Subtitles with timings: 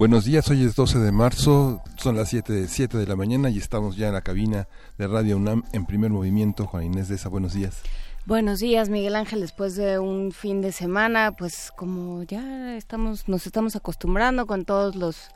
[0.00, 3.50] Buenos días, hoy es 12 de marzo, son las 7 de, 7 de la mañana
[3.50, 6.66] y estamos ya en la cabina de Radio UNAM en primer movimiento.
[6.66, 7.82] Juan Inés de esa, buenos días.
[8.24, 9.42] Buenos días, Miguel Ángel.
[9.42, 14.96] Después de un fin de semana, pues como ya estamos, nos estamos acostumbrando con todos
[14.96, 15.28] los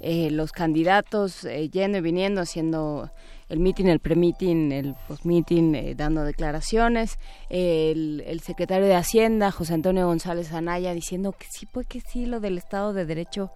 [0.00, 3.10] eh, los candidatos eh, yendo y viniendo, haciendo
[3.48, 7.18] el meeting, el pre-meeting, el post-meeting, eh, dando declaraciones.
[7.48, 12.26] El, el, secretario de Hacienda, José Antonio González Anaya, diciendo que sí, pues que sí,
[12.26, 13.52] lo del Estado de Derecho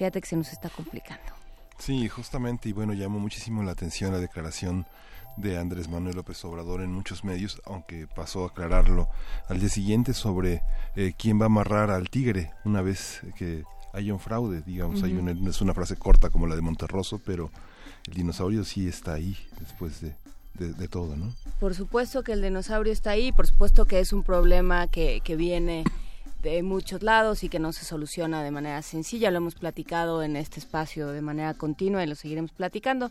[0.00, 1.30] fíjate que se nos está complicando.
[1.78, 4.86] Sí, justamente, y bueno, llamó muchísimo la atención la declaración
[5.36, 9.10] de Andrés Manuel López Obrador en muchos medios, aunque pasó a aclararlo
[9.50, 10.62] al día siguiente sobre
[10.96, 15.12] eh, quién va a amarrar al tigre una vez que haya un fraude, digamos, hay
[15.12, 17.50] una, es una frase corta como la de Monterroso, pero
[18.08, 20.14] el dinosaurio sí está ahí después de,
[20.54, 21.30] de, todo, ¿no?
[21.58, 25.36] Por supuesto que el dinosaurio está ahí, por supuesto que es un problema que, que
[25.36, 25.84] viene
[26.42, 29.30] de muchos lados y que no se soluciona de manera sencilla.
[29.30, 33.10] Lo hemos platicado en este espacio de manera continua y lo seguiremos platicando.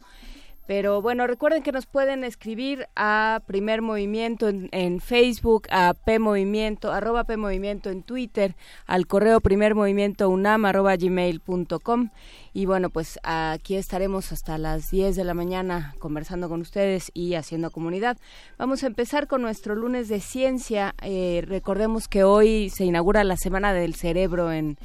[0.70, 6.92] Pero bueno, recuerden que nos pueden escribir a Primer Movimiento en, Facebook, a P Movimiento,
[6.92, 12.12] arroba P Movimiento en Twitter, al correo Primer Movimiento UNAM, arroba gmail.com.
[12.54, 17.34] Y bueno, pues aquí estaremos hasta las 10 de la mañana conversando con ustedes y
[17.34, 18.18] haciendo comunidad.
[18.60, 20.94] Vamos a empezar con nuestro lunes de ciencia.
[21.02, 24.78] Eh, recordemos que hoy se inaugura la Semana del Cerebro en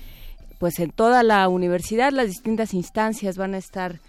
[0.59, 4.01] pues en toda la universidad, las distintas instancias van a estar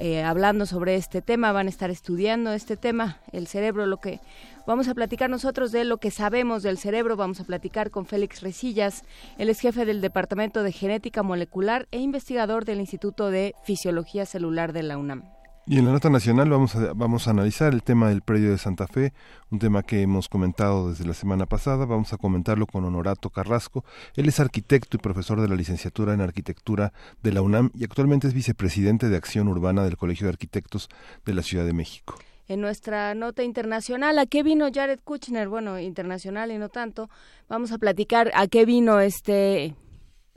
[0.00, 4.18] eh, hablando sobre este tema, van a estar estudiando este tema, el cerebro, lo que
[4.66, 8.40] vamos a platicar nosotros de lo que sabemos del cerebro, vamos a platicar con Félix
[8.40, 9.04] Resillas,
[9.36, 14.72] él es jefe del Departamento de Genética Molecular e investigador del Instituto de Fisiología Celular
[14.72, 15.39] de la UNAM.
[15.66, 18.58] Y en la nota nacional vamos a, vamos a analizar el tema del predio de
[18.58, 19.12] Santa Fe,
[19.50, 21.84] un tema que hemos comentado desde la semana pasada.
[21.84, 23.84] Vamos a comentarlo con Honorato Carrasco.
[24.16, 28.26] Él es arquitecto y profesor de la licenciatura en arquitectura de la UNAM y actualmente
[28.26, 30.88] es vicepresidente de Acción Urbana del Colegio de Arquitectos
[31.24, 32.16] de la Ciudad de México.
[32.48, 35.48] En nuestra nota internacional, ¿a qué vino Jared Kushner?
[35.48, 37.08] Bueno, internacional y no tanto.
[37.48, 39.76] Vamos a platicar a qué vino este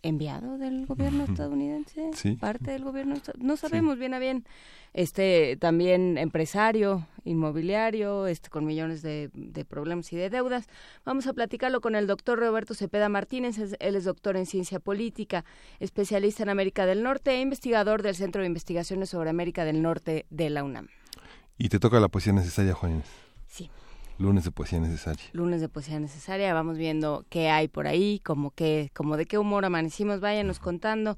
[0.03, 4.45] enviado del gobierno estadounidense, parte del gobierno, no sabemos bien a bien
[4.93, 9.31] este también empresario inmobiliario, este con millones de,
[9.67, 10.67] problemas y de deudas.
[11.05, 15.45] Vamos a platicarlo con el doctor Roberto Cepeda Martínez, él es doctor en ciencia política,
[15.79, 20.25] especialista en América del Norte e investigador del Centro de Investigaciones sobre América del Norte
[20.29, 20.89] de la UNAM.
[21.57, 23.03] Y te toca la poesía necesaria, Juan.
[23.47, 23.69] Sí.
[24.17, 25.23] Lunes de poesía necesaria.
[25.33, 26.53] Lunes de poesía necesaria.
[26.53, 30.19] Vamos viendo qué hay por ahí, como que, como de qué humor amanecimos.
[30.19, 31.17] Váyanos contando.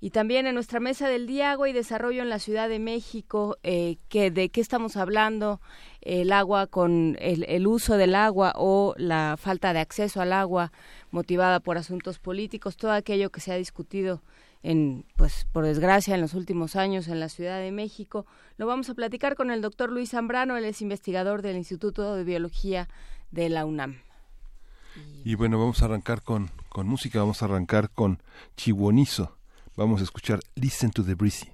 [0.00, 3.56] Y también en nuestra mesa del día agua y desarrollo en la Ciudad de México,
[3.62, 5.60] eh, que de qué estamos hablando,
[6.00, 10.72] el agua con el, el, uso del agua o la falta de acceso al agua
[11.12, 14.22] motivada por asuntos políticos, todo aquello que se ha discutido
[14.62, 18.26] en, pues, por desgracia, en los últimos años en la Ciudad de México.
[18.56, 22.24] Lo vamos a platicar con el doctor Luis Zambrano, él es investigador del Instituto de
[22.24, 22.88] Biología
[23.30, 23.98] de la UNAM.
[25.24, 28.22] Y bueno, vamos a arrancar con, con música, vamos a arrancar con
[28.56, 29.38] Chihuonizo
[29.74, 31.48] Vamos a escuchar Listen to the Breezy.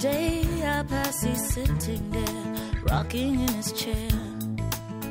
[0.00, 2.54] Day I pass, he's sitting there,
[2.84, 4.08] rocking in his chair.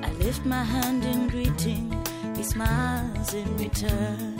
[0.02, 1.92] I lift my hand in greeting,
[2.38, 4.40] he smiles in return.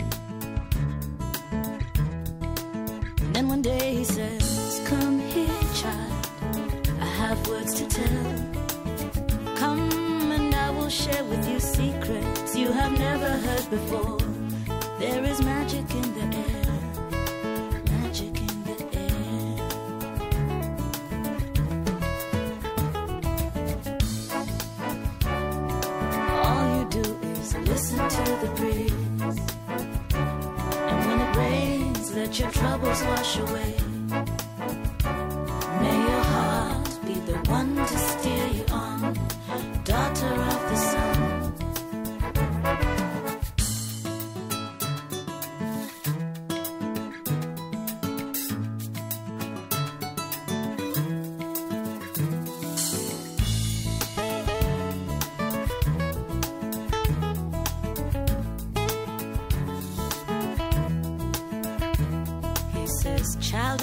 [3.20, 9.54] And then one day he says, Come here, child, I have words to tell.
[9.56, 14.16] Come and I will share with you secrets you have never heard before.
[14.98, 16.67] There is magic in the air.
[28.36, 28.92] The breeze.
[30.10, 33.87] And when it rains, let your troubles wash away.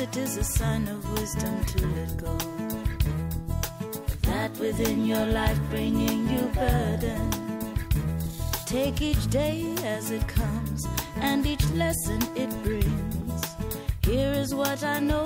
[0.06, 2.38] It is a sign of wisdom to let go.
[4.30, 7.24] That within your life bringing you burden.
[8.68, 10.88] Take each day as it comes
[11.28, 13.42] and each lesson it brings.
[14.04, 15.26] Here is what I know.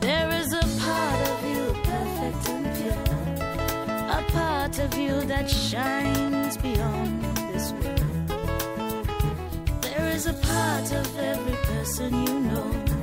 [0.00, 3.06] There is a part of you perfect and pure.
[4.18, 7.33] A part of you that shines beyond
[10.54, 12.93] heart of every person you know.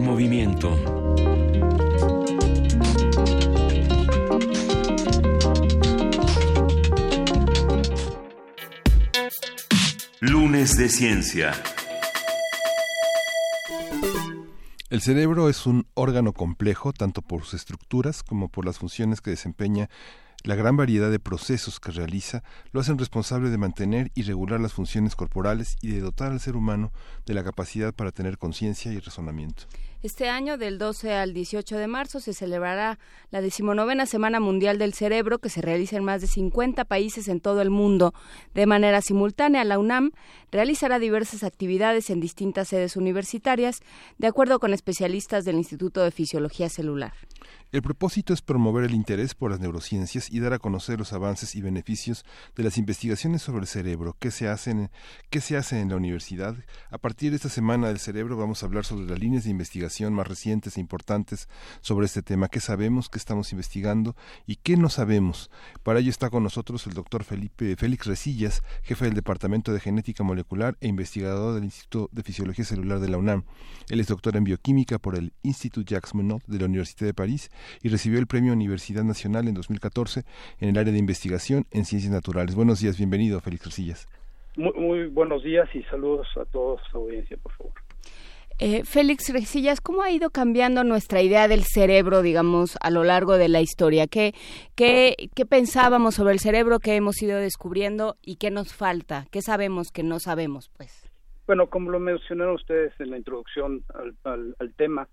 [0.00, 0.76] Movimiento.
[10.20, 11.52] Lunes de Ciencia.
[14.88, 19.30] El cerebro es un órgano complejo tanto por sus estructuras como por las funciones que
[19.30, 19.88] desempeña.
[20.44, 24.72] La gran variedad de procesos que realiza lo hacen responsable de mantener y regular las
[24.72, 26.92] funciones corporales y de dotar al ser humano
[27.24, 29.64] de la capacidad para tener conciencia y razonamiento.
[30.06, 33.00] Este año, del 12 al 18 de marzo, se celebrará
[33.32, 37.40] la decimonovena Semana Mundial del Cerebro, que se realiza en más de 50 países en
[37.40, 38.14] todo el mundo.
[38.54, 40.12] De manera simultánea, la UNAM
[40.52, 43.80] realizará diversas actividades en distintas sedes universitarias,
[44.16, 47.12] de acuerdo con especialistas del Instituto de Fisiología Celular.
[47.76, 51.54] El propósito es promover el interés por las neurociencias y dar a conocer los avances
[51.54, 52.24] y beneficios
[52.54, 54.88] de las investigaciones sobre el cerebro, qué se hacen,
[55.28, 56.56] qué se hace en la universidad.
[56.88, 60.14] A partir de esta semana del cerebro vamos a hablar sobre las líneas de investigación
[60.14, 61.50] más recientes e importantes
[61.82, 64.16] sobre este tema, qué sabemos, qué estamos investigando
[64.46, 65.50] y qué no sabemos.
[65.82, 70.24] Para ello está con nosotros el doctor Felipe Félix Resillas, jefe del Departamento de Genética
[70.24, 73.44] Molecular e investigador del Instituto de Fisiología Celular de la UNAM.
[73.90, 77.50] Él es doctor en bioquímica por el Institut Jacques Monod de la Universidad de París
[77.82, 80.24] y recibió el Premio Universidad Nacional en 2014
[80.60, 82.54] en el área de investigación en ciencias naturales.
[82.54, 84.08] Buenos días, bienvenido, Félix Resillas.
[84.56, 87.72] Muy, muy buenos días y saludos a toda su audiencia, por favor.
[88.58, 93.36] Eh, Félix Resillas, ¿cómo ha ido cambiando nuestra idea del cerebro, digamos, a lo largo
[93.36, 94.06] de la historia?
[94.06, 94.32] ¿Qué,
[94.74, 99.26] qué, qué pensábamos sobre el cerebro que hemos ido descubriendo y qué nos falta?
[99.30, 101.06] ¿Qué sabemos que no sabemos, pues?
[101.46, 105.06] Bueno, como lo mencionaron ustedes en la introducción al, al, al tema,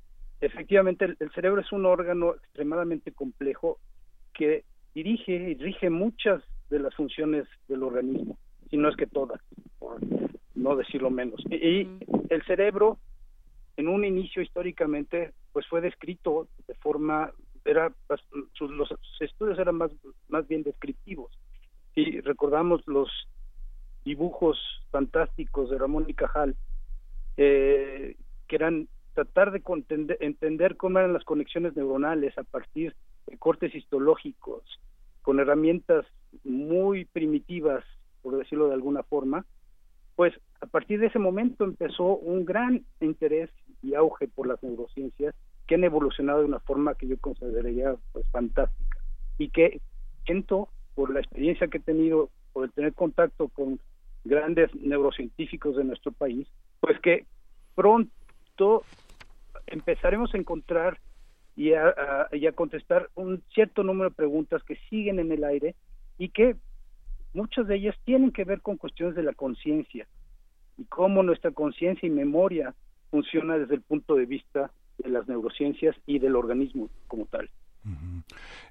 [0.46, 3.80] efectivamente el, el, cerebro es un órgano extremadamente complejo
[4.34, 8.38] que dirige y rige muchas de las funciones del organismo,
[8.70, 9.42] si no es que todas,
[9.80, 10.00] por
[10.56, 11.44] no decirlo menos.
[11.50, 12.98] Y, y el cerebro
[13.78, 17.32] en un inicio históricamente pues fue descrito de forma
[17.66, 17.94] era
[18.54, 19.92] sus, los estudios eran más
[20.28, 21.32] más bien descriptivos
[21.96, 23.10] y recordamos los
[24.04, 24.60] dibujos
[24.92, 26.56] fantásticos de Ramón y Cajal
[27.38, 28.16] eh,
[28.48, 32.96] que eran tratar de entender, entender cómo eran las conexiones neuronales a partir
[33.28, 34.64] de cortes histológicos
[35.22, 36.06] con herramientas
[36.44, 37.84] muy primitivas
[38.22, 39.46] por decirlo de alguna forma
[40.16, 43.50] pues a partir de ese momento empezó un gran interés
[43.82, 45.36] y auge por las neurociencias
[45.68, 49.00] que han evolucionado de una forma que yo consideraría pues fantástica.
[49.38, 49.82] Y que
[50.26, 53.80] siento por la experiencia que he tenido por tener contacto con
[54.24, 56.48] grandes neurocientíficos de nuestro país
[56.80, 57.26] pues que
[57.76, 58.84] pronto
[59.68, 61.00] empezaremos a encontrar
[61.56, 65.76] y a, y a contestar un cierto número de preguntas que siguen en el aire
[66.18, 66.56] y que
[67.34, 70.08] muchas de ellas tienen que ver con cuestiones de la conciencia
[70.78, 72.74] y cómo nuestra conciencia y memoria
[73.12, 77.50] funciona desde el punto de vista de las neurociencias y del organismo como tal.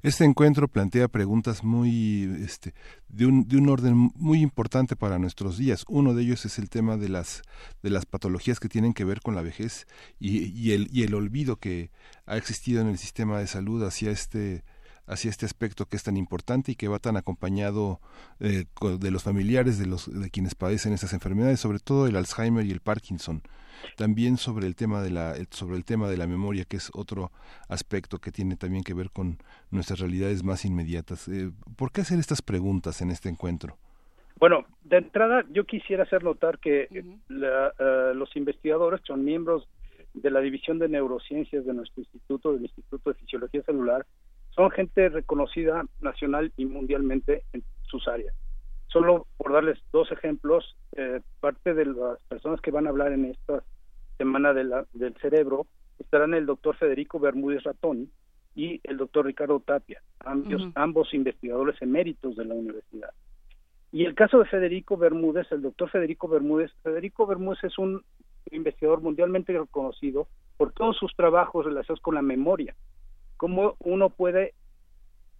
[0.03, 2.75] Este encuentro plantea preguntas muy este,
[3.09, 5.85] de, un, de un orden muy importante para nuestros días.
[5.89, 7.43] Uno de ellos es el tema de las
[7.83, 9.87] de las patologías que tienen que ver con la vejez
[10.19, 11.91] y, y el y el olvido que
[12.27, 14.65] ha existido en el sistema de salud hacia este
[15.13, 18.01] hacia este aspecto que es tan importante y que va tan acompañado
[18.41, 18.65] eh,
[18.99, 22.71] de los familiares de los de quienes padecen estas enfermedades, sobre todo el Alzheimer y
[22.71, 23.43] el Parkinson.
[23.97, 27.33] También sobre el tema de la sobre el tema de la memoria, que es otro
[27.69, 29.39] aspecto que tiene también que ver con
[29.71, 31.29] nuestras realidades más inmediatas.
[31.29, 33.77] Eh, ¿Por qué hacer estas preguntas en este encuentro?
[34.39, 36.89] Bueno, de entrada yo quisiera hacer notar que
[37.29, 39.69] la, uh, los investigadores son miembros
[40.15, 44.07] de la División de Neurociencias de nuestro instituto, del Instituto de Fisiología Celular,
[44.55, 48.35] son gente reconocida nacional y mundialmente en sus áreas.
[48.89, 53.27] Solo por darles dos ejemplos, eh, parte de las personas que van a hablar en
[53.27, 53.65] esta
[54.19, 55.67] semana de la, del cerebro
[55.99, 58.11] estarán el doctor Federico Bermúdez Ratón
[58.55, 60.73] y el doctor Ricardo Tapia, ambos, uh -huh.
[60.75, 63.11] ambos investigadores eméritos de la universidad.
[63.93, 68.03] Y el caso de Federico Bermúdez, el doctor Federico Bermúdez, Federico Bermúdez es un
[68.51, 70.29] investigador mundialmente reconocido
[70.59, 72.75] por todos sus trabajos relacionados con la memoria
[73.43, 74.55] cómo uno puede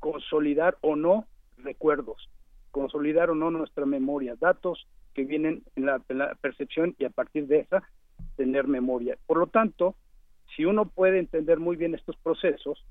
[0.01, 1.29] consolidar o no
[1.59, 2.29] recuerdos,
[2.73, 6.01] consolidar o no nuestra memoria, datos que vienen en la,
[6.41, 7.85] percepción y a partir de esa
[8.35, 9.17] tener memoria.
[9.25, 9.95] Por lo tanto,
[10.57, 12.85] si uno puede entender muy bien estos procesos,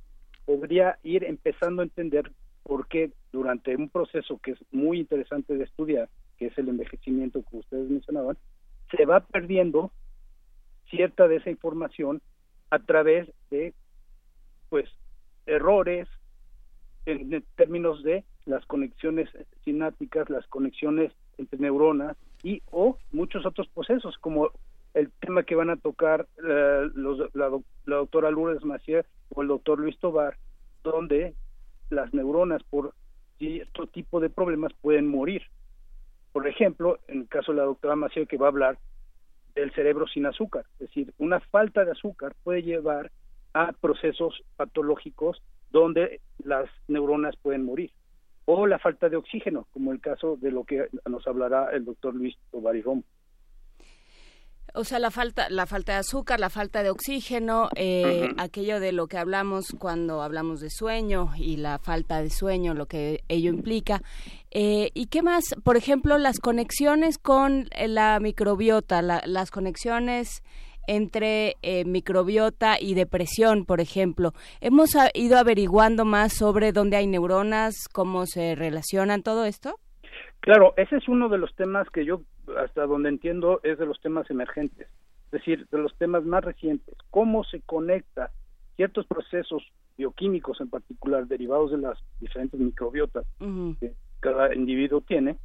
[0.45, 2.31] podría ir empezando a entender
[2.63, 7.43] por qué durante un proceso que es muy interesante de estudiar, que es el envejecimiento
[7.51, 8.37] que ustedes mencionaban,
[8.95, 9.91] se va perdiendo
[10.89, 12.21] cierta de esa información
[12.69, 13.73] a través de
[14.69, 14.87] pues
[15.51, 16.07] errores
[17.05, 19.29] en términos de las conexiones
[19.63, 24.51] sinápticas, las conexiones entre neuronas y o muchos otros procesos como
[24.93, 27.49] el tema que van a tocar uh, los, la,
[27.85, 30.37] la, doctora Lourdes Macier o el doctor Luis Tobar,
[30.83, 31.33] donde
[31.89, 32.93] las neuronas por
[33.37, 35.43] cierto tipo de problemas pueden morir.
[36.33, 38.77] Por ejemplo, en el caso de la doctora Macier que va a hablar
[39.55, 43.11] del cerebro sin azúcar, es decir, una falta de azúcar puede llevar
[43.53, 45.41] a procesos patológicos
[45.71, 47.91] donde las neuronas pueden morir
[48.45, 52.13] o la falta de oxígeno, como el caso de lo que nos hablará el doctor
[52.15, 53.03] Luis Tovari Romo.
[54.73, 58.41] O sea, la falta, la falta de azúcar, la falta de oxígeno, eh, uh -huh.
[58.41, 62.85] aquello de lo que hablamos cuando hablamos de sueño y la falta de sueño, lo
[62.85, 64.01] que ello implica.
[64.49, 65.55] Eh, ¿Y qué más?
[65.63, 70.41] Por ejemplo, las conexiones con la microbiota, la, las conexiones
[70.87, 74.33] entre eh, microbiota y depresión, por ejemplo.
[74.59, 79.79] Hemos ido averiguando más sobre dónde hay neuronas, cómo se relacionan todo esto.
[80.41, 82.21] Claro, ese es uno de los temas que yo,
[82.57, 84.87] hasta donde entiendo, es de los temas emergentes,
[85.25, 86.95] es decir, de los temas más recientes.
[87.11, 88.31] Cómo se conecta
[88.75, 89.63] ciertos procesos
[89.97, 93.79] bioquímicos, en particular derivados de las diferentes microbiotas uh -huh.
[93.79, 95.37] que cada individuo tiene,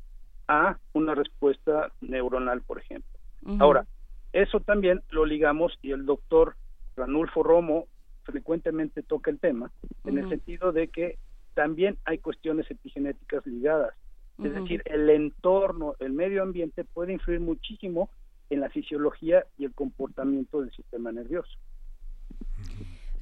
[0.49, 3.19] a una respuesta neuronal, por ejemplo.
[3.43, 3.61] Uh -huh.
[3.61, 3.87] Ahora,
[4.43, 6.57] eso también lo ligamos y el doctor
[6.97, 7.87] Ranulfo Romo
[8.25, 9.71] frecuentemente toca el tema,
[10.05, 10.25] en uh -huh.
[10.25, 11.19] el sentido de que
[11.55, 13.95] también hay cuestiones epigenéticas ligadas.
[14.37, 14.47] Uh -huh.
[14.49, 18.11] Es decir, el entorno, el medio ambiente puede influir muchísimo
[18.50, 21.57] en la fisiología y el comportamiento del sistema nervioso.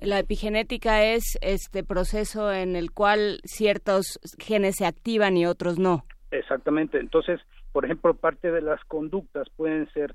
[0.00, 6.04] La epigenética es este proceso en el cual ciertos genes se activan y otros no.
[6.30, 6.98] Exactamente.
[6.98, 7.40] Entonces,
[7.72, 10.14] por ejemplo, parte de las conductas pueden ser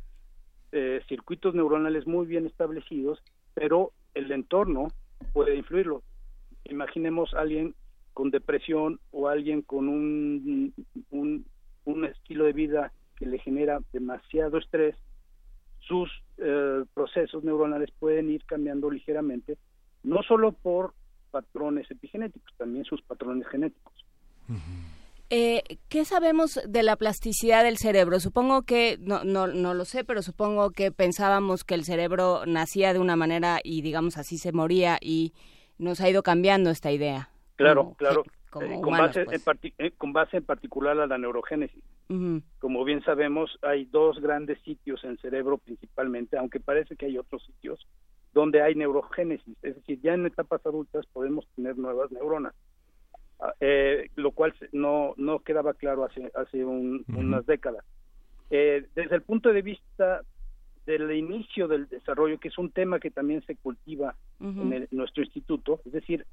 [0.72, 3.20] eh, circuitos neuronales muy bien establecidos,
[3.54, 4.90] pero el entorno
[5.34, 6.04] puede influirlo.
[6.66, 7.74] Imaginemos a alguien
[8.14, 10.74] con depresión o alguien con un,
[11.12, 14.96] un, estilo de vida que le genera demasiado estrés,
[15.80, 19.58] sus eh, procesos neuronales pueden ir cambiando ligeramente,
[20.04, 20.94] no solo por
[21.32, 24.06] patrones epigenéticos, también sus patrones genéticos.
[24.50, 24.99] Uh.
[25.32, 28.20] Eh, ¿Qué sabemos de la plasticidad del cerebro?
[28.20, 32.94] Supongo que, no, no, no lo sé, pero supongo que pensábamos que el cerebro nacía
[32.94, 35.34] de una manera y digamos así se moría y
[35.78, 37.30] nos ha ido cambiando esta idea.
[37.58, 38.24] Claro, claro.
[38.50, 39.38] como Eh, con, humanos, base pues.
[39.38, 41.84] en parti- eh, con base en particular a la neurogénesis.
[42.60, 47.20] Como bien sabemos, hay dos grandes sitios en el cerebro principalmente, aunque parece que hay
[47.20, 47.86] otros sitios
[48.34, 52.54] donde hay neurogénesis, es decir, ya en etapas adultas podemos tener nuevas neuronas,
[53.60, 57.86] eh, lo cual se- no, no quedaba claro hace, hace un- unas décadas.
[58.50, 60.22] Eh, desde el punto de vista
[60.86, 65.24] del inicio del desarrollo, que es un tema que también se cultiva en el- nuestro
[65.24, 66.26] instituto, es decir,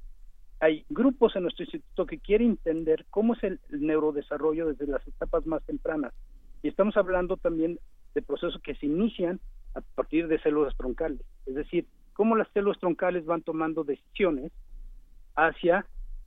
[0.61, 5.45] hay grupos en nuestro instituto que quieren entender cómo es el neurodesarrollo desde las etapas
[5.47, 6.15] más tempranas.
[6.63, 7.79] Y estamos hablando también
[8.15, 9.39] de procesos que se inician
[9.75, 14.51] a partir de células troncales, es decir, cómo las células troncales van tomando decisiones
[15.35, 15.87] hacia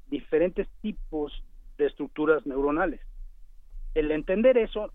[0.09, 1.43] diferentes tipos
[1.77, 3.01] de estructuras neuronales.
[3.95, 4.91] El entender eso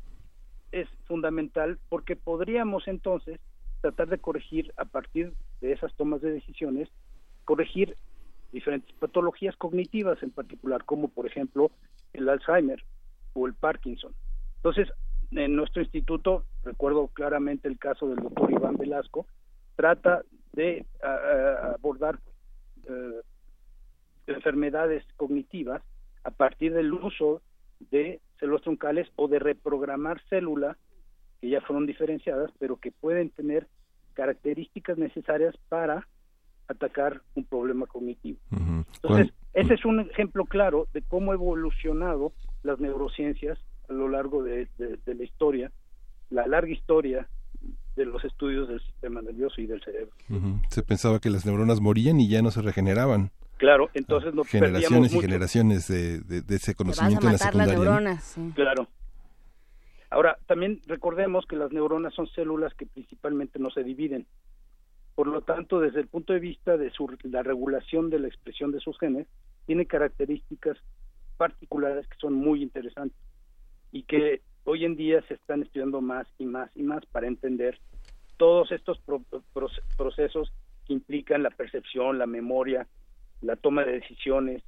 [0.73, 3.41] es fundamental porque podríamos entonces
[3.81, 6.89] tratar de corregir a partir de esas tomas de decisiones,
[7.45, 7.97] corregir
[8.53, 11.71] diferentes patologías cognitivas en particular, como por ejemplo
[12.13, 12.83] el Alzheimer
[13.35, 14.15] o el Parkinson.
[14.57, 14.89] Entonces,
[15.33, 19.27] en nuestro instituto, recuerdo claramente el caso del doctor Iván Velasco,
[19.77, 22.19] trata de ah, ah, abordar
[22.85, 23.21] eh,
[24.27, 25.83] enfermedades cognitivas
[26.25, 27.43] a partir del uso
[27.91, 30.77] de células troncales o de reprogramar células
[31.41, 33.67] que ya fueron diferenciadas, pero que pueden tener
[34.15, 36.07] características necesarias para
[36.69, 38.39] atacar un problema cognitivo.
[38.51, 44.09] Entonces, Cuan- ese es un ejemplo claro de cómo ha evolucionado las neurociencias a lo
[44.09, 45.71] largo de, de- de la historia,
[46.31, 47.29] la larga historia
[47.97, 50.13] de los estudios del sistema nervioso y del cerebro.
[50.71, 53.31] Se pensaba que las neuronas morían y ya no se regeneraban.
[53.65, 55.27] Claro, entonces no generaciones y mucho.
[55.27, 57.75] generaciones de, de- de ese Te vas a conocimiento en la matar las secundaria.
[57.75, 57.85] ¿no?
[57.85, 58.25] neuronas.
[58.25, 58.53] sí.
[58.55, 58.89] Claro.
[60.11, 64.27] Ahora, también recordemos que las neuronas son células que principalmente no se dividen.
[65.15, 68.71] Por lo tanto, desde el punto de vista de su, la regulación de la expresión
[68.71, 69.27] de sus genes,
[69.67, 70.77] tiene características
[71.37, 73.19] particulares que son muy interesantes
[73.93, 77.81] y que hoy en día se están estudiando más y más y más para entender
[78.37, 79.23] todos estos pro-
[79.55, 80.53] proce- procesos
[80.87, 82.87] que implican la percepción, la memoria,
[83.43, 84.63] la toma de decisiones,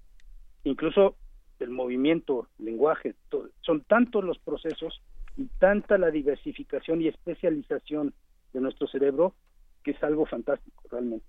[0.64, 1.16] incluso
[1.58, 3.14] el movimiento, lenguaje,
[3.60, 5.00] son tantos los procesos
[5.36, 8.14] y tanta la diversificación y especialización
[8.52, 9.34] de nuestro cerebro
[9.82, 11.24] que es algo fantástico realmente.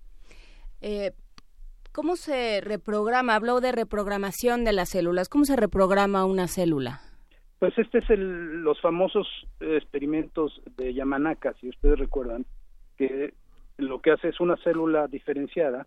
[0.80, 1.12] Eh,
[1.92, 3.34] ¿Cómo se reprograma?
[3.34, 5.28] Habló de reprogramación de las células.
[5.28, 7.00] ¿Cómo se reprograma una célula?
[7.58, 9.26] Pues este es el, los famosos
[9.60, 12.46] experimentos de Yamanaka, si ustedes recuerdan,
[12.96, 13.34] que
[13.78, 15.86] lo que hace es una célula diferenciada,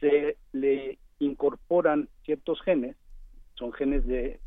[0.00, 2.96] se le incorporan ciertos genes,
[3.54, 4.38] son genes de,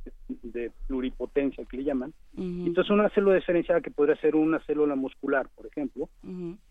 [0.44, 2.14] de pluripotencia que le llaman,
[2.68, 6.10] entonces una célula diferenciada que podría ser una célula muscular, por ejemplo,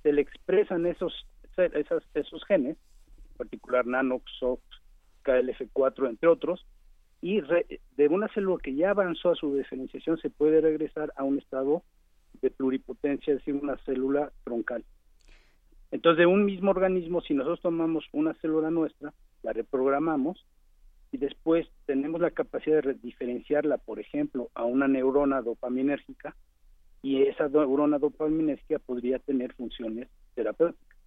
[0.02, 2.78] se le expresan esos, esas- esos genes,
[3.32, 4.62] en particular NANOX, SOX,
[5.24, 6.64] KLF4, entre otros,
[7.20, 11.24] y re- de una célula que ya avanzó a su diferenciación se puede regresar a
[11.24, 11.82] un estado
[12.40, 14.82] de pluripotencia, es decir, una célula troncal.
[15.90, 20.46] Entonces, de un mismo organismo, si nosotros tomamos una célula nuestra, la reprogramamos
[21.12, 26.36] y después tenemos la capacidad de re- diferenciarla, por ejemplo, a una neurona dopaminérgica,
[27.02, 30.98] y esa neurona dopaminérgica podría tener funciones terapéuticas.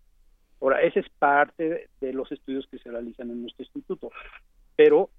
[0.60, 4.12] Ahora, ese es parte de los estudios que se realizan en nuestro instituto,
[4.76, 5.10] pero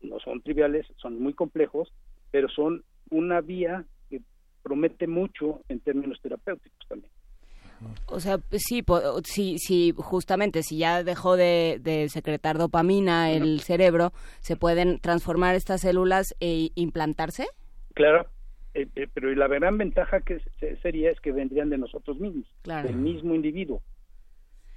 [0.00, 1.92] no son triviales, son muy complejos,
[2.30, 4.22] pero son una vía que
[4.62, 7.12] promete mucho en términos terapéuticos también.
[8.06, 13.60] O sea, sí, po- sí, sí, justamente, si ya dejó de, de secretar dopamina el
[13.60, 17.46] cerebro, ¿se pueden transformar estas células e implantarse?
[17.94, 18.26] Claro,
[18.74, 22.46] eh, eh, pero la gran ventaja que se- sería es que vendrían de nosotros mismos,
[22.62, 22.86] Claro.
[22.88, 23.80] del mismo individuo.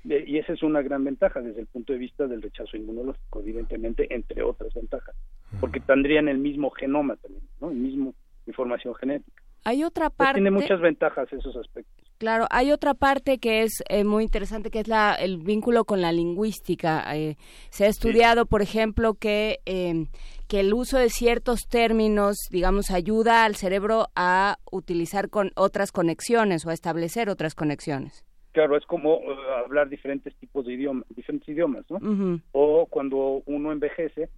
[0.09, 3.39] Eh, y esa es una gran ventaja desde el punto de vista del rechazo inmunológico,
[3.41, 5.15] evidentemente, entre otras ventajas,
[5.61, 7.69] porque tendrían el mismo genoma también, ¿no?
[7.69, 8.13] El mismo
[8.45, 9.41] información genética.
[9.63, 10.33] Hay otra parte...
[10.41, 12.02] tiene muchas ventajas esos aspectos.
[12.17, 16.01] Claro, hay otra parte que es eh, muy interesante, que es la, el vínculo con
[16.01, 17.03] la lingüística.
[17.15, 17.35] Eh,
[17.69, 20.05] se ha estudiado, por ejemplo, que, eh,
[20.47, 26.65] que el uso de ciertos términos, digamos, ayuda al cerebro a utilizar con otras conexiones
[26.65, 28.23] o a establecer otras conexiones.
[28.53, 32.39] Claro, es como eh, hablar diferentes tipos de idiomas, diferentes idiomas, ¿no?
[32.51, 34.29] O cuando uno envejece.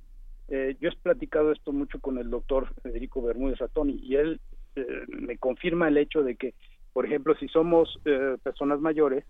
[0.48, 4.40] Eh, yo he platicado esto mucho con el doctor Federico Bermúdez Ratoni y él
[4.76, 6.54] eh, me confirma el hecho de que,
[6.96, 9.26] por ejemplo, si somos eh, personas mayores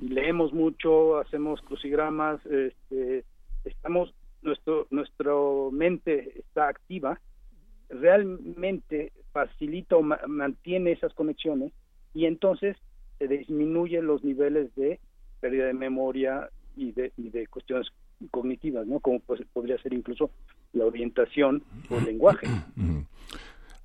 [0.00, 3.24] y leemos mucho, hacemos crucigramas, este,
[3.66, 7.20] estamos, nuestro, nuestro mente está activa,
[7.90, 11.74] realmente facilita o ma- mantiene esas conexiones
[12.14, 12.78] y entonces
[13.18, 14.98] se disminuyen los niveles de
[15.40, 16.48] pérdida de memoria
[16.78, 17.88] y de, y de cuestiones
[18.30, 19.00] cognitivas, ¿no?
[19.00, 20.30] Como pues, podría ser incluso
[20.72, 22.46] la orientación o el lenguaje.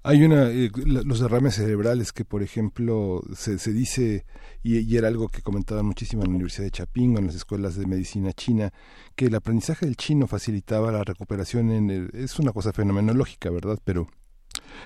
[0.08, 4.26] Hay una, eh, los derrames cerebrales que, por ejemplo, se, se dice,
[4.64, 7.88] y, era algo que comentaban muchísimo en la Universidad de Chapingo, en las escuelas de
[7.88, 8.72] medicina china,
[9.18, 13.80] que el aprendizaje del chino facilitaba la recuperación en es una cosa fenomenológica, ¿verdad?
[13.84, 14.08] Pero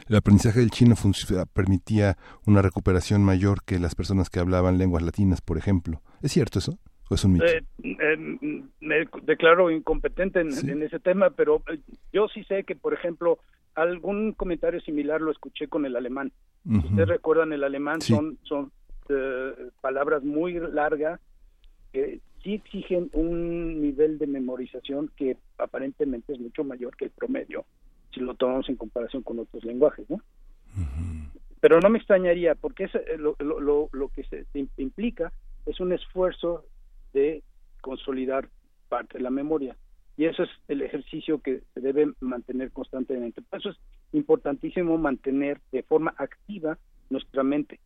[0.07, 0.95] el aprendizaje del chino
[1.53, 6.01] permitía una recuperación mayor que las personas que hablaban lenguas latinas, por ejemplo.
[6.23, 6.79] ¿Es cierto eso?
[7.11, 7.45] ¿O es un mito?
[7.45, 8.17] Eh, eh,
[8.79, 11.77] me declaro incompetente en, ese tema, pero eh,
[12.11, 13.37] yo sí sé que, por ejemplo,
[13.75, 16.31] algún comentario similar lo escuché con el alemán.
[16.63, 18.71] Si ustedes recuerdan, el alemán son, son
[19.81, 21.19] palabras muy largas
[21.91, 27.65] que sí exigen un nivel de memorización que aparentemente es mucho mayor que el promedio
[28.13, 30.21] si lo tomamos en comparación con otros lenguajes, ¿no?
[31.59, 34.45] Pero no me extrañaría, porque es, eh, lo, lo, lo, que se,
[34.77, 35.31] implica
[35.65, 36.65] es un esfuerzo
[37.13, 37.43] de
[37.81, 38.49] consolidar
[38.89, 39.75] parte de la memoria.
[40.21, 43.41] Y eso es el ejercicio que se debe mantener constantemente.
[43.41, 43.77] Por eso es
[44.13, 46.77] importantísimo mantener de forma activa
[47.09, 47.79] nuestra mente,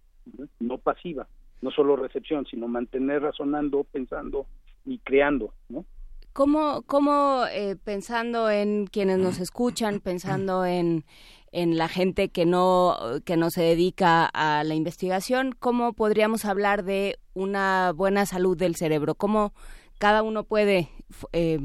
[0.59, 1.29] no pasiva,
[1.61, 4.47] no solo recepción, sino mantener razonando, pensando
[4.83, 5.85] y creando, ¿no?
[6.33, 11.05] ¿Cómo, cómo eh, pensando en quienes nos escuchan, pensando en,
[11.53, 16.83] en la gente que no, que no se dedica a la investigación, cómo podríamos hablar
[16.83, 19.15] de una buena salud del cerebro?
[19.15, 19.53] ¿Cómo
[19.97, 20.89] cada uno puede
[21.33, 21.59] eh,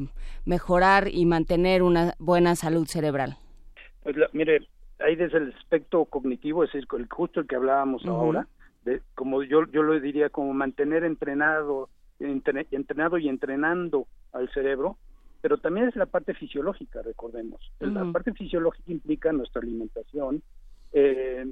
[0.45, 3.37] mejorar y mantener una buena salud cerebral?
[4.03, 4.67] Pues mire,
[4.99, 8.47] hay desde el aspecto cognitivo, es decir, justo el que hablábamos ahora,
[8.85, 11.89] de, como yo, yo lo diría como mantener entrenado
[12.21, 14.99] entrenado y entrenando al cerebro,
[15.41, 17.61] pero también es la parte fisiológica, recordemos.
[17.81, 20.43] La parte fisiológica implica nuestra alimentación,
[20.93, 21.47] eh,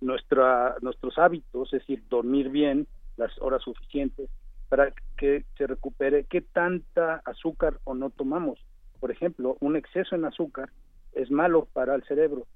[0.00, 4.28] nuestra, nuestros hábitos, es decir, dormir bien, las horas suficientes,
[4.74, 8.58] para que se recupere qué tanta azúcar o no tomamos.
[8.98, 10.68] Por ejemplo, un exceso en azúcar
[11.12, 12.48] es malo para el cerebro,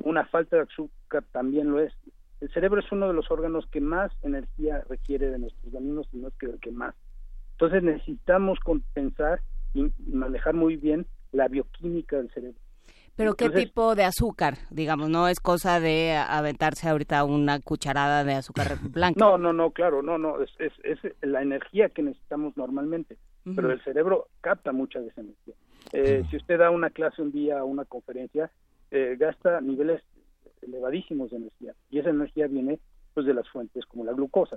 [0.00, 1.94] una falta de azúcar también lo es
[2.42, 6.18] el cerebro es uno de los órganos que más energía requiere de nuestros organismos y
[6.18, 6.94] no es que el que más.
[7.52, 9.40] Entonces necesitamos compensar
[9.72, 12.60] y manejar muy bien la bioquímica del cerebro.
[13.16, 18.34] Pero qué tipo de azúcar, digamos, no es cosa de aventarse ahorita una cucharada de
[18.34, 19.18] azúcar blanca.
[19.18, 23.18] No, no, no, claro, no, no, es, es, la energía que necesitamos normalmente,
[23.54, 25.54] pero el cerebro capta mucha de esa energía.
[25.92, 28.50] Eh, si usted da una clase un día una conferencia,
[28.90, 30.02] eh, gasta niveles
[30.62, 32.78] elevadísimos de energía y esa energía viene
[33.14, 34.56] pues de las fuentes como la glucosa.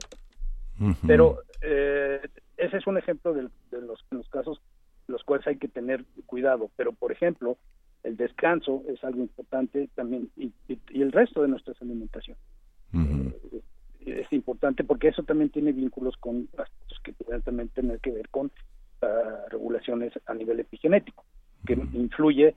[1.07, 2.19] Pero eh,
[2.57, 4.61] ese es un ejemplo de, los, los casos
[5.07, 7.57] los cuales hay que tener cuidado pero por ejemplo
[8.05, 10.51] el descanso es algo importante también y,
[10.93, 12.37] el resto de nuestra alimentación
[12.93, 13.61] eh,
[14.05, 18.29] es importante porque eso también tiene vínculos con aspectos que pueden también tener que ver
[18.29, 18.51] con
[19.01, 21.25] ah, regulaciones a nivel epigenético
[21.65, 22.55] que influye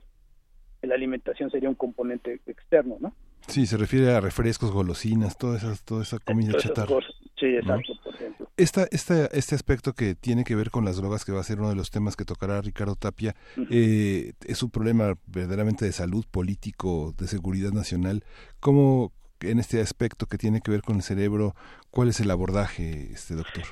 [0.81, 3.13] la alimentación sería un componente externo, ¿no?
[3.47, 6.95] Sí, se refiere a refrescos, golosinas, toda esa, toda esa comida chatarra.
[7.39, 8.47] Sí, exacto, por ejemplo.
[8.57, 11.59] Esta, esta, este aspecto que tiene que ver con las drogas, que va a ser
[11.59, 13.33] uno de los temas que tocará Ricardo Tapia,
[13.71, 18.23] eh, es un problema verdaderamente de salud político, de seguridad nacional.
[18.59, 21.53] ¿Cómo, en este aspecto que tiene que ver con el cerebro,
[21.91, 23.63] cuál es el abordaje, este doctor?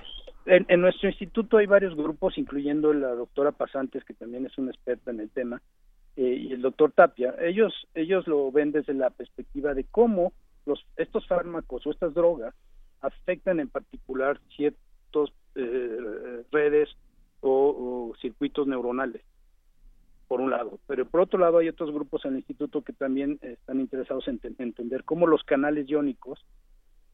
[0.45, 4.71] En, en, nuestro instituto hay varios grupos, incluyendo la doctora Pasantes, que también es una
[4.71, 5.61] experta en el tema,
[6.15, 10.31] eh, y el doctor Tapia, ellos, ellos lo ven desde la perspectiva de cómo
[10.65, 12.55] los, estos fármacos o estas drogas
[13.01, 16.89] afectan en particular ciertos eh, redes
[17.41, 19.21] o, circuitos neuronales,
[20.27, 20.79] por un lado.
[20.87, 24.39] Pero por otro lado hay otros grupos en el instituto que también están interesados en,
[24.57, 26.43] entender cómo los canales iónicos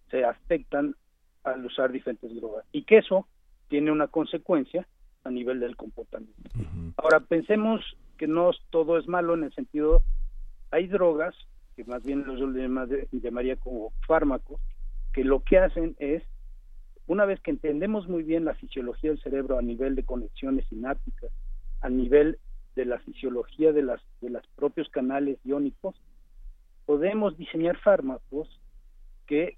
[0.10, 0.96] se afectan
[1.43, 3.28] al usar diferentes drogas y que eso
[3.67, 4.88] tiene una consecuencia
[5.24, 6.50] a nivel del comportamiento.
[6.98, 7.82] Ahora pensemos
[8.17, 10.04] que no todo es malo en el sentido,
[10.72, 11.36] hay drogas,
[11.76, 12.39] que más bien los
[13.12, 14.60] llamaría como fármacos,
[15.13, 16.23] que lo que hacen es,
[17.08, 21.32] una vez que entendemos muy bien la fisiología del cerebro a nivel de conexiones sinápticas,
[21.82, 22.39] a nivel
[22.76, 25.95] de la fisiología de las de los propios canales iónicos,
[26.86, 28.60] podemos diseñar fármacos
[29.28, 29.58] que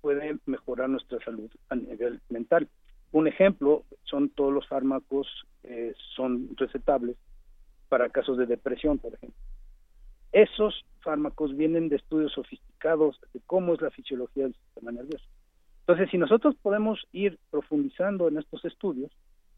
[0.00, 2.68] pueden mejorar nuestra salud a nivel mental.
[3.10, 5.26] Un ejemplo son todos los fármacos
[5.62, 7.16] que son recetables
[7.88, 9.38] para casos de depresión, por ejemplo.
[10.32, 15.24] Esos fármacos vienen de estudios sofisticados de cómo es la fisiología del sistema nervioso.
[15.80, 19.10] Entonces, si nosotros podemos ir profundizando en estos estudios,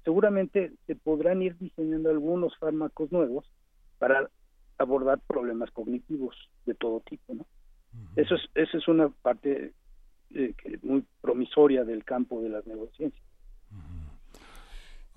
[0.04, 3.44] seguramente se podrán ir diseñando algunos fármacos nuevos
[3.98, 4.28] para
[4.78, 7.46] abordar problemas cognitivos de todo tipo, ¿no?
[8.16, 9.72] Eso es, esa es una parte
[10.34, 13.24] eh, muy promisoria del campo de las neurociencias.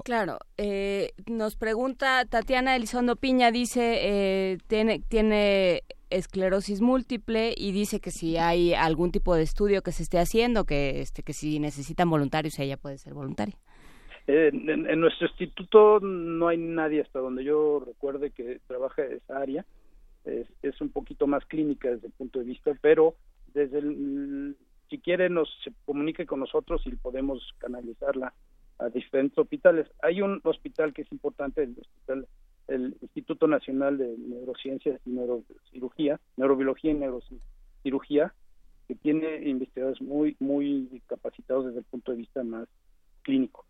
[0.07, 7.99] Claro, eh, nos pregunta Tatiana Elizondo Piña, dice, eh, tiene, tiene esclerosis múltiple y dice
[7.99, 11.59] que si hay algún tipo de estudio que se esté haciendo, que, este, que si
[11.59, 13.57] necesitan voluntarios, ella puede ser voluntaria.
[14.27, 19.65] Eh, en, nuestro instituto no hay nadie hasta donde yo recuerde que trabaje esa área.
[20.23, 23.15] Es, es un poquito más clínica desde el punto de vista, pero
[23.53, 24.55] desde el,
[24.89, 28.33] si quiere nos se comunique con nosotros y podemos canalizarla
[28.79, 29.87] a diferentes hospitales.
[30.01, 32.27] Hay un hospital que es importante, el hospital,
[32.67, 38.33] el Instituto Nacional de Neurociencias y Neurocirugía, Neurobiología y Neurocirugía,
[38.87, 42.67] que tiene investigadores muy, muy capacitados desde el punto de vista más
[43.23, 43.65] clínico.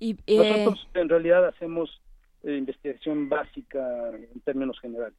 [0.00, 0.36] Y, eh...
[0.36, 2.00] Nosotros en realidad hacemos
[2.42, 5.14] eh, investigación básica en términos generales.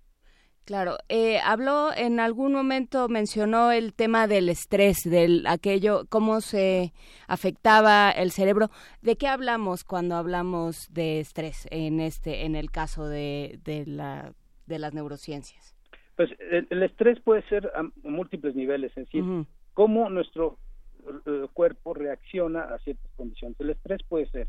[0.66, 6.94] Claro, eh, habló en algún momento, mencionó el tema del estrés, del aquello, cómo se
[7.28, 8.70] afectaba el cerebro.
[9.02, 14.34] ¿De qué hablamos cuando hablamos de estrés en este, en el caso de, de, la,
[14.66, 15.76] de las neurociencias?
[16.16, 19.48] Pues el, el, estrés puede ser a múltiples niveles, es decir, uh -huh.
[19.74, 20.60] cómo nuestro
[21.00, 23.60] uh, cuerpo reacciona a ciertas condiciones.
[23.60, 24.48] El estrés puede ser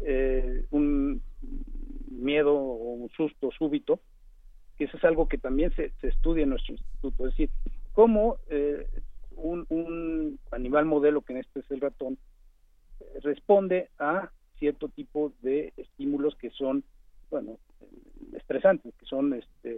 [0.00, 1.22] eh, un
[2.10, 4.00] miedo o un susto súbito,
[4.76, 7.50] que eso es algo que también se, se estudia en nuestro instituto, es decir,
[7.92, 8.86] cómo eh,
[9.36, 12.18] un, un, animal modelo, que en este es el ratón,
[13.22, 16.84] responde a cierto tipo de estímulos que son,
[17.30, 17.58] bueno,
[18.32, 19.68] estresantes, que son, este,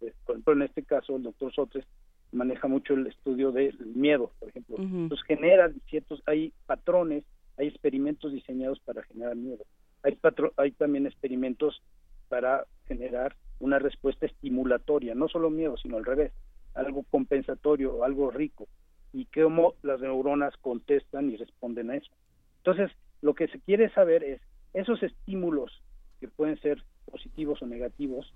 [0.00, 1.84] de, por ejemplo, en este caso, el doctor Sotres
[2.32, 4.76] maneja mucho el estudio del miedo, por ejemplo.
[4.76, 5.02] Uh -huh.
[5.04, 7.24] Entonces genera ciertos, hay patrones,
[7.56, 9.64] hay experimentos diseñados para generar miedo.
[10.02, 11.80] Hay, patro, hay también experimentos
[12.28, 16.32] para generar una respuesta estimulatoria, no solo miedo, sino al revés,
[16.74, 18.68] algo compensatorio, algo rico,
[19.12, 22.10] y cómo las neuronas contestan y responden a eso.
[22.58, 22.90] Entonces,
[23.22, 24.40] lo que se quiere saber es
[24.72, 25.82] esos estímulos
[26.20, 28.32] que pueden ser positivos o negativos,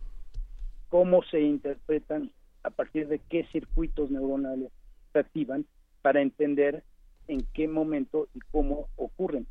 [0.88, 2.30] cómo se interpretan,
[2.62, 4.70] a partir de qué circuitos neuronales
[5.12, 5.64] se activan
[6.02, 6.82] para entender
[7.28, 9.46] en qué momento y cómo ocurren.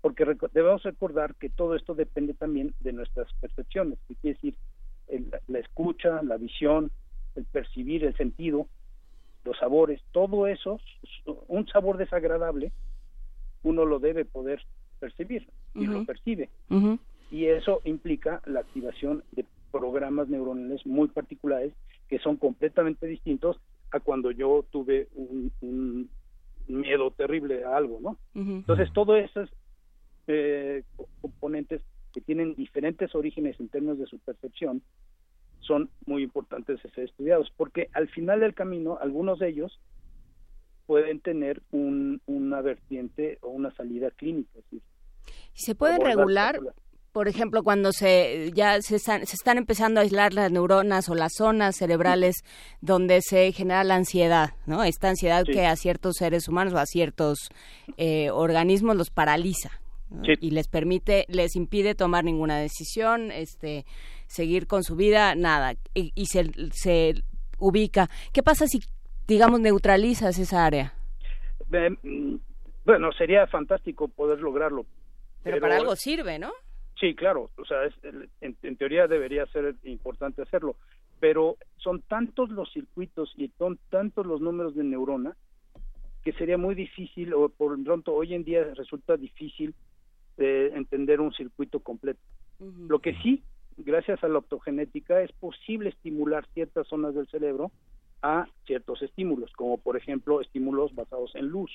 [0.00, 4.56] Porque debemos recordar que todo esto depende también de nuestras percepciones, que quiere decir
[5.08, 6.90] el, la escucha, la visión,
[7.34, 8.66] el percibir, el sentido,
[9.44, 10.80] los sabores, todo eso,
[11.48, 12.72] un sabor desagradable,
[13.62, 14.62] uno lo debe poder
[14.98, 15.92] percibir y uh -huh.
[15.92, 16.48] lo percibe.
[16.70, 16.98] Uh -huh.
[17.30, 21.72] Y eso implica la activación de programas neuronales muy particulares
[22.08, 23.58] que son completamente distintos
[23.90, 26.08] a cuando yo tuve un, un
[26.68, 28.10] miedo terrible a algo, ¿no?
[28.34, 28.56] Uh -huh.
[28.56, 29.50] Entonces, todos esos
[30.28, 30.82] eh,
[31.20, 31.82] componentes
[32.16, 34.80] que tienen diferentes orígenes en términos de su percepción
[35.60, 39.78] son muy importantes de ser estudiados, porque al final del camino, algunos de ellos
[40.86, 44.48] pueden tener un, una vertiente o una salida clínica.
[44.58, 44.80] Es decir,
[45.54, 46.58] ¿Y se pueden regular?
[47.12, 51.14] Por ejemplo, cuando se ya se están, se están empezando a aislar las neuronas o
[51.14, 52.36] las zonas cerebrales
[52.80, 54.84] donde se genera la ansiedad, ¿no?
[54.84, 55.52] Esta ansiedad sí.
[55.52, 57.50] que a ciertos seres humanos o a ciertos
[57.98, 59.82] eh, organismos los paraliza.
[60.24, 60.32] Sí.
[60.40, 63.84] y les permite, les impide tomar ninguna decisión, este,
[64.26, 67.14] seguir con su vida, nada, y, y se, se
[67.58, 68.08] ubica.
[68.32, 68.80] ¿Qué pasa si,
[69.26, 70.94] digamos, neutralizas esa área?
[72.84, 74.84] Bueno, sería fantástico poder lograrlo.
[75.42, 76.52] Pero, pero para algo sirve, ¿no?
[76.98, 77.94] Sí, claro, o sea, es,
[78.40, 80.76] en, en, teoría debería ser importante hacerlo,
[81.20, 85.36] pero son tantos los circuitos y son tantos los números de neurona
[86.24, 89.74] que sería muy difícil, o por pronto hoy en día resulta difícil
[90.38, 92.20] eh, entender un circuito completo.
[92.58, 92.88] Uh -huh.
[92.88, 93.42] Lo que sí,
[93.76, 97.70] gracias a la optogenética, es posible estimular ciertas zonas del cerebro
[98.22, 101.70] a ciertos estímulos, como por ejemplo estímulos basados en luz.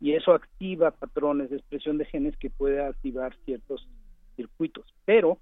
[0.00, 3.86] Y eso activa patrones de expresión de genes que puede activar ciertos
[4.36, 5.38] circuitos, pero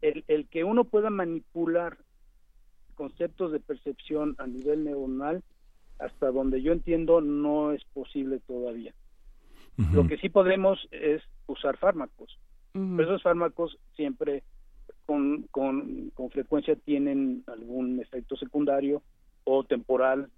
[0.00, 1.96] el, el, que uno pueda manipular
[2.94, 5.42] conceptos de percepción a nivel neuronal,
[5.98, 8.94] hasta donde yo entiendo, no es posible todavía.
[9.76, 9.92] Uh -huh.
[9.92, 12.38] Lo que sí podemos es usar fármacos,
[12.74, 12.96] uh -huh.
[12.96, 14.42] pero esos fármacos siempre
[15.06, 19.02] con, con, con frecuencia tienen algún efecto secundario
[19.44, 20.30] o temporal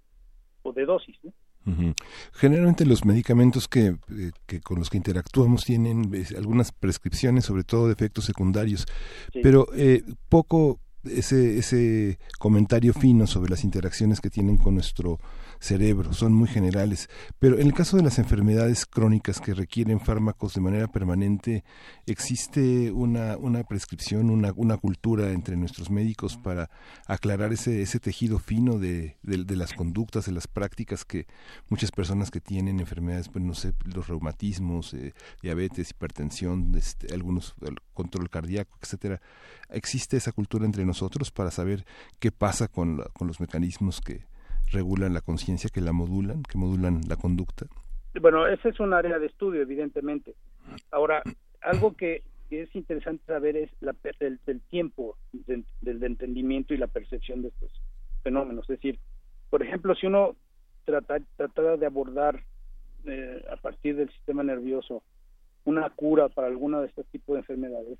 [0.63, 1.17] o de dosis.
[1.23, 1.33] ¿no?
[1.65, 1.95] Uh -huh.
[2.33, 7.63] Generalmente los medicamentos que, eh, que, con los que interactuamos tienen eh, algunas prescripciones, sobre
[7.63, 8.85] todo de efectos secundarios,
[9.33, 9.39] sí.
[9.43, 15.19] pero eh, poco ese, ese comentario fino sobre las interacciones que tienen con nuestro
[15.59, 17.09] cerebro, son muy generales.
[17.39, 21.63] Pero en el caso de las enfermedades crónicas que requieren fármacos de manera permanente,
[22.05, 26.69] ¿existe una, una prescripción, una, una cultura entre nuestros médicos para
[27.07, 31.25] aclarar ese, ese tejido fino de, de, las conductas, de las prácticas que
[31.69, 37.55] muchas personas que tienen enfermedades, pues no sé, los reumatismos, eh, diabetes, hipertensión, este, algunos
[37.93, 39.21] control cardíaco, etcétera,
[39.69, 41.85] existe esa cultura entre nosotros para saber
[42.19, 44.25] qué pasa con, con los mecanismos que,
[44.71, 47.67] regulan la conciencia, que la modulan, que modulan la conducta?
[48.19, 50.35] Bueno, ese es un área de estudio, evidentemente.
[50.91, 51.21] Ahora,
[51.61, 57.49] algo que, es interesante saber es la, el, tiempo del entendimiento y la percepción de
[57.49, 57.71] estos
[58.23, 58.63] fenómenos.
[58.69, 58.99] Es decir,
[59.49, 60.35] por ejemplo, si uno
[60.85, 62.43] trata, tratara de abordar
[63.05, 65.03] eh, a partir del sistema nervioso
[65.65, 67.99] una cura para alguna de estos tipos de enfermedades,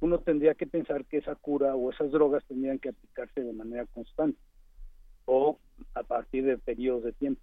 [0.00, 3.86] uno tendría que pensar que esa cura o esas drogas tendrían que aplicarse de manera
[3.86, 4.38] constante
[5.24, 5.58] o
[5.94, 7.42] a partir de periodos de tiempo.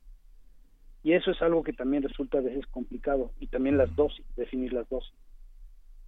[1.03, 4.73] Y eso es algo que también resulta a veces complicado, y también las dosis, definir
[4.73, 5.13] las dosis,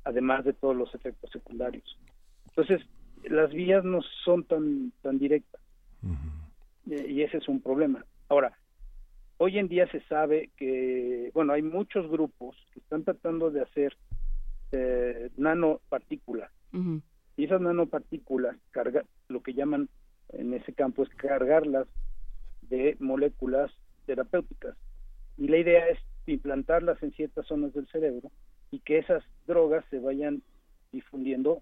[0.03, 1.99] además de todos los efectos secundarios.
[2.47, 2.81] Entonces,
[3.23, 5.61] las vías no son tan, tan directas,
[6.87, 8.03] y ese es un problema.
[8.27, 8.57] Ahora,
[9.37, 13.95] hoy en día se sabe que, bueno, hay muchos grupos que están tratando de hacer
[14.71, 16.51] eh, nanopartículas,
[17.37, 19.89] y esas nanopartículas, carga, lo que llaman
[20.29, 21.87] en ese campo es cargarlas
[22.63, 23.71] de moléculas
[24.05, 24.75] terapéuticas.
[25.37, 28.31] Y la idea es implantarlas en ciertas zonas del cerebro
[28.71, 30.41] y que esas drogas se vayan
[30.91, 31.61] difundiendo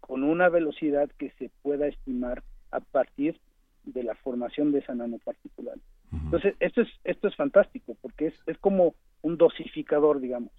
[0.00, 3.40] con una velocidad que se pueda estimar a partir
[3.84, 5.76] de la formación de esa nanoparticular.
[6.12, 10.52] Entonces, esto es esto es fantástico porque es, es como un dosificador, digamos.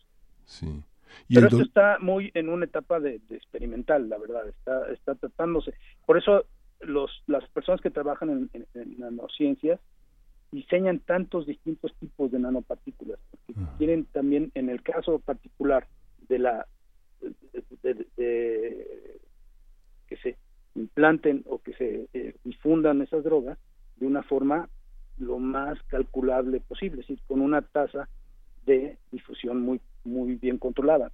[0.45, 0.83] Sí.
[1.27, 5.73] Pero esto está muy en una etapa de, de, experimental, la verdad, está está tratándose.
[6.05, 6.45] Por eso
[6.81, 9.79] los, las personas que trabajan en, nanociencias
[10.51, 15.87] diseñan tantos distintos tipos de nanopartículas, porque quieren también, en el caso particular
[16.29, 16.67] de la
[17.81, 19.19] de,
[20.07, 20.37] que se
[20.75, 23.57] implanten o que se eh, difundan esas drogas
[23.97, 24.69] de una forma
[25.17, 28.07] lo más calculable posible, es decir, con una tasa
[28.65, 31.11] de difusión muy muy bien controlada,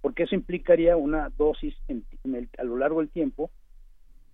[0.00, 3.50] porque eso implicaría una dosis en, el, a lo largo del tiempo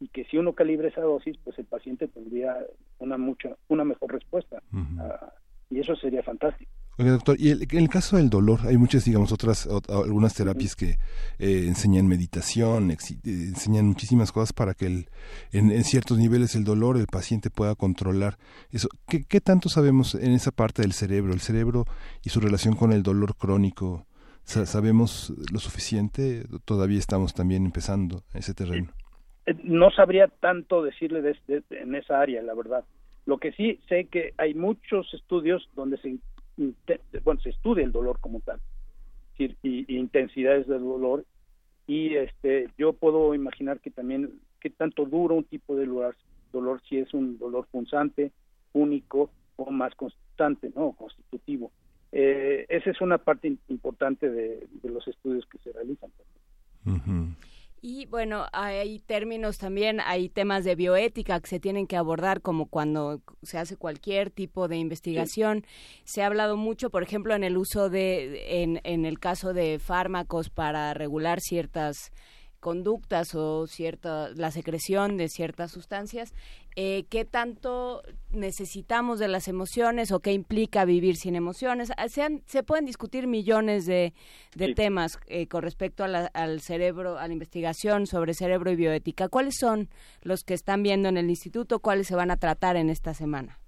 [0.01, 2.57] y que si uno calibra esa dosis, pues el paciente tendría
[2.99, 4.63] una mucha, una mejor respuesta.
[4.99, 5.33] Ah,
[5.71, 6.71] y eso sería fantástico.
[6.99, 10.97] Oye, doctor, y en el caso del dolor, hay muchas, digamos, otras, algunas terapias que
[11.39, 15.07] eh, enseñan meditación, eh, enseñan muchísimas cosas para que el,
[15.53, 18.39] en, ciertos niveles el dolor el paciente pueda controlar
[18.73, 18.89] eso.
[19.07, 21.85] ¿Qué, ¿Qué tanto sabemos en esa parte del cerebro, el cerebro
[22.25, 24.07] y su relación con el dolor crónico?
[24.47, 26.45] ¿Sabemos lo suficiente?
[26.65, 28.93] Todavía estamos también empezando ese terreno.
[29.45, 31.37] Eh, no sabría tanto decirle de,
[31.71, 32.85] en esa área, la verdad.
[33.27, 36.17] Lo que sí sé que hay muchos estudios donde se,
[37.25, 38.61] bueno, se estudia el dolor como tal,
[39.39, 41.25] y, intensidades del dolor,
[41.87, 46.17] y este, yo puedo imaginar que también qué tanto dura un tipo de dolor,
[46.53, 48.33] dolor si es un dolor punzante,
[48.73, 51.71] único o más constante, no, constitutivo.
[52.13, 56.11] Eh, esa es una parte importante de, los estudios que se realizan.
[57.89, 62.67] Y bueno, hay términos también, hay temas de bioética que se tienen que abordar como
[62.67, 65.65] cuando se hace cualquier tipo de investigación.
[66.03, 69.79] Se ha hablado mucho, por ejemplo, en el uso de, en, en el caso de
[69.79, 72.11] fármacos para regular ciertas
[72.61, 76.35] conductas o cierta la secreción de ciertas sustancias
[76.77, 82.43] eh, qué tanto necesitamos de las emociones o qué implica vivir sin emociones ah, se,
[82.47, 84.13] se pueden discutir millones de,
[84.75, 89.29] temas eh, con respecto al cerebro a la investigación sobre cerebro y bioética.
[89.29, 89.89] Cuáles son
[90.23, 93.59] los que están viendo en el instituto cuáles se van a tratar en esta semana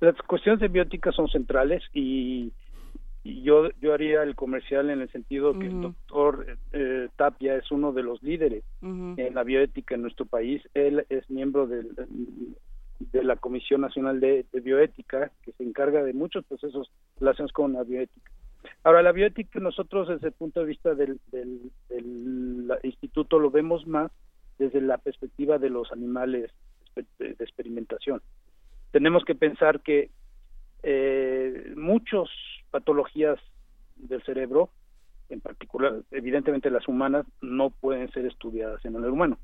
[0.00, 2.52] las cuestiones de bioética son centrales y
[3.42, 7.92] yo, yo haría el comercial en el sentido que el doctor eh, Tapia es uno
[7.92, 10.62] de los líderes en la bioética en nuestro país.
[10.74, 11.94] Él es miembro del,
[12.98, 17.84] de la Comisión Nacional de, Bioética, que se encarga de muchos procesos relacionados con la
[17.84, 18.30] bioética.
[18.82, 23.86] Ahora, la bioética nosotros desde el punto de vista del, del, del instituto lo vemos
[23.86, 24.10] más
[24.58, 26.50] desde la perspectiva de los animales
[27.18, 28.22] de experimentación.
[28.90, 30.10] Tenemos que pensar que
[30.82, 32.28] eh, muchas
[32.76, 33.38] patologías
[33.96, 34.68] del cerebro,
[35.30, 39.38] en particular, evidentemente las humanas, no pueden ser estudiadas en el humano.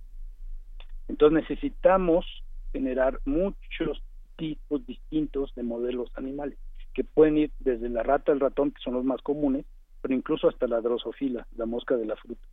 [1.09, 2.27] Entonces necesitamos
[2.73, 4.03] generar muchos
[4.37, 6.59] tipos distintos de modelos animales,
[6.93, 9.65] que pueden ir desde la rata al ratón, que son los más comunes,
[10.03, 12.47] pero incluso hasta la drosofila, la mosca de la fruta.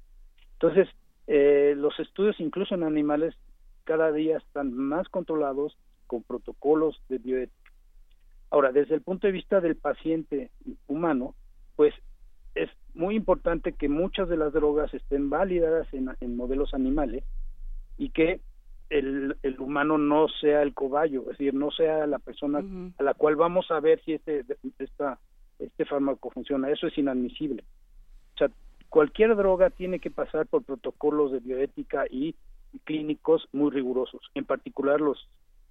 [0.53, 0.87] Entonces,
[1.27, 3.35] eh, los estudios incluso en animales
[3.83, 5.77] cada día están más controlados
[6.07, 7.49] con protocolos de.
[8.51, 10.51] Ahora, desde el punto de vista del paciente
[10.87, 11.35] humano,
[11.75, 11.93] pues
[12.55, 17.23] es muy importante que muchas de las drogas estén validadas en, modelos animales
[17.97, 18.41] y que
[18.89, 22.63] el, humano no sea el cobayo, es decir, no sea la persona
[22.97, 24.43] a la cual vamos a ver si este,
[24.79, 25.19] esta,
[25.59, 26.71] este fármaco funciona.
[26.71, 27.63] Eso es inadmisible.
[28.33, 28.49] O sea,
[28.89, 32.35] cualquier droga tiene que pasar por protocolos de bioética y
[32.83, 35.29] clínicos muy rigurosos, en particular los,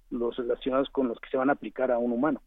[0.09, 2.41] los relacionados con los que se van a aplicar a un humano.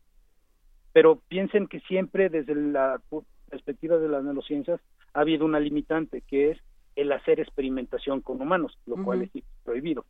[0.93, 3.01] Pero piensen que siempre desde la
[3.49, 4.80] perspectiva de las neurociencias
[5.14, 6.59] ha habido una limitante que es
[6.97, 9.30] el hacer experimentación con humanos, lo cual es
[9.64, 10.05] prohibido.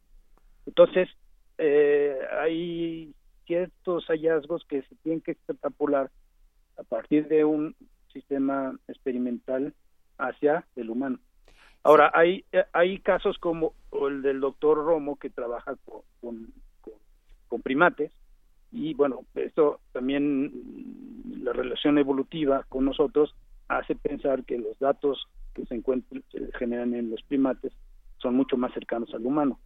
[0.67, 1.09] Entonces,
[1.59, 3.15] eh, hay
[3.47, 6.11] ciertos hallazgos que se tienen que extrapolar
[6.79, 7.77] a partir de un
[8.13, 9.75] sistema experimental
[10.19, 11.19] hacia el humano.
[11.85, 13.75] Ahora, hay, hay casos como
[14.07, 15.77] el del doctor Romo que trabaja
[16.21, 16.53] con,
[17.49, 18.13] con, primates
[18.73, 20.53] y bueno, esto también
[21.43, 23.35] la relación evolutiva con nosotros
[23.69, 27.73] hace pensar que los datos que se encuentran se generan en los primates
[28.19, 29.59] son mucho más cercanos al humano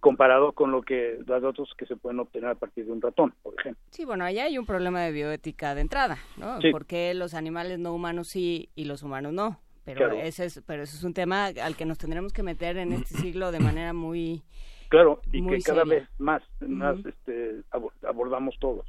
[0.00, 3.34] comparado con lo que los datos que se pueden obtener a partir de un ratón,
[3.42, 3.82] por ejemplo.
[3.90, 6.58] Sí, bueno, allá hay un problema de bioética de entrada, ¿no?
[6.72, 9.60] ¿Por qué los animales no humanos sí y los humanos no?
[9.84, 12.92] Pero ese es, pero ese es un tema al que nos tendremos que meter en
[12.92, 14.42] este siglo de manera muy
[14.90, 17.62] Claro, y que cada vez más, más este,
[18.02, 18.84] abordamos todos.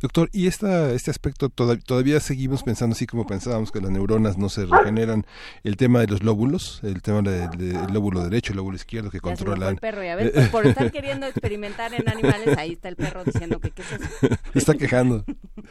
[0.00, 4.48] Doctor, ¿y esta, este aspecto todavía seguimos pensando así como pensábamos que las neuronas no
[4.48, 5.26] se regeneran?
[5.64, 9.74] El tema de los lóbulos, el tema del lóbulo derecho, el lóbulo izquierdo que controlan...
[9.74, 13.22] El perro, ya ves, pues, por estar queriendo experimentar en animales, ahí está el perro
[13.22, 14.28] diciendo que qué es eso.
[14.54, 15.24] está quejando.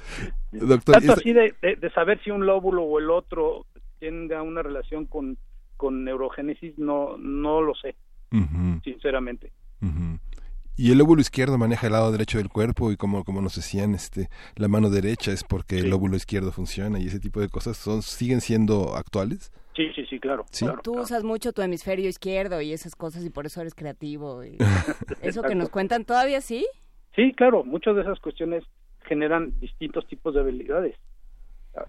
[0.51, 3.65] Doctor, Tanto así de, de, saber si un lóbulo o el otro
[3.99, 5.35] tenga una relación con,
[5.77, 7.95] con neurogénesis, no, no lo sé
[8.83, 9.51] sinceramente.
[10.79, 13.95] Y el lóbulo izquierdo maneja el lado derecho del cuerpo y como, como nos decían,
[13.95, 17.77] este, la mano derecha es porque el lóbulo izquierdo funciona y ese tipo de cosas
[17.77, 19.51] son siguen siendo actuales.
[19.75, 20.45] Sí, sí, sí, claro.
[20.83, 24.43] Tú usas mucho tu hemisferio izquierdo y esas cosas y por eso eres creativo.
[25.21, 26.67] eso que nos cuentan todavía sí.
[27.15, 28.63] Sí, claro, muchas de esas cuestiones
[29.05, 30.95] generan distintos tipos de habilidades.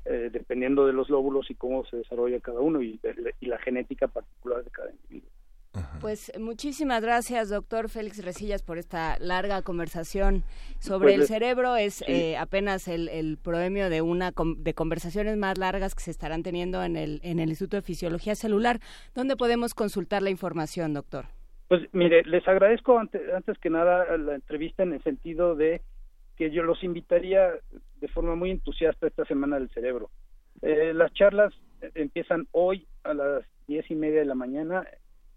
[0.04, 3.00] Eh, dependiendo de los lóbulos y cómo se desarrolla cada uno y,
[3.40, 5.30] y la genética particular de cada individuo.
[6.00, 10.42] Pues muchísimas gracias, doctor Félix Resillas, por esta larga conversación
[10.78, 11.76] sobre el pues, cerebro.
[11.76, 16.42] Es eh, apenas el, el premio de una de conversaciones más largas que se estarán
[16.42, 18.80] teniendo en el, en el Instituto de Fisiología Celular.
[19.14, 21.26] ¿Dónde podemos consultar la información, doctor?
[21.68, 23.20] Pues mire, les agradezco antes,
[23.60, 25.82] que nada la entrevista en el sentido de
[26.36, 27.50] que yo los invitaría
[28.00, 30.10] de forma muy entusiasta esta semana del cerebro.
[30.62, 31.52] Eh, las charlas
[31.94, 34.86] empiezan hoy a las diez y media de la mañana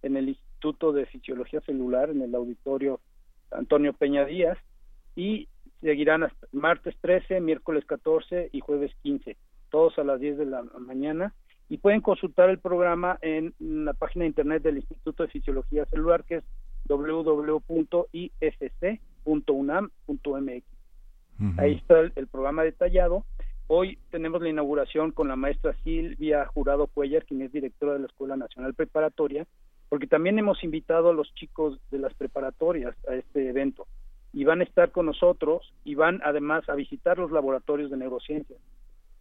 [0.01, 2.99] en el Instituto de Fisiología Celular, en el auditorio
[3.51, 4.57] Antonio Peña Díaz,
[5.15, 5.47] y
[5.81, 9.37] seguirán hasta martes 13, miércoles 14 y jueves 15,
[9.69, 11.33] todos a las 10 de la mañana.
[11.69, 16.25] Y pueden consultar el programa en la página de internet del Instituto de Fisiología Celular,
[16.25, 16.43] que es
[16.85, 17.61] www.ifc.unam.mx.
[21.57, 23.25] Ahí está el, programa detallado.
[23.67, 28.07] Hoy tenemos la inauguración con la maestra Silvia Jurado Cuellar, quien es directora de la
[28.07, 29.47] Escuela Nacional Preparatoria,
[29.91, 33.87] porque también hemos invitado a los chicos de las preparatorias a este evento
[34.31, 38.55] y van a estar con nosotros y van además a visitar los laboratorios de neurociencia.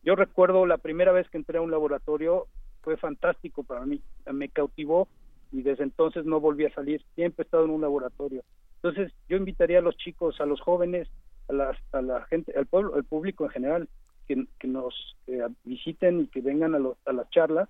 [0.04, 2.46] Yo recuerdo la primera vez que entré a un laboratorio
[2.82, 4.00] fue fantástico para mí,
[4.32, 5.08] me cautivó
[5.50, 8.44] y desde entonces no volví a salir, siempre he estado en un laboratorio.
[8.76, 11.08] Entonces yo invitaría a los chicos, a los jóvenes,
[11.48, 13.88] a, a la gente, al pueblo, al público en general,
[14.28, 15.16] que, nos
[15.64, 17.68] visiten y que vengan a, a las charlas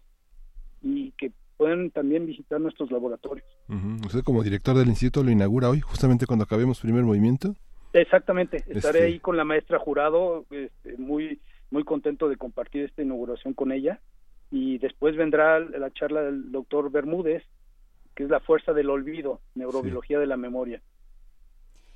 [0.83, 3.47] y que pueden también visitar nuestros laboratorios.
[4.07, 7.55] Usted como director del instituto lo inaugura hoy, justamente cuando acabemos primer movimiento.
[7.93, 11.39] Exactamente, estaré este ahí con la maestra jurado, este, muy
[11.71, 14.01] muy contento de compartir esta inauguración con ella
[14.51, 17.43] y después vendrá la charla del doctor Bermúdez,
[18.15, 20.81] que es la fuerza del olvido, neurobiología de la memoria.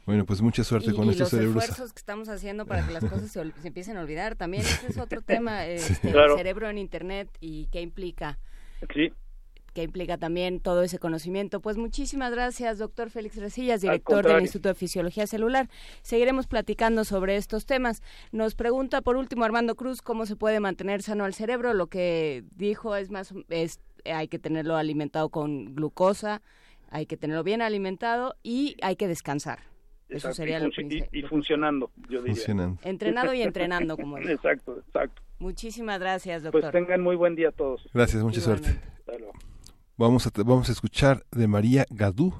[0.05, 1.55] Bueno, pues mucha suerte con estos cerebros.
[1.55, 4.89] los esfuerzos que estamos haciendo para que las cosas se, empiecen a olvidar, también ese
[4.89, 8.39] es otro tema, este, el cerebro en Internet y qué implica.
[8.93, 9.11] Sí
[9.75, 11.61] que implica también todo ese conocimiento.
[11.61, 15.69] Pues muchísimas gracias, doctor Félix Resillas, director del Instituto de Fisiología Celular.
[16.01, 18.03] Seguiremos platicando sobre estos temas.
[18.33, 21.75] Nos pregunta por último Armando Cruz cómo se puede mantener sano el cerebro.
[21.75, 26.41] Lo que dijo es más, es, hay que tenerlo alimentado con glucosa,
[26.91, 29.59] hay que tenerlo bien alimentado y hay que descansar.
[30.09, 30.71] Eso sería y, lo
[31.11, 32.77] y, funcionando, yo diría.
[32.85, 34.31] Entrenado y entrenando, como digo.
[34.31, 35.21] Exacto, exacto.
[35.41, 36.71] Muchísimas gracias, pues doctor.
[36.71, 37.89] Pues tengan muy buen día a todos.
[37.93, 38.79] Gracias, mucha suerte.
[39.97, 42.35] Vamos a, vamos a escuchar de María Gadú,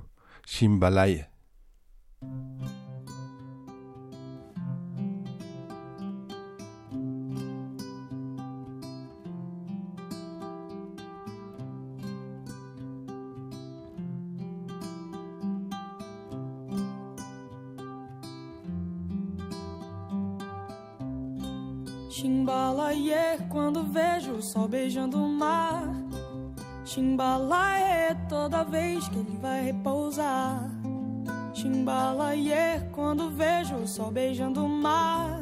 [0.45, 1.31] Shimbalaya.
[22.11, 26.04] Chimbalaie quando vejo o sol beijando o mar.
[26.85, 30.71] Chimbalaie toda vez que ele vai repousar.
[31.55, 35.41] Chimbalaie quando vejo o sol beijando o mar.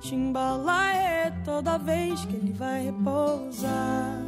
[0.00, 4.20] Chimbalaie toda vez que ele vai repousar.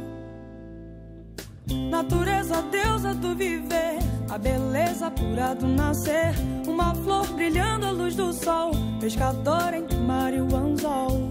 [1.89, 6.33] Natureza, deusa do viver, a beleza pura do nascer.
[6.65, 8.71] Uma flor brilhando à luz do sol,
[9.01, 11.30] pescador entre mar e o anzol.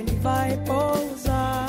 [0.00, 1.68] ele vai repousar.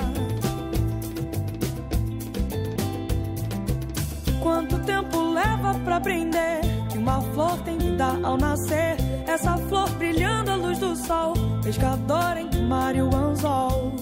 [4.42, 8.96] Quanto tempo leva pra aprender que uma flor tem vida ao nascer?
[9.28, 13.94] Essa flor brilhando à luz do sol, pescador entre o mar anzol.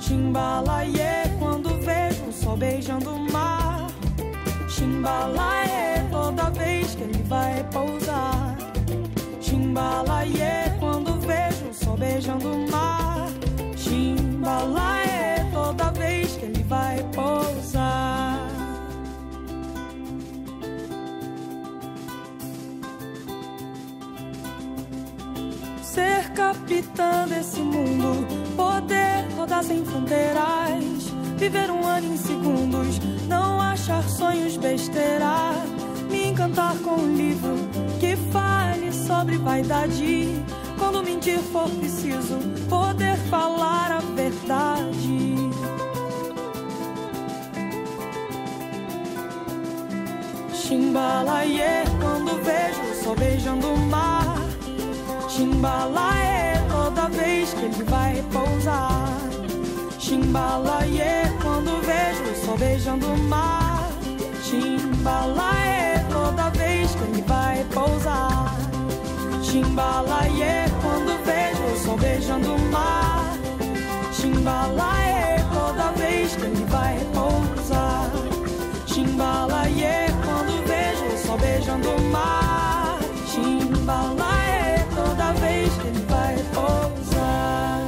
[0.00, 3.86] Chimbalaie quando vejo o sol beijando o mar.
[4.68, 8.45] Chimbalaie toda vez que ele vai repousar.
[9.46, 13.28] Chimbalaie quando vejo o sol beijando o mar.
[13.76, 18.40] Chimbalaie toda vez que ele vai repousar.
[25.80, 28.26] Ser capitã desse mundo,
[28.56, 31.04] poder rodar sem fronteiras,
[31.36, 35.52] viver um ano em segundos, não achar sonhos besteira,
[36.10, 37.56] me encantar com um livro
[38.00, 40.42] que fale sobre vaidade.
[40.78, 42.38] Quando mentir for preciso,
[42.68, 45.36] poder falar a verdade.
[50.52, 54.36] Chimbalaie quando vejo o sol beijando o mar.
[55.28, 59.20] Chimbalaie toda vez que ele vai repousar.
[59.98, 63.88] Chimbalaie quando vejo o sol beijando o mar.
[64.42, 65.95] Chimbalaie
[66.26, 68.56] toda vez que ele vai repousar.
[69.42, 73.38] Chimbalaie quando vejo o sol beijando o mar.
[74.12, 78.10] Chimbalaie toda vez que ele vai repousar.
[78.86, 82.98] Chimbalaie quando vejo o sol beijando o mar.
[83.28, 87.80] Chimbalaie toda vez que ele vai repousar.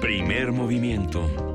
[0.00, 1.53] Primer movimiento.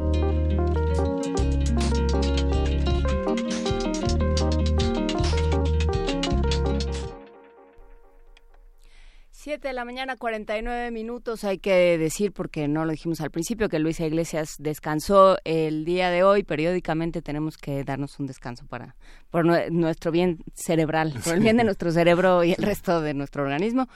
[9.49, 11.43] Siete de la mañana, 49 minutos.
[11.43, 16.11] Hay que decir, porque no lo dijimos al principio, que Luisa Iglesias descansó el día
[16.11, 16.43] de hoy.
[16.43, 18.95] Periódicamente tenemos que darnos un descanso para
[19.31, 23.15] por nue- nuestro bien cerebral, por el bien de nuestro cerebro y el resto de
[23.15, 23.87] nuestro organismo.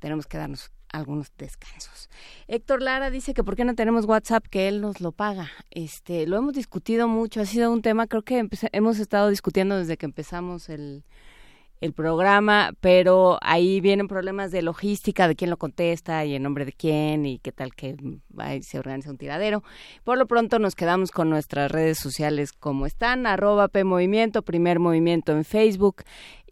[0.00, 2.10] Tenemos que darnos algunos descansos.
[2.48, 5.52] Héctor Lara dice que por qué no tenemos WhatsApp, que él nos lo paga.
[5.70, 9.98] Este, lo hemos discutido mucho, ha sido un tema, creo que hemos estado discutiendo desde
[9.98, 11.04] que empezamos el,
[11.80, 16.64] el programa, pero ahí vienen problemas de logística, de quién lo contesta y en nombre
[16.64, 19.62] de quién y qué tal que mm, se organiza un tiradero.
[20.04, 24.78] Por lo pronto nos quedamos con nuestras redes sociales como están, arroba P Movimiento, Primer
[24.78, 26.02] Movimiento en Facebook.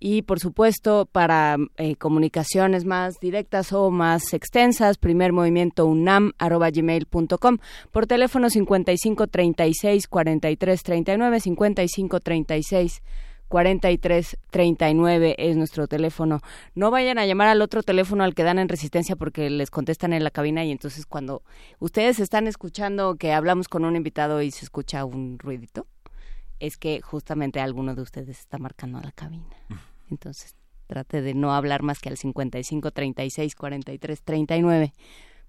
[0.06, 6.68] Y por supuesto para eh, comunicaciones más directas o más extensas, primer movimiento unam arroba
[6.70, 7.58] gmail.com
[7.90, 13.02] por teléfono 55 36 43 39 55 36
[13.48, 16.40] 4339 es nuestro teléfono.
[16.74, 20.12] No vayan a llamar al otro teléfono al que dan en resistencia porque les contestan
[20.12, 21.42] en la cabina y entonces cuando
[21.78, 25.86] ustedes están escuchando que hablamos con un invitado y se escucha un ruidito,
[26.60, 29.56] es que justamente alguno de ustedes está marcando a la cabina.
[30.10, 30.54] Entonces,
[30.86, 34.92] trate de no hablar más que al 55 36 43 39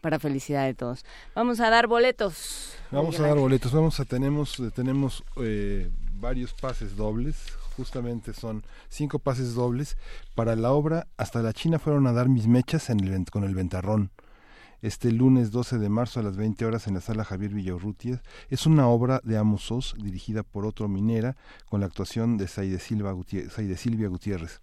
[0.02, 1.04] para felicidad de todos.
[1.34, 2.76] Vamos a dar boletos.
[2.92, 7.36] Vamos a dar boletos, vamos a tenemos tenemos eh, varios pases dobles,
[7.76, 9.98] justamente son cinco pases dobles
[10.34, 13.56] para la obra Hasta la China fueron a dar mis mechas en el, con el
[13.56, 14.12] ventarrón.
[14.82, 18.22] este lunes 12 de marzo a las 20 horas en la sala Javier Villaurrutia.
[18.50, 21.36] Es una obra de Amos dirigida por otro minera,
[21.70, 23.16] con la actuación de Saide, Silva
[23.50, 24.62] Saide Silvia Gutiérrez.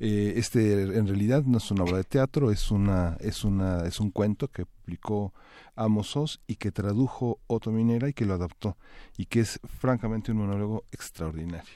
[0.00, 4.00] Eh, este en realidad no es una obra de teatro, es una es una es
[4.00, 5.32] un cuento que publicó
[5.76, 8.76] Amos Oz y que tradujo Otto Minera y que lo adaptó
[9.16, 11.70] y que es francamente un monólogo extraordinario.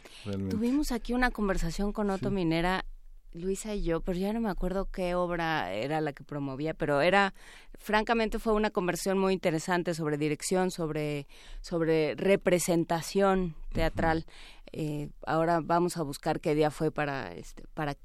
[0.50, 2.84] Tuvimos aquí una conversación con Otto Minera
[3.32, 7.00] Luisa y yo, pero ya no me acuerdo qué obra era la que promovía, pero
[7.00, 7.34] era,
[7.78, 11.26] francamente fue una conversación muy interesante sobre dirección, sobre,
[11.60, 14.24] sobre representación teatral.
[14.72, 17.96] Eh, ahora vamos a buscar qué día fue para, este, para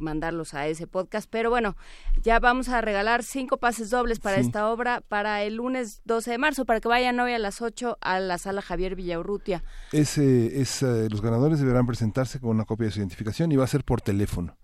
[0.00, 1.28] mandarlos a ese podcast.
[1.30, 1.76] Pero bueno,
[2.22, 6.38] ya vamos a regalar cinco pases dobles para esta obra para el lunes 12 de
[6.38, 9.62] marzo, para que vayan hoy a las 8 a la sala Javier Villaurrutia.
[9.92, 13.64] Es, es, eh, los ganadores deberán presentarse con una copia de su identificación y va
[13.64, 14.56] a ser por teléfono.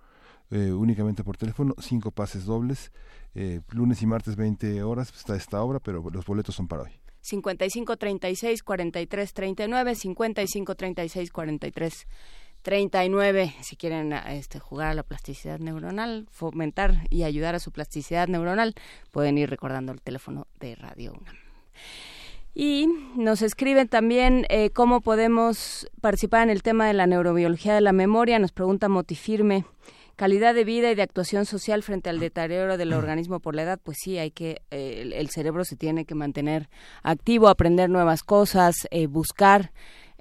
[0.50, 2.92] Eh, únicamente por teléfono, cinco pases dobles.
[3.34, 6.92] Eh, lunes y martes 20 horas está esta obra, pero los boletos son para hoy.
[7.26, 12.06] 55 36 43 39 55 36 43
[12.62, 18.28] 39 si quieren este, jugar a la plasticidad neuronal, fomentar y ayudar a su plasticidad
[18.28, 18.74] neuronal,
[19.10, 21.34] pueden ir recordando el teléfono de Radio UNAM.
[22.54, 27.80] Y nos escriben también eh, cómo podemos participar en el tema de la neurobiología de
[27.80, 29.64] la memoria, nos pregunta Motifirme
[30.16, 33.80] calidad de vida y de actuación social frente al deterioro del organismo por la edad,
[33.82, 36.68] pues sí, hay que, eh, el, el, cerebro se tiene que mantener
[37.02, 39.70] activo, aprender nuevas cosas, eh, buscar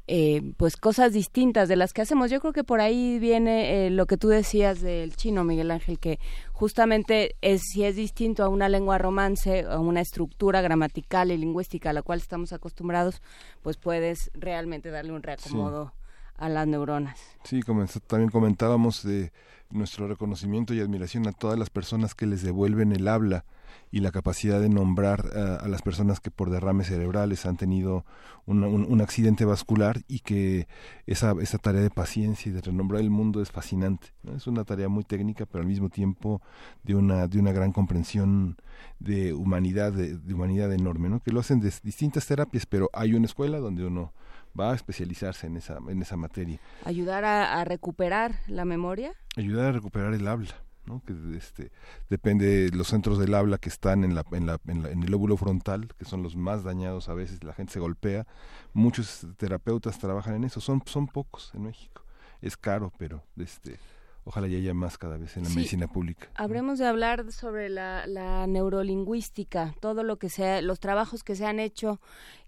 [0.08, 2.30] eh, pues cosas distintas de las que hacemos.
[2.30, 5.98] Yo creo que por ahí viene eh, lo que tú decías del chino, Miguel Ángel,
[5.98, 6.20] que
[6.52, 11.90] justamente es, si es distinto a una lengua romance, a una estructura gramatical y lingüística
[11.90, 13.24] a la cual estamos acostumbrados,
[13.64, 16.05] pues puedes realmente darle un reacomodo sí.
[16.38, 17.20] A las neuronas.
[17.44, 17.62] Sí,
[18.08, 19.32] también comentábamos de
[19.70, 23.46] nuestro reconocimiento y admiración a todas las personas que les devuelven el habla
[23.92, 28.06] y la capacidad de nombrar uh, a las personas que por derrames cerebrales han tenido
[28.46, 30.68] un, un, accidente vascular y que
[31.08, 34.08] esa, esa tarea de paciencia y de renombrar el mundo es fascinante.
[34.36, 36.42] Es una tarea muy técnica, pero al mismo tiempo
[36.84, 38.58] de una, de una gran comprensión
[39.00, 41.22] de humanidad, de, de humanidad enorme, ¿no?
[41.22, 44.14] que lo hacen de distintas terapias, pero hay una escuela donde uno
[44.60, 46.60] va a especializarse en esa, en esa materia.
[46.84, 49.14] ¿Ayudar a, a recuperar la memoria?
[49.36, 50.56] Ayudar a recuperar el habla.
[50.86, 51.02] ¿no?
[51.06, 51.72] que este,
[52.10, 55.04] depende de los centros del habla que están en, la, en, la, en, la, en,
[55.04, 58.28] el lóbulo frontal, que son los más dañados a veces, la gente se golpea.
[58.74, 62.04] Muchos terapeutas trabajan en eso, son, son pocos en México.
[62.42, 63.80] Es caro, pero este,
[64.26, 66.28] ojalá ya haya más cada vez en la sí, medicina pública.
[66.36, 71.46] Habremos de hablar sobre la, la neurolingüística, todo lo que sea, los trabajos que se
[71.46, 72.02] han hecho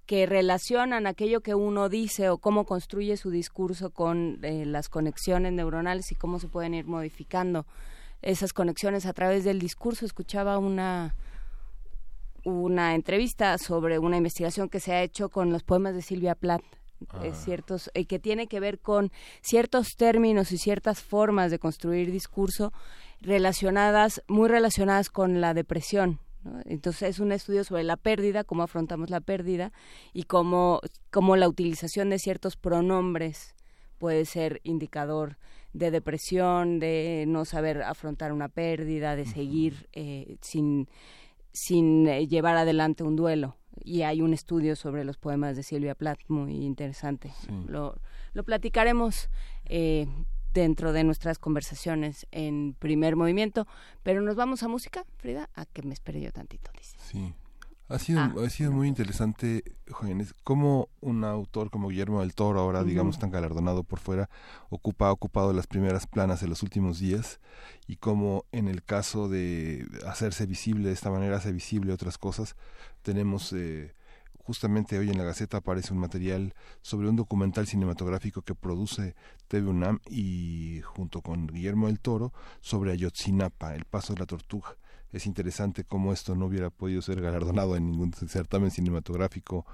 [0.05, 5.53] que relacionan aquello que uno dice o cómo construye su discurso con eh, las conexiones
[5.53, 7.65] neuronales y cómo se pueden ir modificando
[8.21, 10.05] esas conexiones a través del discurso.
[10.05, 11.15] Escuchaba una
[12.47, 16.63] una entrevista sobre una investigación que se ha hecho con los poemas de Silvia Plath.
[17.09, 17.25] Ah.
[17.25, 22.11] Eh, ciertos eh, que tiene que ver con ciertos términos y ciertas formas de construir
[22.11, 22.73] discurso
[23.21, 26.59] relacionadas muy relacionadas con la depresión ¿no?
[26.65, 29.71] entonces es un estudio sobre la pérdida cómo afrontamos la pérdida
[30.11, 30.81] y cómo
[31.11, 33.53] cómo la utilización de ciertos pronombres
[33.99, 35.37] puede ser indicador
[35.73, 40.87] de depresión, de no saber afrontar una pérdida, de seguir eh, sin,
[41.53, 43.55] sin eh, llevar adelante un duelo.
[43.83, 47.33] Y hay un estudio sobre los poemas de Silvia Plath muy interesante.
[47.41, 47.49] Sí.
[47.67, 47.99] Lo,
[48.33, 49.29] lo platicaremos
[49.65, 50.07] eh,
[50.53, 53.67] dentro de nuestras conversaciones en primer movimiento.
[54.03, 56.97] Pero nos vamos a música, Frida, a que me espere yo tantito, dice.
[56.99, 57.33] Sí.
[57.89, 58.33] Ha sido, ah.
[58.45, 62.87] ha sido muy interesante, jóvenes, cómo un autor como Guillermo del Toro, ahora uh -huh.
[62.87, 64.29] digamos tan galardonado por fuera,
[64.69, 67.39] ocupa, ha ocupado las primeras planas de los últimos días
[67.87, 72.57] y cómo en el caso de hacerse visible de esta manera, hace visible otras cosas.
[73.03, 73.93] Tenemos eh,
[74.47, 79.15] justamente hoy en la Gaceta aparece un material sobre un documental cinematográfico que produce
[79.47, 84.75] TV UNAM y junto con Guillermo del Toro sobre Ayotzinapa, el paso de la tortuga
[85.11, 89.65] es interesante cómo esto no hubiera podido ser galardonado en ningún certamen cinematográfico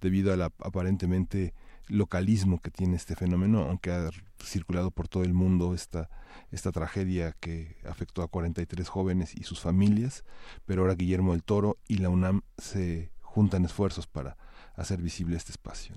[0.00, 1.54] debido al aparentemente
[1.88, 4.10] localismo que tiene este fenómeno, aunque ha
[4.42, 6.08] circulado por todo el mundo esta,
[6.50, 10.24] esta tragedia que afectó a 43 jóvenes y sus familias,
[10.64, 14.36] pero ahora Guillermo del Toro y la UNAM se juntan esfuerzos para
[14.74, 15.96] hacer visible este espacio.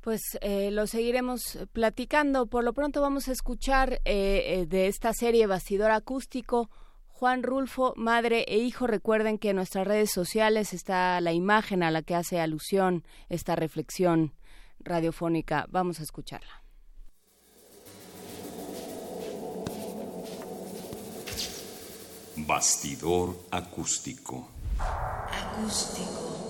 [0.00, 2.46] Pues eh, lo seguiremos platicando.
[2.46, 6.68] Por lo pronto vamos a escuchar eh, eh, de esta serie Bastidor Acústico
[7.16, 11.92] Juan Rulfo, madre e hijo, recuerden que en nuestras redes sociales está la imagen a
[11.92, 14.34] la que hace alusión esta reflexión
[14.80, 15.66] radiofónica.
[15.70, 16.64] Vamos a escucharla.
[22.36, 24.48] Bastidor acústico.
[25.30, 26.44] Acústico.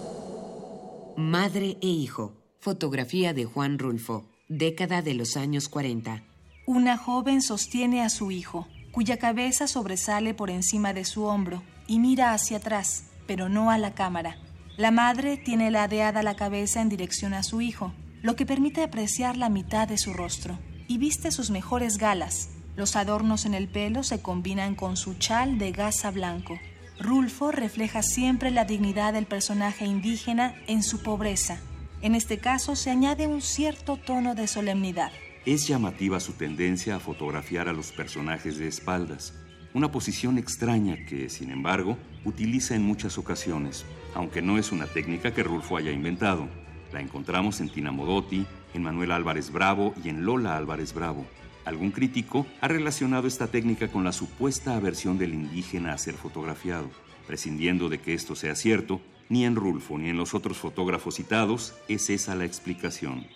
[1.19, 2.33] Madre e hijo.
[2.59, 4.25] Fotografía de Juan Rulfo.
[4.49, 6.25] Década de los años 40.
[6.67, 11.99] Una joven sostiene a su hijo, cuya cabeza sobresale por encima de su hombro, y
[11.99, 14.39] mira hacia atrás, pero no a la cámara.
[14.77, 17.93] La madre tiene ladeada la cabeza en dirección a su hijo,
[18.23, 22.51] lo que permite apreciar la mitad de su rostro, y viste sus mejores galas.
[22.77, 26.57] Los adornos en el pelo se combinan con su chal de gasa blanco.
[27.01, 31.59] Rulfo refleja siempre la dignidad del personaje indígena en su pobreza.
[32.01, 35.11] En este caso se añade un cierto tono de solemnidad.
[35.47, 39.35] Es llamativa su tendencia a fotografiar a los personajes de espaldas,
[39.75, 43.85] una posición extraña que, sin embargo, utiliza en muchas ocasiones,
[44.15, 46.49] aunque no es una técnica que Rulfo haya inventado.
[46.95, 51.27] La encontramos en Tina Modotti, en Manuel Álvarez Bravo y en Lola Álvarez Bravo.
[51.67, 56.91] Algún crítico ha relacionado esta técnica con la supuesta aversión del indígena a ser fotografiado.
[57.27, 61.75] Prescindiendo de que esto sea cierto, ni en Rulfo ni en los otros fotógrafos citados
[61.87, 63.27] es esa la explicación.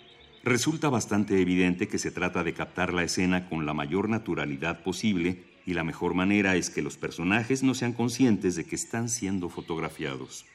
[0.43, 5.43] Resulta bastante evidente que se trata de captar la escena con la mayor naturalidad posible
[5.65, 9.49] y la mejor manera es que los personajes no sean conscientes de que están siendo
[9.49, 10.45] fotografiados.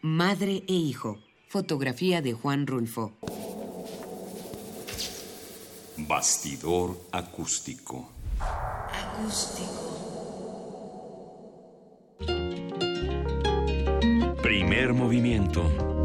[0.00, 1.18] Madre e hijo.
[1.48, 3.12] Fotografía de Juan Rulfo.
[5.96, 8.12] Bastidor acústico.
[8.38, 9.98] Acústico.
[14.42, 15.97] Primer movimiento.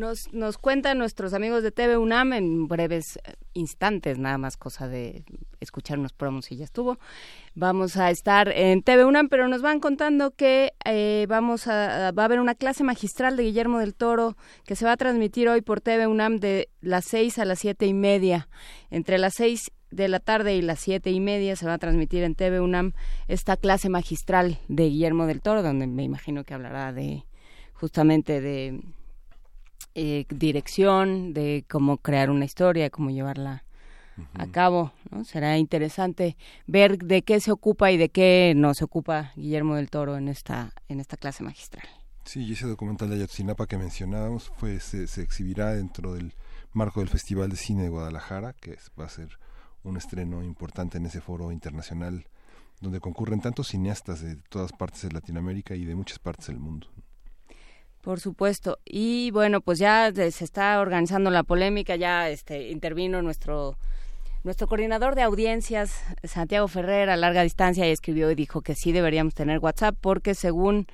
[0.00, 4.88] Nos, nos cuentan nuestros amigos de TV UNAM en breves eh, instantes, nada más cosa
[4.88, 5.24] de
[5.60, 6.98] escuchar unos promos y ya estuvo.
[7.54, 12.22] Vamos a estar en TV UNAM, pero nos van contando que eh, vamos a, va
[12.22, 15.60] a haber una clase magistral de Guillermo del Toro que se va a transmitir hoy
[15.60, 18.48] por TV UNAM de las seis a las siete y media.
[18.90, 22.22] Entre las seis de la tarde y las siete y media se va a transmitir
[22.24, 22.94] en TV UNAM
[23.28, 27.24] esta clase magistral de Guillermo del Toro, donde me imagino que hablará de
[27.74, 28.80] justamente de
[29.94, 33.64] eh, dirección, de cómo crear una historia, cómo llevarla
[34.34, 34.92] a cabo.
[35.10, 35.24] ¿no?
[35.24, 39.88] Será interesante ver de qué se ocupa y de qué no se ocupa Guillermo del
[39.88, 41.86] Toro en esta, en esta clase magistral.
[42.24, 46.34] Sí, y ese documental de Ayotzinapa que mencionábamos fue, se, se exhibirá dentro del
[46.72, 49.38] marco del Festival de Cine de Guadalajara, que es- va a ser
[49.82, 52.26] un estreno importante en ese foro internacional
[52.82, 56.88] donde concurren tantos cineastas de todas partes de Latinoamérica y de muchas partes del mundo.
[58.00, 58.78] Por supuesto.
[58.84, 63.76] Y bueno, pues ya se está organizando la polémica, ya este intervino nuestro
[64.42, 68.90] nuestro coordinador de audiencias, Santiago Ferrer, a larga distancia y escribió y dijo que sí
[68.90, 70.86] deberíamos tener WhatsApp porque según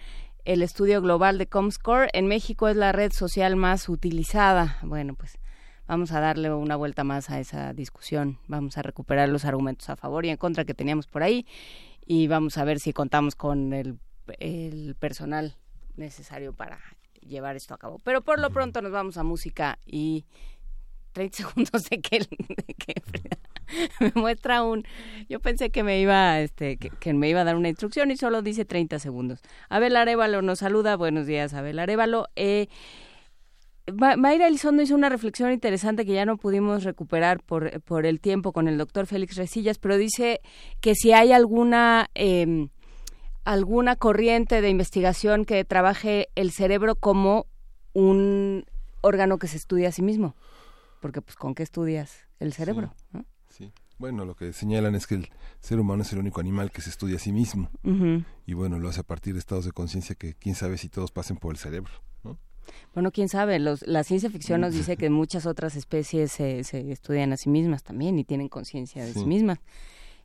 [0.45, 4.79] el estudio global de Comscore, en México es la red social más utilizada.
[4.83, 5.39] Bueno, pues
[5.87, 9.97] vamos a darle una vuelta más a esa discusión, vamos a recuperar los argumentos a
[9.97, 11.47] favor y en contra que teníamos por ahí
[12.05, 13.99] y vamos a ver si contamos con el,
[14.41, 15.57] el personal
[15.97, 16.79] necesario para
[17.21, 17.99] llevar esto a cabo.
[18.01, 20.25] Pero por lo pronto nos vamos a música y
[21.13, 23.39] 30 segundos de que, de que Frida
[24.01, 24.85] me muestra un
[25.29, 28.17] yo pensé que me iba este que, que me iba a dar una instrucción y
[28.17, 29.41] solo dice 30 segundos.
[29.69, 32.27] Abel Arevalo nos saluda, buenos días Abel Arevalo.
[32.37, 32.69] Eh,
[33.93, 38.21] Ma- Mayra Elizondo hizo una reflexión interesante que ya no pudimos recuperar por, por el
[38.21, 40.41] tiempo con el doctor Félix Resillas, pero dice
[40.81, 42.69] que si hay alguna eh,
[43.47, 47.47] alguna corriente de investigación que trabaje el cerebro como
[47.93, 48.65] un
[49.03, 50.35] órgano que se estudia a sí mismo,
[51.01, 53.25] porque pues con qué estudias el cerebro, ¿no?
[53.49, 53.73] Sí.
[53.99, 55.29] Bueno, lo que señalan es que el
[55.61, 57.71] ser humano es el único animal que se estudia a sí mismo.
[58.45, 61.13] Y bueno, lo hace a partir de estados de conciencia que quién sabe si todos
[61.13, 61.93] pasen por el cerebro.
[62.25, 62.39] ¿no?
[62.93, 66.91] Bueno, quién sabe, Los, la ciencia ficción nos dice que muchas otras especies se, se
[66.91, 69.21] estudian a sí mismas también y tienen conciencia de sí.
[69.21, 69.25] Sí.
[69.25, 69.61] mismas.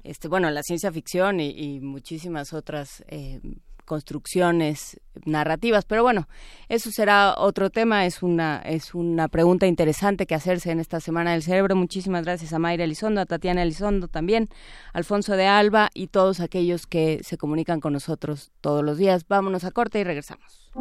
[0.03, 3.39] Este, bueno, la ciencia ficción y, muchísimas otras eh,
[3.85, 6.27] construcciones narrativas, pero bueno,
[6.69, 11.33] eso será otro tema, es una, es una pregunta interesante que hacerse en esta Semana
[11.33, 11.75] del Cerebro.
[11.75, 14.47] Muchísimas gracias a Mayra Elizondo, a Tatiana Elizondo también,
[14.93, 19.27] Alfonso de Alba y todos aquellos que se comunican con nosotros todos los días.
[19.27, 20.71] Vámonos a corte y regresamos.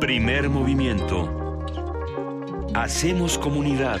[0.00, 1.64] Primer movimiento.
[2.74, 4.00] Hacemos comunidad.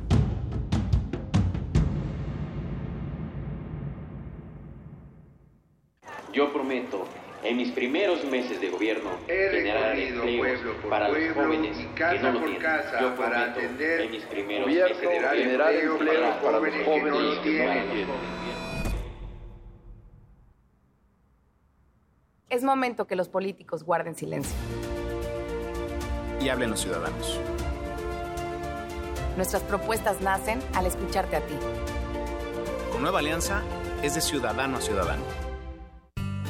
[7.51, 12.61] En mis primeros meses de gobierno, generar empleos para los jóvenes que no lo tienen.
[13.01, 17.19] Yo prometo, en mis primeros meses de gobierno, generar empleos para los jóvenes que no
[17.19, 18.07] lo tienen.
[22.49, 24.55] Es momento que los políticos guarden silencio.
[26.39, 27.39] Y hablen los ciudadanos.
[29.35, 31.55] Nuestras propuestas nacen al escucharte a ti.
[32.93, 33.61] Con Nueva Alianza
[34.01, 35.40] es de ciudadano a ciudadano.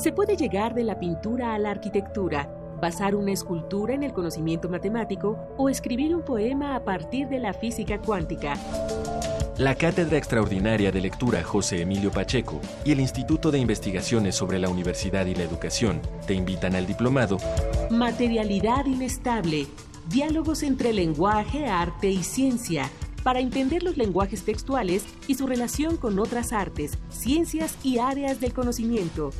[0.00, 2.48] Se puede llegar de la pintura a la arquitectura,
[2.80, 7.52] basar una escultura en el conocimiento matemático o escribir un poema a partir de la
[7.52, 8.54] física cuántica.
[9.58, 14.70] La Cátedra Extraordinaria de Lectura José Emilio Pacheco y el Instituto de Investigaciones sobre la
[14.70, 17.36] Universidad y la Educación te invitan al diplomado.
[17.90, 19.66] Materialidad inestable,
[20.08, 22.88] diálogos entre lenguaje, arte y ciencia,
[23.22, 28.52] para entender los lenguajes textuales y su relación con otras artes, ciencias y áreas del
[28.52, 29.30] conocimiento.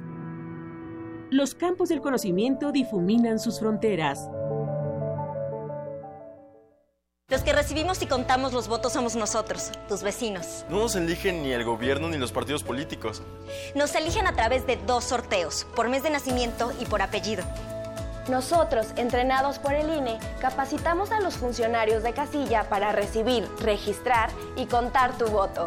[1.34, 4.30] Los campos del conocimiento difuminan sus fronteras.
[7.28, 10.64] Los que recibimos y contamos los votos somos nosotros, tus vecinos.
[10.70, 13.20] No nos eligen ni el gobierno ni los partidos políticos.
[13.74, 17.42] Nos eligen a través de dos sorteos, por mes de nacimiento y por apellido.
[18.30, 24.66] Nosotros, entrenados por el INE, capacitamos a los funcionarios de casilla para recibir, registrar y
[24.66, 25.66] contar tu voto.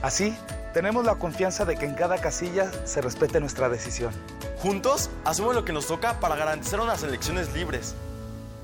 [0.00, 0.34] Así,
[0.72, 4.12] tenemos la confianza de que en cada casilla se respete nuestra decisión.
[4.58, 7.94] Juntos, hacemos lo que nos toca para garantizar unas elecciones libres.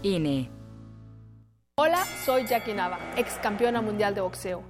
[0.03, 0.49] INE.
[1.77, 4.63] Hola, soy Jackie Nava, ex campeona mundial de boxeo.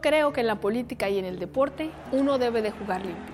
[0.00, 3.33] Creo que en la política y en el deporte uno debe de jugar limpio,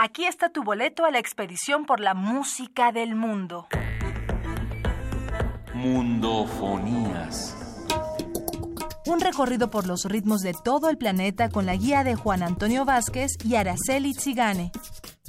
[0.00, 3.66] Aquí está tu boleto a la expedición por la música del mundo.
[5.74, 7.56] Mundofonías.
[9.06, 12.84] Un recorrido por los ritmos de todo el planeta con la guía de Juan Antonio
[12.84, 14.70] Vázquez y Araceli Zigane.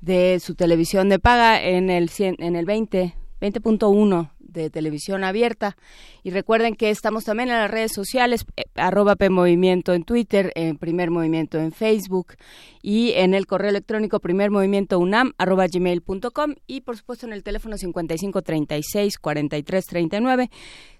[0.00, 5.76] de su televisión de paga en el, en el 20, 20.1 de televisión abierta.
[6.24, 10.76] Y recuerden que estamos también en las redes sociales, eh, arroba PMovimiento en Twitter, en
[10.76, 12.34] Primer Movimiento en Facebook
[12.82, 17.42] y en el correo electrónico Primer Movimiento UNAM, arroba gmail.com y por supuesto en el
[17.42, 20.50] teléfono 5536 4339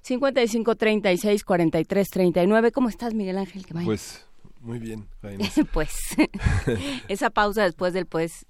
[0.02, 3.64] 5536 4339 ¿Cómo estás, Miguel Ángel?
[3.84, 4.26] Pues
[4.60, 5.06] muy bien,
[5.72, 5.92] pues
[7.08, 8.46] esa pausa después del pues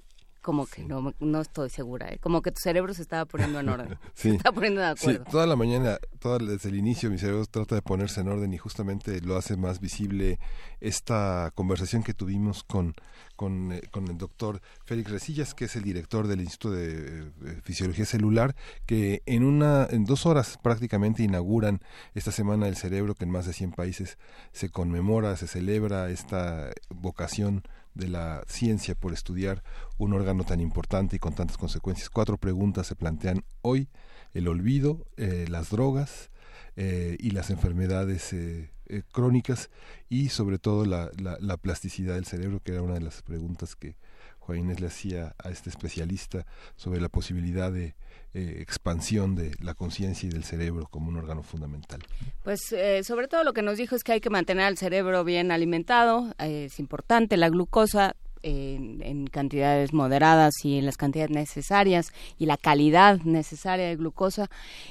[0.48, 2.18] como que no, no estoy segura, ¿eh?
[2.22, 4.30] como que tu cerebro se estaba poniendo en orden, sí.
[4.30, 5.24] se está poniendo de acuerdo.
[5.26, 8.54] Sí, toda la mañana, toda, desde el inicio mi cerebro trata de ponerse en orden
[8.54, 10.38] y justamente lo hace más visible
[10.80, 12.94] esta conversación que tuvimos con,
[13.36, 17.60] con, eh, con el doctor Félix Resillas, que es el director del Instituto de, de
[17.60, 21.80] Fisiología Celular, que en, una, en dos horas prácticamente inauguran
[22.14, 24.16] esta semana del cerebro que en más de 100 países
[24.52, 27.64] se conmemora, se celebra esta vocación
[27.98, 29.62] de la ciencia por estudiar
[29.98, 32.08] un órgano tan importante y con tantas consecuencias.
[32.08, 33.88] Cuatro preguntas se plantean hoy,
[34.32, 36.30] el olvido, eh, las drogas
[36.76, 38.70] eh, y las enfermedades eh,
[39.12, 39.68] crónicas
[40.08, 43.96] y sobre todo la, la, plasticidad del cerebro, que era una de las preguntas que
[44.38, 46.46] Juan Inés le hacía a este especialista
[46.76, 47.96] sobre la posibilidad de
[48.34, 52.00] expansión de la conciencia y del cerebro como un órgano fundamental.
[52.42, 52.60] Pues
[53.02, 56.34] sobre todo lo que nos dijo es que hay que mantener el cerebro bien alimentado,
[56.38, 63.20] es importante la glucosa, en, cantidades moderadas y en las cantidades necesarias y la calidad
[63.24, 64.48] necesaria de glucosa,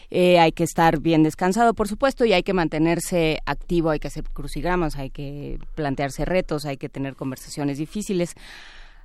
[0.10, 4.08] eh, hay que estar bien descansado, por supuesto, y hay que mantenerse activo, hay que
[4.08, 8.36] hacer crucigramas, hay que plantearse retos, hay que tener conversaciones difíciles.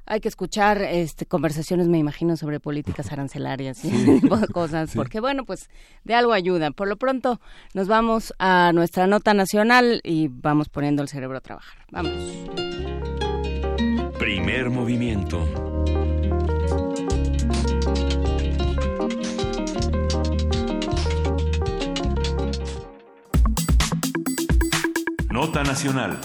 [0.06, 4.20] Hay que escuchar este, conversaciones, me imagino, sobre políticas arancelarias y
[4.52, 5.68] cosas, porque bueno, pues
[6.04, 6.70] de algo ayuda.
[6.70, 7.40] Por lo pronto,
[7.74, 11.78] nos vamos a nuestra nota nacional y vamos poniendo el cerebro a trabajar.
[11.90, 12.12] Vamos.
[14.18, 15.48] Primer movimiento.
[25.30, 26.20] Nota Nacional.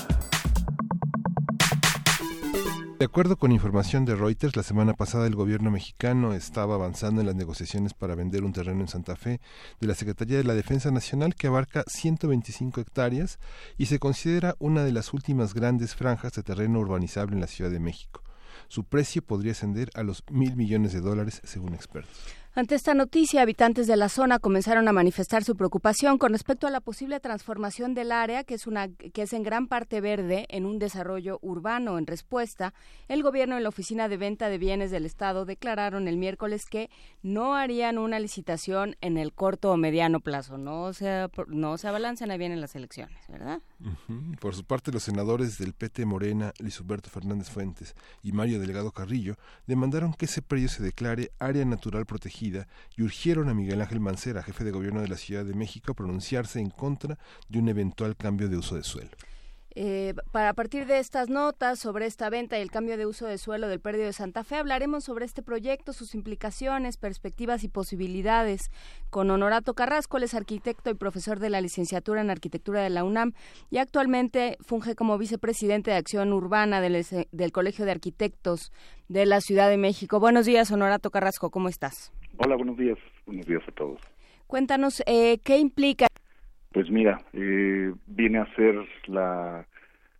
[3.00, 7.28] De acuerdo con información de Reuters, la semana pasada el gobierno mexicano estaba avanzando en
[7.28, 9.39] las negociaciones para vender un terreno en Santa Fe
[9.80, 13.38] de la Secretaría de la Defensa Nacional que abarca 125 hectáreas
[13.78, 17.70] y se considera una de las últimas grandes franjas de terreno urbanizable en la Ciudad
[17.70, 18.24] de México.
[18.68, 22.18] Su precio podría ascender a los mil millones de dólares, según expertos.
[22.58, 26.72] Ante esta noticia, habitantes de la zona comenzaron a manifestar su preocupación con respecto a
[26.72, 30.66] la posible transformación del área, que es, una, que es en gran parte verde, en
[30.66, 31.99] un desarrollo urbano.
[31.99, 32.74] En respuesta,
[33.10, 36.89] el gobierno y la Oficina de Venta de Bienes del Estado declararon el miércoles que
[37.22, 40.58] no harían una licitación en el corto o mediano plazo.
[40.58, 43.62] No se, no se abalancen ahí en las elecciones, ¿verdad?
[44.41, 47.93] Por su parte, los senadores del PT Morena, Luis Humberto Fernández Fuentes
[48.24, 49.36] y Mario Delgado Carrillo,
[49.68, 52.47] demandaron que ese predio se declare área natural protegida
[52.95, 55.95] y urgieron a Miguel Ángel Mancera, jefe de gobierno de la Ciudad de México, a
[55.95, 57.18] pronunciarse en contra
[57.50, 59.12] de un eventual cambio de uso de suelo.
[59.80, 63.38] Eh, para partir de estas notas sobre esta venta y el cambio de uso de
[63.38, 68.72] suelo del Perdio de Santa Fe, hablaremos sobre este proyecto, sus implicaciones, perspectivas y posibilidades
[69.12, 73.04] con Honorato Carrasco, él es arquitecto y profesor de la licenciatura en arquitectura de la
[73.04, 73.34] UNAM
[73.70, 78.72] y actualmente funge como vicepresidente de acción urbana del, del Colegio de Arquitectos
[79.10, 80.20] de la Ciudad de México.
[80.20, 82.12] Buenos días, Honorato Carrasco, ¿cómo estás?
[82.38, 82.98] Hola, buenos días.
[83.26, 84.00] Buenos días a todos.
[84.48, 86.08] Cuéntanos, eh, ¿qué implica
[86.78, 88.76] pues mira, eh, viene a ser
[89.08, 89.66] la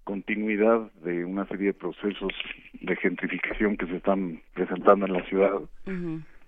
[0.06, 2.34] continuidad de una serie de procesos
[2.82, 5.52] de gentrificación que se están presentando en la ciudad,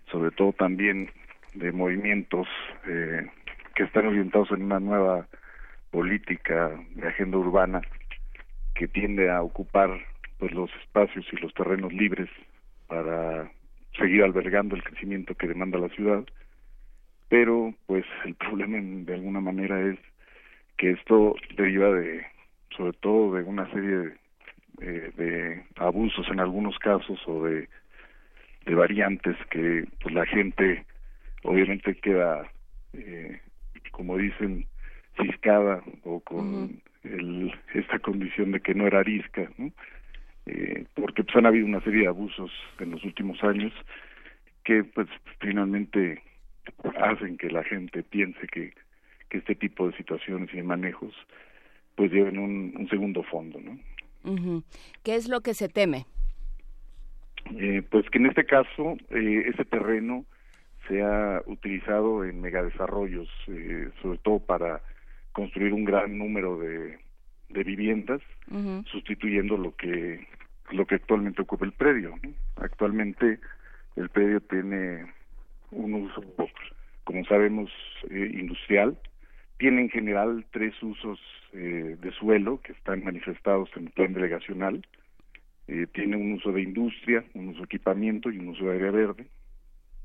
[0.10, 1.12] sobre todo también
[1.54, 2.48] de movimientos
[2.88, 3.28] eh,
[3.76, 5.28] que están orientados en una nueva
[5.92, 7.82] política de agenda urbana
[8.74, 9.92] que tiende a ocupar
[10.40, 12.30] pues los espacios y los terrenos libres
[12.88, 13.52] para
[14.00, 16.24] seguir albergando el crecimiento que demanda la ciudad
[17.30, 19.98] pero pues el problema de alguna manera es
[20.78, 22.26] que esto deriva de
[22.76, 24.18] sobre todo de una serie de,
[25.18, 27.68] eh, abusos en algunos casos o de,
[28.66, 30.86] de variantes que pues la gente
[31.44, 32.50] obviamente queda
[32.94, 33.40] eh,
[33.92, 34.66] como dicen
[35.22, 39.72] ciscada o con el, esta condición de que no era arisca ¿no?
[40.46, 43.74] Eh, porque pues han habido una serie de abusos en los últimos años
[44.64, 45.08] que pues
[45.40, 46.22] finalmente
[47.00, 48.74] hacen que la gente piense que,
[49.30, 51.14] que este tipo de situaciones y de manejos
[51.96, 53.78] pues lleven un, un segundo fondo, ¿no?
[55.04, 56.06] ¿Qué es lo que se teme?
[57.58, 60.26] Eh, pues que en este caso eh, ese terreno
[60.88, 64.82] sea utilizado en megadesarrollos, eh, sobre todo para
[65.32, 67.00] construir un gran número de,
[67.50, 68.22] de viviendas,
[68.86, 70.28] sustituyendo lo que
[70.72, 72.16] lo que actualmente ocupa el predio.
[72.58, 73.40] Actualmente
[73.96, 75.06] el predio tiene
[75.72, 76.24] un uso,
[77.04, 77.72] como sabemos,
[78.10, 78.98] eh, industrial.
[79.58, 81.20] Tiene en general tres usos
[81.54, 84.86] eh, de suelo que están manifestados en el plan delegacional.
[85.68, 88.92] Eh, tiene un uso de industria, un uso de equipamiento y un uso de área
[88.92, 89.28] verde,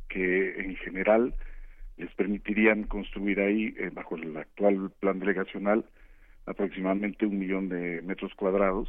[0.09, 1.35] que en general
[1.97, 5.85] les permitirían construir ahí, bajo el actual plan delegacional,
[6.47, 8.89] aproximadamente un millón de metros cuadrados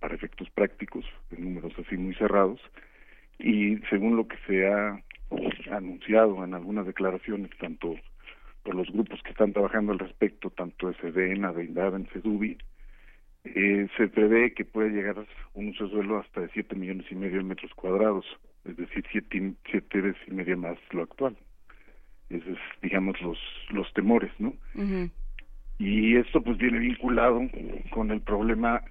[0.00, 2.60] para efectos prácticos, en números así muy cerrados,
[3.38, 5.02] y según lo que se ha
[5.70, 7.96] anunciado en algunas declaraciones, tanto
[8.62, 12.58] por los grupos que están trabajando al respecto, tanto SDN, en CEDUBI,
[13.44, 15.16] eh, se prevé que puede llegar
[15.54, 18.26] un uso de suelo hasta de 7 millones y medio de metros cuadrados,
[18.66, 21.36] es decir, siete, siete veces y media más lo actual.
[22.28, 23.38] Esos es, digamos, los,
[23.70, 24.54] los temores, ¿no?
[25.80, 27.40] Y esto pues viene vinculado
[27.90, 28.82] con el problema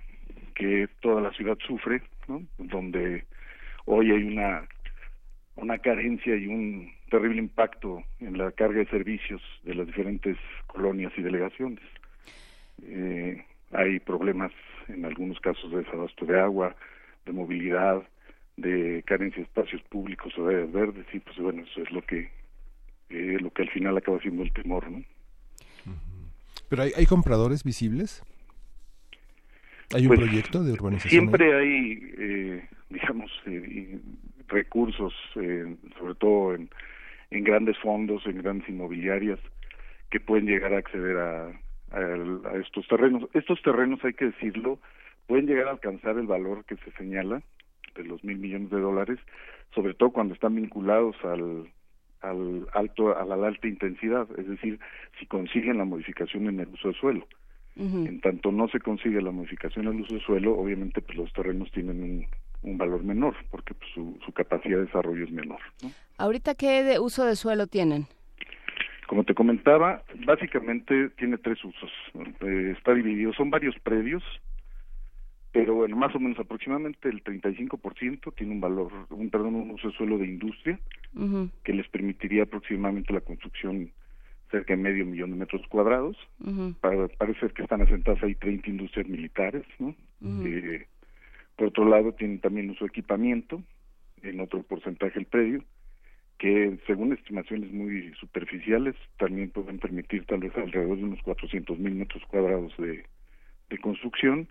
[0.55, 2.41] que toda la ciudad sufre, ¿no?
[2.57, 3.25] Donde
[3.85, 4.67] hoy hay una
[5.55, 10.35] una carencia y un terrible impacto en la carga de servicios de las diferentes
[10.65, 11.83] colonias y delegaciones.
[12.81, 14.51] Eh, hay problemas
[14.87, 16.75] en algunos casos de desabasto de agua,
[17.25, 18.01] de movilidad,
[18.57, 22.01] de carencia de espacios públicos o de áreas verdes y pues bueno eso es lo
[22.01, 22.31] que
[23.11, 25.03] eh, lo que al final acaba siendo el temor, ¿no?
[26.69, 28.23] Pero hay, hay compradores visibles.
[29.93, 31.09] ¿Hay un pues, proyecto de urbanización?
[31.09, 33.99] Siempre hay, eh, digamos, eh,
[34.47, 36.69] recursos, eh, sobre todo en,
[37.31, 39.39] en grandes fondos, en grandes inmobiliarias,
[40.11, 41.47] que pueden llegar a acceder a,
[41.91, 43.27] a, estos terrenos.
[43.33, 44.79] Estos terrenos, hay que decirlo,
[45.25, 47.41] pueden llegar a alcanzar el valor que se señala
[47.95, 49.19] de los mil millones de dólares,
[49.73, 51.67] sobre todo cuando están vinculados al,
[52.21, 54.79] al alto a la alta intensidad, es decir,
[55.19, 57.27] si consiguen la modificación en el uso de suelo.
[57.75, 61.71] En tanto no se consigue la modificación del uso de suelo, obviamente pues los terrenos
[61.71, 62.27] tienen
[62.61, 65.59] un, valor menor, porque pues, su, su, capacidad de desarrollo es menor.
[66.17, 68.07] ¿Ahorita qué de uso de suelo tienen?
[69.07, 71.89] Como te comentaba, básicamente tiene tres usos.
[72.41, 74.23] Eh, está dividido, son varios predios,
[75.51, 79.89] pero bueno, más o menos aproximadamente el 35% tiene un valor, un perdón, un uso
[79.89, 80.79] de suelo de industria,
[81.63, 83.91] que les permitiría aproximadamente la construcción
[84.51, 86.17] cerca de medio millón de metros cuadrados.
[86.81, 89.95] Para, parece que están asentadas ahí 30 industrias militares, ¿no?
[90.45, 90.85] Eh,
[91.55, 93.61] por otro lado, tienen también uso de equipamiento,
[94.21, 95.63] en otro porcentaje el predio,
[96.37, 101.95] que según estimaciones muy superficiales, también pueden permitir tal vez alrededor de unos 400 mil
[101.95, 103.03] metros cuadrados de,
[103.69, 104.47] de construcción.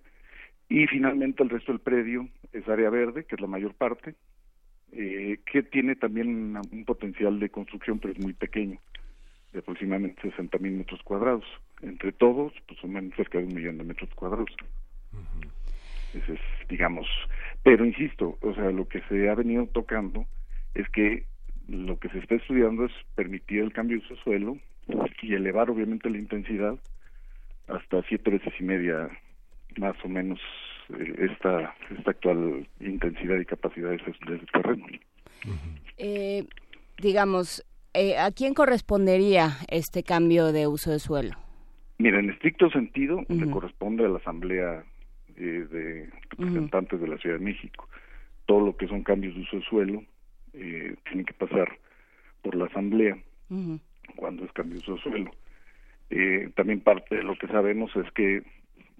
[0.68, 4.14] Y finalmente el resto del predio es área verde, que es la mayor parte,
[4.92, 8.78] eh, que tiene también un potencial de construcción, pero es muy pequeño
[9.52, 11.44] de aproximadamente 60 mil metros cuadrados.
[11.80, 14.50] Entre todos, pues son cerca de un millón de metros cuadrados.
[16.14, 17.06] Ese es, digamos,
[17.62, 20.26] pero insisto, o sea, lo que se ha venido tocando
[20.74, 21.24] es que
[21.68, 24.58] lo que se está estudiando es permitir el cambio de uso suelo
[25.22, 26.78] y elevar obviamente la intensidad
[27.66, 29.10] hasta siete veces y media
[29.78, 30.38] más o menos
[30.90, 34.12] eh, esta esta actual intensidad y capacidad de ese,
[34.52, 34.86] terreno.
[35.96, 36.44] eh,
[37.00, 37.64] digamos,
[37.94, 41.36] eh, ¿a quién correspondería este cambio de uso de suelo?
[41.98, 44.84] Mira, en estricto sentido le corresponde a la Asamblea
[45.36, 47.88] eh, de Representantes de la Ciudad de México.
[48.46, 50.04] Todo lo que son cambios de uso de suelo
[50.52, 51.68] eh, tiene que pasar
[52.42, 53.18] por la Asamblea
[54.16, 55.30] cuando es cambio de uso de suelo.
[56.10, 58.42] Eh, también parte de lo que sabemos es que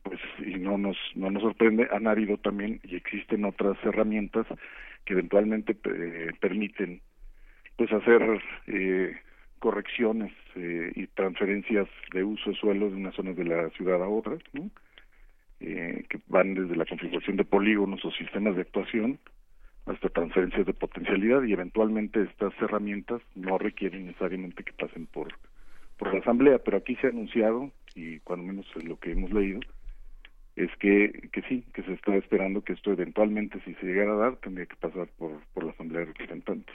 [0.09, 4.47] pues y no nos no nos sorprende han habido también y existen otras herramientas
[5.05, 5.75] que eventualmente
[6.41, 7.01] permiten
[7.77, 9.17] pues hacer eh,
[9.59, 14.09] correcciones eh, y transferencias de uso de suelo de unas zonas de la ciudad a
[14.09, 14.71] otras, ¿no?
[15.61, 19.19] eh, que van desde la configuración de polígonos o sistemas de actuación
[19.87, 25.29] hasta transferencias de potencialidad y eventualmente estas herramientas no requieren necesariamente que pasen por
[25.97, 29.33] por la asamblea, pero aquí se ha anunciado y cuando menos es lo que hemos
[29.33, 29.59] leído
[30.59, 34.17] es que, que sí, que se está esperando que esto eventualmente, si se llegara a
[34.17, 36.75] dar, tendría que pasar por, por la Asamblea de Representantes.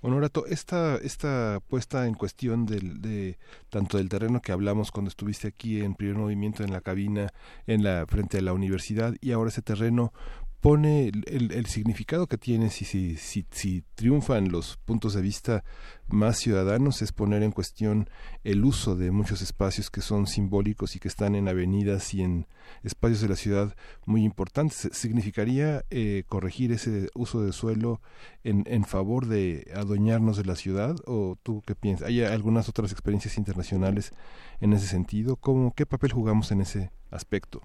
[0.00, 3.38] Honorato, esta, esta puesta en cuestión del, de
[3.70, 7.28] tanto del terreno que hablamos cuando estuviste aquí en primer movimiento en la cabina,
[7.68, 10.12] en la frente a la universidad y ahora ese terreno
[10.62, 15.64] pone el, el, significado que tiene si, si, si, si, triunfan los puntos de vista
[16.06, 18.08] más ciudadanos es poner en cuestión
[18.44, 22.46] el uso de muchos espacios que son simbólicos y que están en avenidas y en
[22.84, 23.74] espacios de la ciudad
[24.06, 24.88] muy importantes.
[24.92, 28.00] ¿Significaría eh, corregir ese uso de suelo
[28.44, 30.94] en, en favor de adueñarnos de la ciudad?
[31.06, 32.06] ¿O tú qué piensas?
[32.06, 34.12] ¿Hay algunas otras experiencias internacionales
[34.60, 35.34] en ese sentido?
[35.34, 37.62] ¿Cómo, ¿Qué papel jugamos en ese aspecto?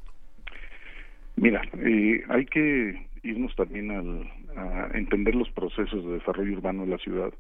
[1.37, 6.91] Mira, eh, hay que irnos también al, a entender los procesos de desarrollo urbano de
[6.91, 7.33] la ciudad.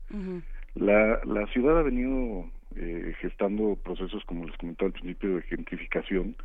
[0.75, 2.45] la, la ciudad ha venido
[2.75, 6.35] eh, gestando procesos, como les comentaba al principio, de gentrificación.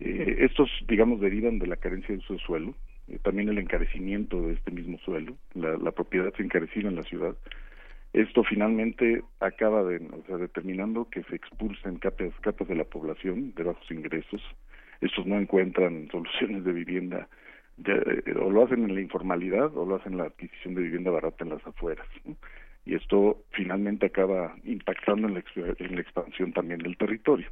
[0.00, 2.74] eh, estos, digamos, derivan de la carencia de uso de suelo,
[3.08, 7.02] eh, también el encarecimiento de este mismo suelo, la, la propiedad se encarecida en la
[7.04, 7.34] ciudad.
[8.12, 13.54] Esto finalmente acaba de, o sea, determinando que se expulsen capas, capas de la población
[13.54, 14.42] de bajos ingresos,
[15.02, 17.28] estos no encuentran soluciones de vivienda
[17.76, 21.10] de, o lo hacen en la informalidad o lo hacen en la adquisición de vivienda
[21.10, 22.06] barata en las afueras
[22.84, 27.48] y esto finalmente acaba impactando en la, expansión también del territorio.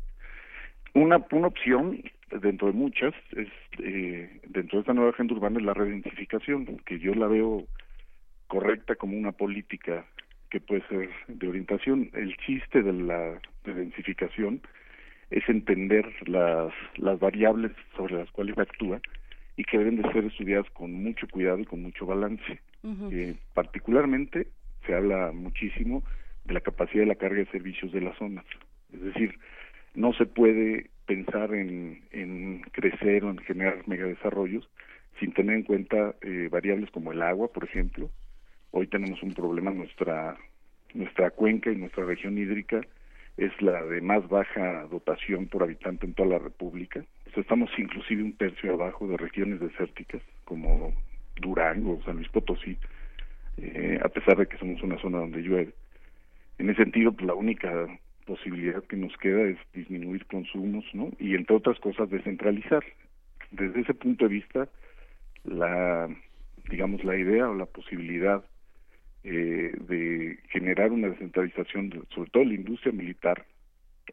[0.94, 2.02] Una, una opción
[2.40, 3.48] dentro de muchas es
[3.78, 7.64] eh, dentro de esta nueva agenda urbana es la reidentificación que yo la veo
[8.48, 10.05] correcta como una política
[10.51, 12.10] que puede ser de orientación.
[12.12, 14.60] El chiste de la reidentificación
[15.31, 19.01] es entender las, las variables sobre las cuales actúa
[19.57, 22.61] y que deben de ser estudiadas con mucho cuidado y con mucho balance.
[22.82, 23.12] Uh -huh.
[23.12, 24.48] eh, particularmente
[24.86, 26.02] se habla muchísimo
[26.44, 28.44] de la capacidad de la carga de servicios de las zonas.
[28.93, 29.39] Es decir,
[29.94, 34.69] no se puede pensar en, en crecer o en generar megadesarrollos
[35.19, 38.11] sin tener en cuenta eh, variables como el agua, por ejemplo.
[38.70, 40.39] Hoy tenemos un problema, nuestra,
[40.94, 42.81] nuestra cuenca y nuestra región hídrica
[43.36, 47.05] es la de más baja dotación por habitante en toda la República.
[47.36, 50.93] Estamos inclusive un tercio abajo de regiones desérticas como
[51.40, 52.77] Durango, San Luis Potosí,
[53.57, 55.73] eh, a pesar de que somos una zona donde llueve.
[56.59, 57.70] En ese sentido, pues la única
[58.27, 61.11] posibilidad que nos queda es disminuir consumos, ¿no?
[61.19, 62.85] Y entre otras cosas descentralizar.
[63.51, 64.69] Desde ese punto de vista,
[65.44, 66.09] la
[66.69, 68.44] digamos la idea o la posibilidad
[69.25, 73.45] eh, de generar una descentralización, de, sobre todo la industria militar,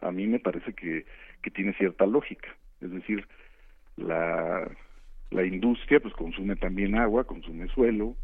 [0.01, 1.05] a mí me parece que,
[1.41, 2.49] que tiene cierta lógica.
[2.81, 3.25] Es decir,
[3.95, 4.69] la,
[5.31, 8.15] la industria pues consume también agua, consume suelo,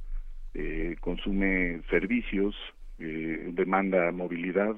[0.54, 2.56] eh, consume servicios,
[3.00, 4.76] eh, demanda movilidad,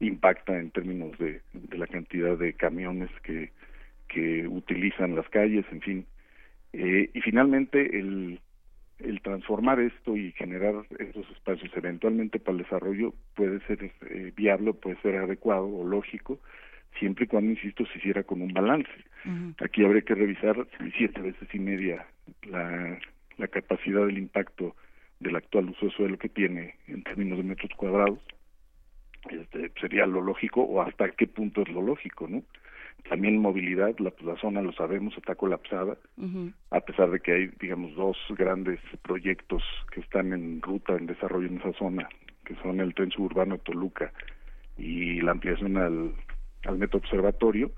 [0.00, 3.50] impacta en términos de, de, la cantidad de camiones que,
[4.08, 6.06] que utilizan las calles, en fin.
[6.72, 8.40] Eh, y finalmente el,
[8.98, 14.72] el transformar esto y generar esos espacios eventualmente para el desarrollo puede ser eh, viable,
[14.74, 16.40] puede ser adecuado o lógico,
[16.98, 18.90] siempre y cuando, insisto, se hiciera con un balance.
[19.24, 19.54] Uh -huh.
[19.64, 20.66] Aquí habría que revisar
[20.96, 22.06] siete veces y media
[22.42, 22.98] la,
[23.36, 24.74] la capacidad del impacto
[25.20, 28.18] del actual uso de suelo que tiene en términos de metros cuadrados.
[29.30, 32.42] Este, sería lo lógico o hasta qué punto es lo lógico, ¿no?
[33.08, 36.52] También movilidad, la, la zona lo sabemos, está colapsada, uh -huh.
[36.70, 39.62] a pesar de que hay, digamos, dos grandes proyectos
[39.92, 42.08] que están en ruta, en desarrollo en esa zona,
[42.44, 44.12] que son el tren suburbano de Toluca
[44.76, 46.12] y la ampliación al,
[46.64, 47.70] al metro observatorio.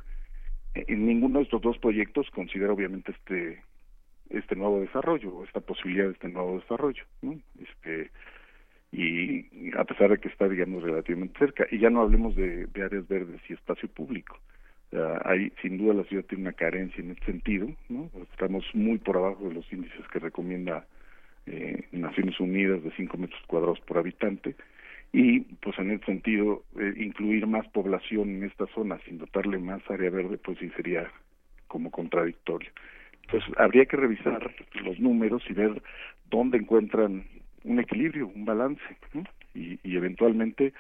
[0.75, 3.63] En ninguno de estos dos proyectos considera obviamente este
[4.31, 7.35] este nuevo desarrollo, esta posibilidad de este nuevo desarrollo, ¿no?
[7.59, 8.11] Este,
[8.93, 9.45] y
[9.77, 11.67] a pesar de que está, digamos, relativamente cerca.
[11.71, 14.39] Y ya no hablemos de, de áreas verdes y espacio público.
[14.93, 18.11] Uh, hay, sin duda, la ciudad tiene una carencia en este sentido, ¿no?
[18.33, 20.85] Estamos muy por abajo de los índices que recomienda
[21.47, 24.57] eh, Naciones Unidas de 5 metros cuadrados por habitante.
[25.13, 29.81] Y, pues, en ese sentido, eh, incluir más población en esta zona sin dotarle más
[29.89, 31.09] área verde, pues sí sería
[31.69, 32.71] como contradictorio.
[33.23, 34.53] Entonces, habría que revisar
[34.83, 35.83] los números y ver
[36.31, 37.25] dónde encuentran
[37.63, 38.83] un equilibrio, un balance,
[39.55, 40.73] y eventualmente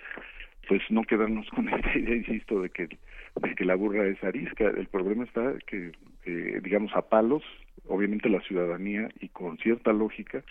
[0.71, 2.89] pues no quedarnos con esta idea, insisto, de que,
[3.37, 4.65] de que la burra es arisca.
[4.69, 5.93] El problema está que,
[6.25, 7.43] eh, digamos, a palos,
[7.87, 10.43] obviamente la ciudadanía y con cierta lógica,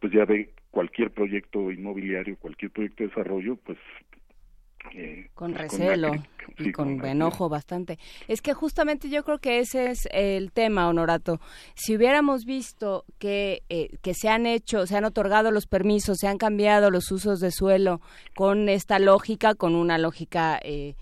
[0.00, 3.78] pues ya ve cualquier proyecto inmobiliario, cualquier proyecto de desarrollo, pues
[4.94, 6.18] eh, con pues recelo con
[6.58, 7.98] y sí, con, con enojo bastante.
[8.26, 11.40] Es que justamente yo creo que ese es el tema, Honorato.
[11.74, 16.26] Si hubiéramos visto que, eh, que se han hecho, se han otorgado los permisos, se
[16.26, 18.00] han cambiado los usos de suelo
[18.34, 20.58] con esta lógica, con una lógica...
[20.62, 20.94] Eh,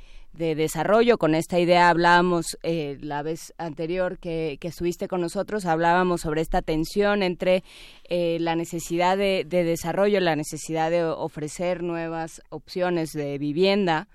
[0.55, 1.19] desarrollo.
[1.19, 6.63] Con esta idea hablábamos eh, la vez anterior que, estuviste con nosotros, hablábamos sobre esta
[6.63, 7.63] tensión entre
[8.09, 14.09] eh, la necesidad de, desarrollo, la necesidad de ofrecer nuevas opciones de vivienda.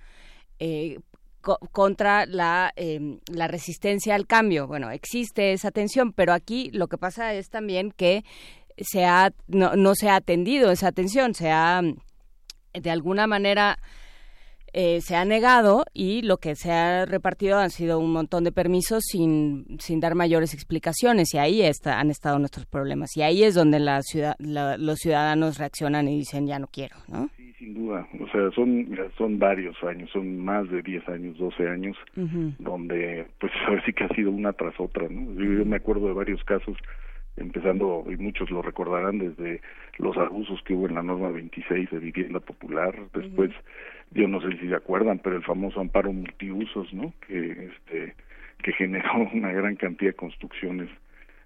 [1.72, 4.66] contra la, em, la resistencia al cambio.
[4.66, 8.24] Bueno, existe esa tensión, pero aquí lo que pasa es también que
[8.78, 11.82] se ha, no, no se ha atendido esa atención, se ha
[12.74, 13.78] de alguna manera
[14.78, 18.52] eh, se ha negado y lo que se ha repartido han sido un montón de
[18.52, 21.34] permisos sin, sin dar mayores explicaciones.
[21.34, 23.16] Y ahí está, han estado nuestros problemas.
[23.16, 27.30] Y ahí es donde la ciudad, los ciudadanos reaccionan y dicen ya no quiero, ¿no?
[27.38, 31.70] Sí, sin duda, o sea, son, son varios años, son más de 10 años, 12
[31.70, 31.96] años,
[32.60, 35.42] donde pues a ver sí que ha sido una tras otra, ¿no?
[35.42, 36.76] yo me acuerdo de varios casos
[37.38, 39.62] empezando, y muchos lo recordarán, desde
[39.98, 43.52] los abusos que hubo en la norma 26 de vivienda popular, después,
[44.11, 47.14] yo no sé si se acuerdan, pero el famoso amparo multiusos, ¿no?
[47.27, 48.15] Que, este,
[48.64, 50.90] que generó una gran cantidad de construcciones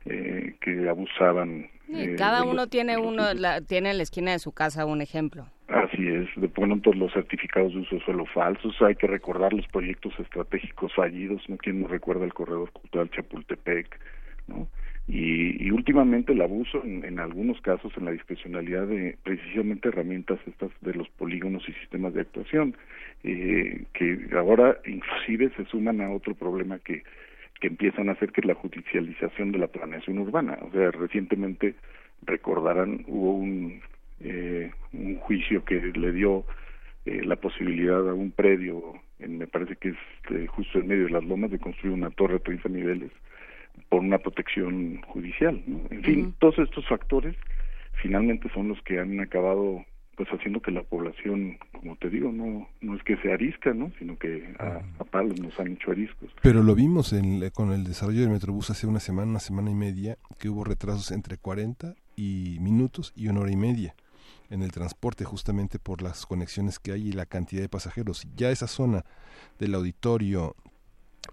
[0.05, 1.69] eh, que abusaban.
[1.93, 5.47] Eh, cada uno tiene uno, la, tiene en la esquina de su casa un ejemplo.
[5.67, 9.67] Así es, de pronto los certificados de uso de suelo falsos, hay que recordar los
[9.67, 11.57] proyectos estratégicos fallidos, ¿no?
[11.57, 13.99] ¿Quién no recuerda el corredor cultural Chapultepec,
[14.47, 14.67] ¿no?
[15.11, 20.93] Y, últimamente el abuso en, algunos casos en la discrecionalidad de precisamente herramientas estas de
[20.93, 22.75] los polígonos y sistemas de actuación
[23.23, 27.03] eh, que ahora inclusive se suman a otro problema que
[27.59, 30.57] que empiezan a hacer que es la judicialización de la planeación urbana.
[30.61, 31.73] O sea recientemente
[32.21, 33.81] recordarán hubo un
[34.19, 36.45] eh, un juicio que le dio
[37.05, 41.11] eh, la posibilidad a un predio en, me parece que es justo en medio de
[41.11, 43.11] las lomas de construir una torre de 30 niveles
[43.89, 45.61] por una protección judicial.
[45.65, 45.81] ¿no?
[45.89, 47.35] En fin, todos estos factores
[48.01, 49.85] finalmente son los que han acabado
[50.15, 53.89] pues haciendo que la población, como te digo, no no es que se arisca, ¿no?
[53.99, 56.29] sino que a, palos nos han hecho ariscos.
[56.41, 59.75] Pero lo vimos en, con el desarrollo del Metrobús hace una semana, una semana y
[59.75, 63.95] media, que hubo retrasos entre 40 y minutos y una hora y media
[64.49, 68.27] en el transporte justamente por las conexiones que hay y la cantidad de pasajeros.
[68.35, 69.05] Ya esa zona
[69.57, 70.55] del auditorio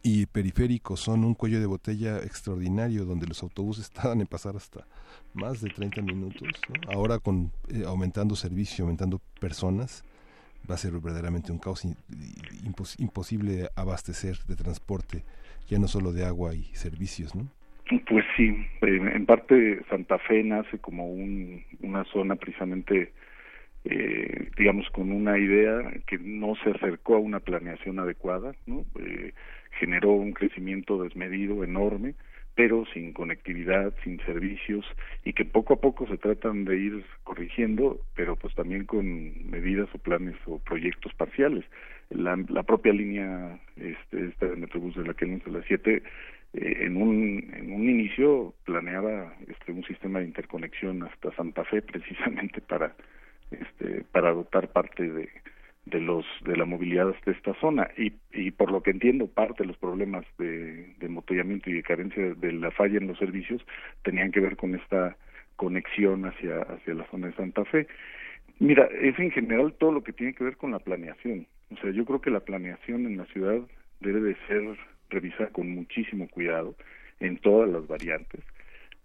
[0.06, 4.86] y periféricos son un cuello de botella extraordinario donde los autobuses estaban en pasar hasta
[5.34, 6.48] más de 30 minutos.
[6.94, 10.04] Ahora con eh, aumentando servicio, aumentando personas,
[10.70, 11.82] va a ser verdaderamente un caos
[12.98, 15.24] imposible abastecer de transporte,
[15.66, 17.48] ya no solo de agua y servicios, ¿no?
[18.08, 23.12] Pues sí, en parte Santa Fe nace como un, una zona precisamente
[23.88, 25.78] eh, digamos, con una idea
[26.08, 28.84] que no se acercó a una planeación adecuada, ¿no?
[28.98, 29.32] Eh,
[29.78, 32.14] generó un crecimiento desmedido enorme,
[32.54, 34.84] pero sin conectividad, sin servicios
[35.24, 39.88] y que poco a poco se tratan de ir corrigiendo, pero pues también con medidas
[39.94, 41.64] o planes o proyectos parciales.
[42.08, 46.02] La, la propia línea este, esta de Metrobús de la que de la 7
[46.54, 51.82] eh, en un en un inicio planeaba este un sistema de interconexión hasta Santa Fe
[51.82, 52.94] precisamente para
[53.50, 55.28] este, para dotar parte de,
[55.86, 57.88] de los de la movilidad de esta zona.
[57.96, 62.34] Y, y por lo que entiendo parte de los problemas de, de y de carencia
[62.34, 63.64] de la falla en los servicios
[64.02, 65.16] tenían que ver con esta
[65.56, 67.86] conexión hacia hacia la zona de Santa Fe.
[68.58, 71.46] Mira es en general todo lo que tiene que ver con la planeación.
[71.70, 73.60] O sea yo creo que la planeación en la ciudad
[74.00, 74.76] debe de ser
[75.08, 76.74] revisada con muchísimo cuidado
[77.20, 78.42] en todas las variantes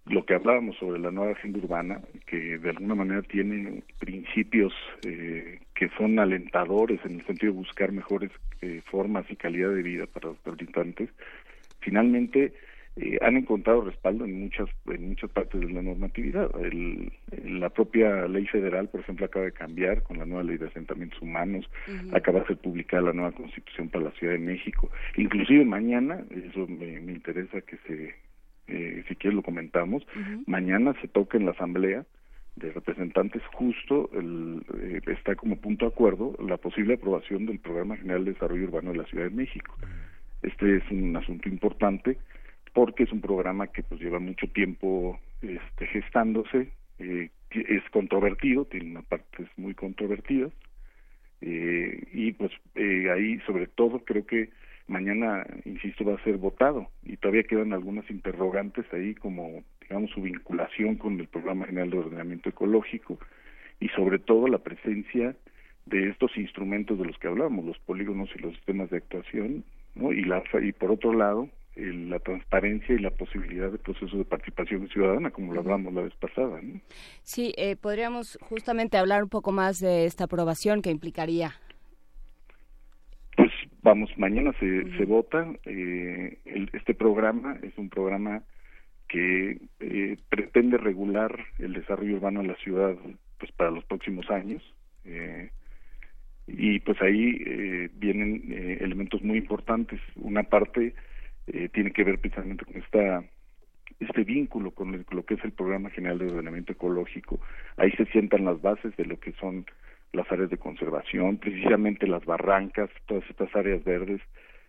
[0.05, 4.73] lo que hablábamos sobre la nueva agenda urbana, que de alguna manera tiene principios
[5.05, 9.83] eh, que son alentadores en el sentido de buscar mejores eh, formas y calidad de
[9.83, 11.09] vida para los habitantes,
[11.79, 12.53] finalmente
[12.97, 16.49] eh, han encontrado respaldo en muchas en muchas partes de la normatividad.
[16.59, 17.11] El,
[17.45, 21.21] la propia ley federal, por ejemplo, acaba de cambiar con la nueva ley de asentamientos
[21.21, 21.69] humanos,
[22.11, 24.89] acaba de ser publicada la nueva constitución para la Ciudad de México.
[25.15, 28.15] Inclusive mañana, eso me, me interesa que se
[28.67, 30.05] eh, si quieres lo comentamos.
[30.45, 32.05] Mañana se toca en la Asamblea
[32.55, 37.97] de Representantes justo el, eh, está como punto de acuerdo la posible aprobación del Programa
[37.97, 39.75] General de Desarrollo Urbano de la Ciudad de México.
[40.41, 42.17] Este es un asunto importante
[42.73, 48.91] porque es un programa que pues lleva mucho tiempo este, gestándose, eh, es controvertido, tiene
[48.91, 50.51] una partes muy controvertidas
[51.41, 54.49] eh, y pues eh, ahí sobre todo creo que
[54.87, 60.21] mañana, insisto, va a ser votado y todavía quedan algunas interrogantes ahí como, digamos, su
[60.21, 63.17] vinculación con el Programa General de Ordenamiento Ecológico
[63.79, 65.35] y sobre todo la presencia
[65.85, 69.63] de estos instrumentos de los que hablamos, los polígonos y los sistemas de actuación,
[69.95, 70.13] ¿no?
[70.13, 74.87] Y, la, y por otro lado, la transparencia y la posibilidad de procesos de participación
[74.89, 76.59] ciudadana, como lo hablamos la vez pasada.
[76.61, 76.81] ¿no?
[77.23, 81.53] Sí, eh, podríamos justamente hablar un poco más de esta aprobación que implicaría.
[83.83, 85.47] Vamos, mañana se, se vota.
[85.65, 86.37] Eh,
[86.73, 88.43] este programa es un programa
[89.07, 92.95] que eh, pretende regular el desarrollo urbano en la ciudad
[93.39, 94.61] pues para los próximos años.
[95.03, 95.49] Eh,
[96.47, 99.99] y pues ahí eh, vienen eh, elementos muy importantes.
[100.15, 100.93] Una parte
[101.47, 103.23] eh, tiene que ver precisamente con esta
[103.99, 107.39] este vínculo con, lo que es el Programa General de Ordenamiento Ecológico.
[107.77, 109.65] Ahí se sientan las bases de lo que son
[110.13, 114.21] las áreas de conservación, precisamente las barrancas, todas estas áreas verdes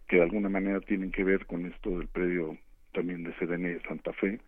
[0.08, 2.56] que de alguna manera tienen que ver con esto del predio
[2.92, 4.38] también de CDN de Santa Fe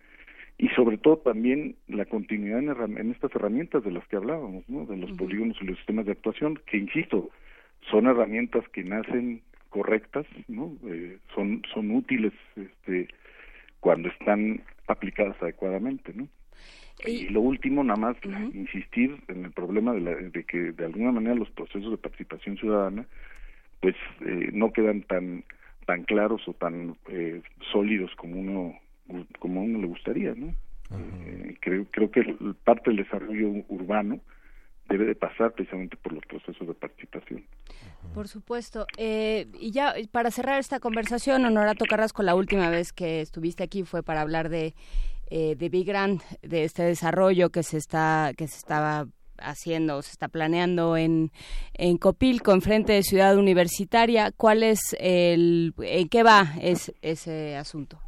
[0.58, 4.86] y sobre todo también la continuidad en, estas herramientas de las que hablábamos, ¿no?
[4.86, 7.30] de los polígonos y los sistemas de actuación, que insisto,
[7.90, 10.76] son herramientas que nacen correctas, ¿no?
[10.86, 13.08] Eh, son son útiles este
[13.80, 16.28] cuando están aplicadas adecuadamente, ¿no?
[17.04, 18.16] Y, lo último, nada más
[18.54, 22.56] insistir en el problema de, la, de, que de alguna manera los procesos de participación
[22.56, 23.06] ciudadana,
[23.80, 25.44] pues eh, no quedan tan
[25.86, 27.42] tan claros o tan eh,
[27.72, 28.78] sólidos como uno
[29.38, 30.54] como uno le gustaría, ¿no?
[30.90, 34.20] Eh, creo, creo que parte del desarrollo urbano
[34.88, 37.44] debe de pasar precisamente por los procesos de participación.
[38.14, 38.86] Por supuesto.
[38.96, 43.82] Eh, y ya para cerrar esta conversación, Honorato Carrasco, la última vez que estuviste aquí
[43.82, 44.74] fue para hablar de,
[45.30, 49.06] eh, de Big Grand, de este desarrollo que se está que se estaba
[49.38, 51.30] haciendo, se está planeando en,
[51.74, 54.30] en Copilco, en frente de Ciudad Universitaria.
[54.32, 57.98] ¿Cuál es el, en qué va es, ese asunto?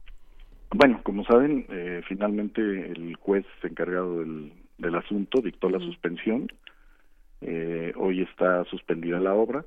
[0.75, 6.49] Bueno, como saben, eh, finalmente el juez encargado del, del asunto dictó la suspensión.
[7.41, 9.65] Eh, hoy está suspendida la obra.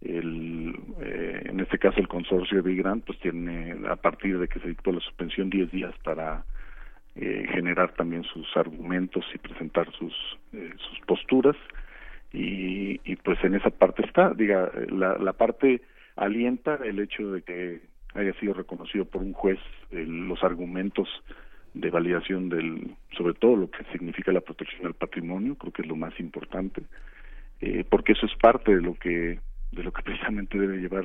[0.00, 4.60] El, eh, en este caso, el consorcio de Big pues tiene, a partir de que
[4.60, 6.44] se dictó la suspensión, 10 días para
[7.16, 10.14] eh, generar también sus argumentos y presentar sus,
[10.52, 11.56] eh, sus posturas.
[12.32, 15.80] Y, y pues en esa parte está, diga, la, la parte
[16.16, 17.80] alienta el hecho de que
[18.14, 19.58] haya sido reconocido por un juez
[19.90, 21.08] los argumentos
[21.74, 25.88] de validación del sobre todo lo que significa la protección del patrimonio creo que es
[25.88, 26.82] lo más importante
[27.60, 29.38] eh, porque eso es parte de lo que
[29.72, 31.04] de lo que precisamente debe llevar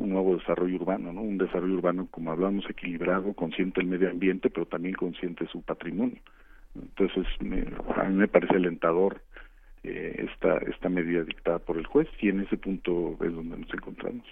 [0.00, 4.50] un nuevo desarrollo urbano no un desarrollo urbano como hablamos equilibrado consciente del medio ambiente
[4.50, 6.18] pero también consciente de su patrimonio.
[6.74, 7.66] Entonces me,
[7.96, 9.20] a mí me parece alentador
[9.82, 13.72] eh, esta esta medida dictada por el juez y en ese punto es donde nos
[13.74, 14.24] encontramos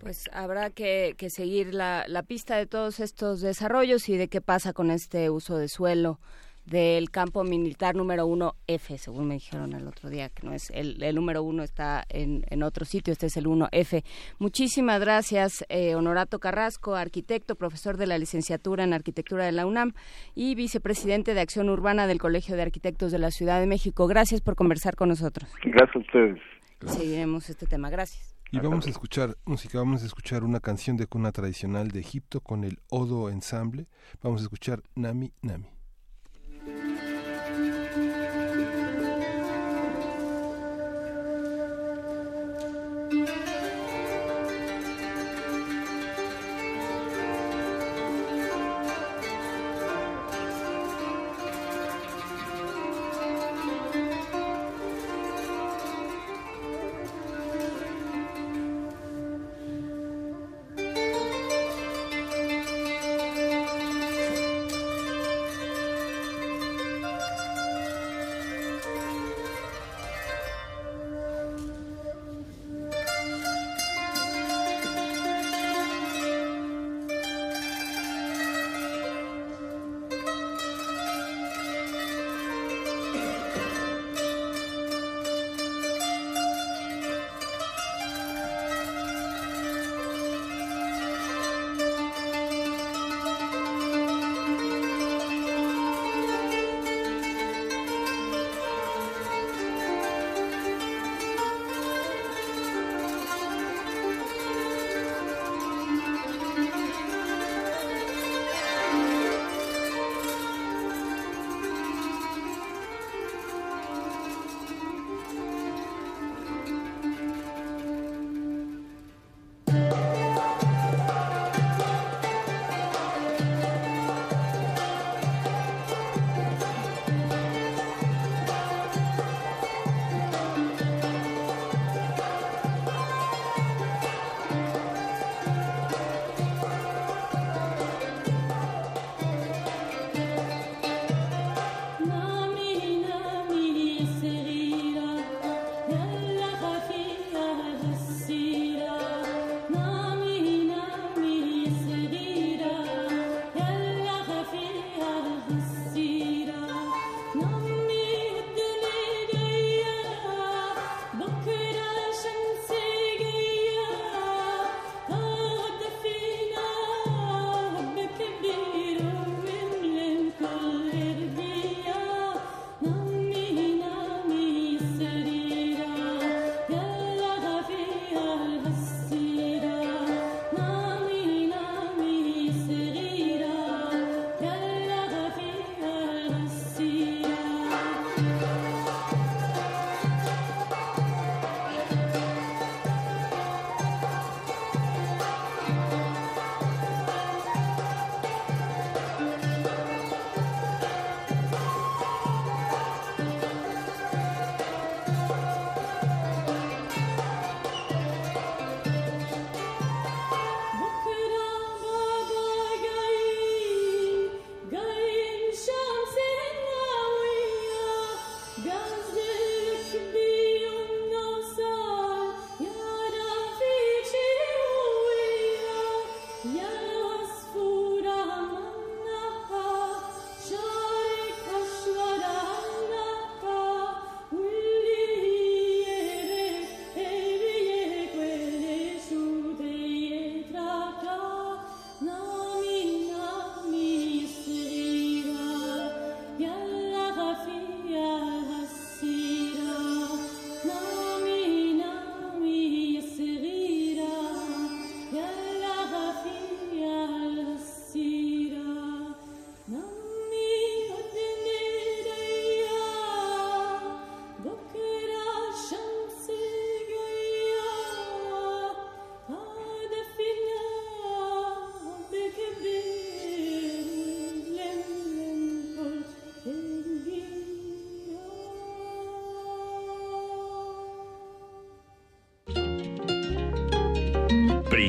[0.00, 4.40] pues habrá que, que seguir la, la, pista de todos estos desarrollos y de qué
[4.40, 6.18] pasa con este uso de suelo
[6.66, 10.70] del campo militar número uno F, según me dijeron el otro día, que no es
[10.70, 14.04] el, el número uno está en, en, otro sitio, este es el uno F.
[14.38, 19.92] Muchísimas gracias, eh, Honorato Carrasco, arquitecto, profesor de la licenciatura en arquitectura de la UNAM
[20.34, 24.06] y vicepresidente de Acción Urbana del Colegio de Arquitectos de la Ciudad de México.
[24.06, 25.50] Gracias por conversar con nosotros.
[25.62, 26.40] Gracias a ustedes.
[26.86, 27.90] Seguiremos este tema.
[27.90, 28.34] Gracias.
[28.52, 32.40] Y vamos a escuchar música, vamos a escuchar una canción de cuna tradicional de Egipto
[32.40, 33.86] con el Odo Ensemble.
[34.22, 35.79] Vamos a escuchar Nami Nami.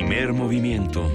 [0.04, 1.08] Primer movimiento.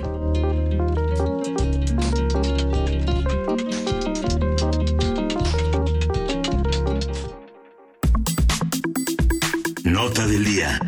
[9.83, 10.79] Nota del día.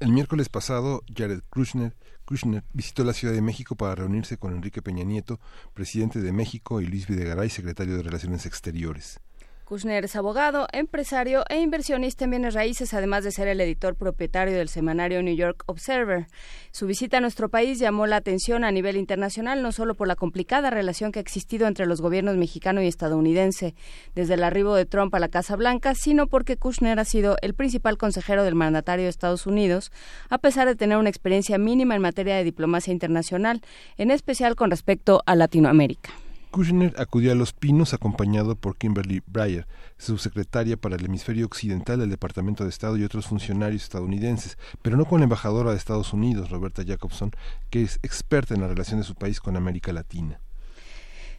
[0.00, 1.94] El miércoles pasado, Jared Kushner,
[2.24, 5.38] Kushner, visitó la Ciudad de México para reunirse con Enrique Peña Nieto,
[5.72, 9.20] presidente de México, y Luis Videgaray, secretario de Relaciones Exteriores.
[9.64, 14.54] Kushner es abogado, empresario e inversionista en bienes raíces, además de ser el editor propietario
[14.54, 16.26] del semanario New York Observer.
[16.70, 20.16] Su visita a nuestro país llamó la atención a nivel internacional, no solo por la
[20.16, 23.74] complicada relación que ha existido entre los gobiernos mexicano y estadounidense
[24.14, 27.54] desde el arribo de Trump a la Casa Blanca, sino porque Kushner ha sido el
[27.54, 29.92] principal consejero del mandatario de Estados Unidos,
[30.28, 33.62] a pesar de tener una experiencia mínima en materia de diplomacia internacional,
[33.96, 36.10] en especial con respecto a Latinoamérica.
[36.54, 39.66] Kushner acudió a Los Pinos acompañado por Kimberly Breyer,
[39.98, 45.04] subsecretaria para el hemisferio occidental del Departamento de Estado y otros funcionarios estadounidenses, pero no
[45.04, 47.32] con la embajadora de Estados Unidos, Roberta Jacobson,
[47.70, 50.43] que es experta en la relación de su país con América Latina.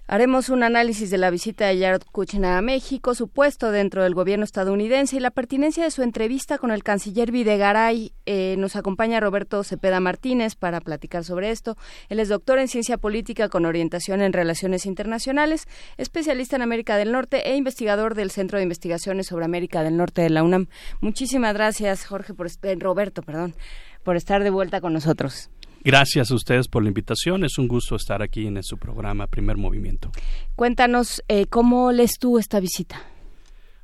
[0.07, 4.14] Haremos un análisis de la visita de Jared Kushner a México, su puesto dentro del
[4.14, 8.14] gobierno estadounidense y la pertinencia de su entrevista con el canciller Videgaray.
[8.27, 11.76] Eh, nos acompaña Roberto Cepeda Martínez para platicar sobre esto.
[12.07, 15.65] Él es doctor en ciencia política con orientación en relaciones internacionales,
[15.98, 20.22] especialista en América del Norte e investigador del Centro de Investigaciones sobre América del Norte
[20.22, 20.68] de la UNAM.
[21.02, 23.56] Muchísimas gracias, Jorge, por eh, Roberto, perdón,
[24.03, 25.49] por estar de vuelta con nosotros.
[25.86, 27.44] Gracias a ustedes por la invitación.
[27.44, 30.12] Es un gusto estar aquí en su programa Primer Movimiento.
[30.56, 33.03] Cuéntanos, eh, ¿cómo lees tú esta visita?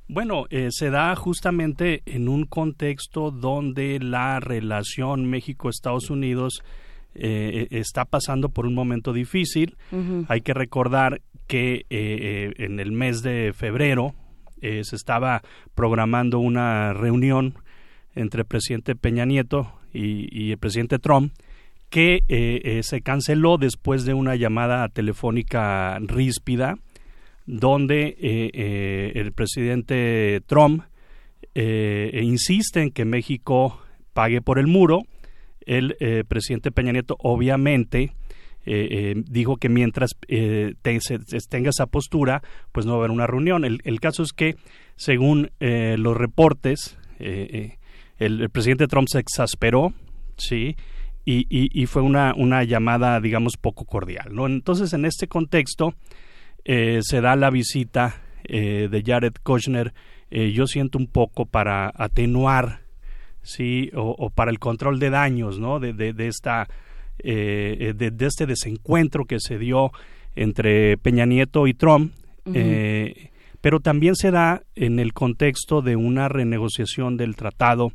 [0.08, 6.64] Bueno, eh, se da justamente en un contexto donde la relación México-Estados Unidos
[7.14, 9.78] eh, está pasando por un momento difícil.
[10.28, 14.16] Hay que recordar que en el mes de febrero
[14.60, 15.44] se estaba
[15.76, 17.60] programando una reunión
[18.16, 21.32] entre el presidente Peña Nieto y el presidente Trump
[21.92, 26.78] que eh, eh, se canceló después de una llamada telefónica ríspida
[27.46, 30.84] donde eh, el presidente Trump
[31.54, 33.82] insiste en que México
[34.14, 35.02] pague por el muro.
[35.66, 35.98] El
[36.30, 38.14] presidente Peña Nieto obviamente
[38.64, 42.42] dijo que mientras tenga esa postura,
[42.72, 43.66] pues no va a haber una reunión.
[43.66, 44.56] El, caso es que,
[44.96, 49.94] según los reportes, el, presidente Trump se exasperó,
[50.38, 50.78] ¿sí?
[51.24, 54.30] Y, y, fue una, una, llamada, digamos, poco cordial.
[54.34, 54.48] ¿no?
[54.48, 55.94] Entonces, en este contexto,
[56.66, 59.94] eh, se da la visita eh, de Jared Kushner,
[60.30, 62.82] eh, yo siento un poco para atenuar,
[63.42, 63.92] ¿sí?
[63.96, 65.80] O, para el control de daños, ¿no?
[65.80, 66.68] De, de, esta,
[67.24, 69.92] de, de, este desencuentro que se dio
[70.36, 72.14] entre Peña Nieto y Trump,
[73.60, 77.92] pero también se da en el contexto de una renegociación del Tratado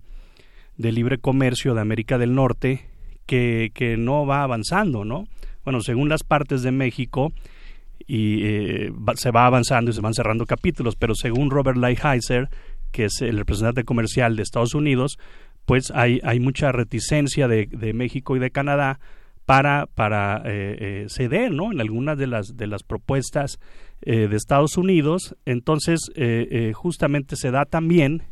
[0.76, 2.84] de Libre Comercio de América del Norte,
[3.26, 5.26] que, que no va avanzando, ¿no?
[5.64, 7.32] Bueno, según las partes de México,
[8.06, 12.48] y eh, se va avanzando y se van cerrando capítulos, pero según Robert Lighthizer,
[12.92, 15.18] que es el representante comercial de Estados Unidos,
[15.64, 19.00] pues hay, hay mucha reticencia de, de México y de Canadá
[19.44, 21.72] para, para eh, eh, ceder ¿no?
[21.72, 23.58] en algunas de las, de las propuestas
[24.02, 25.34] de Estados Unidos.
[25.46, 26.10] Entonces,
[26.74, 28.24] justamente se da también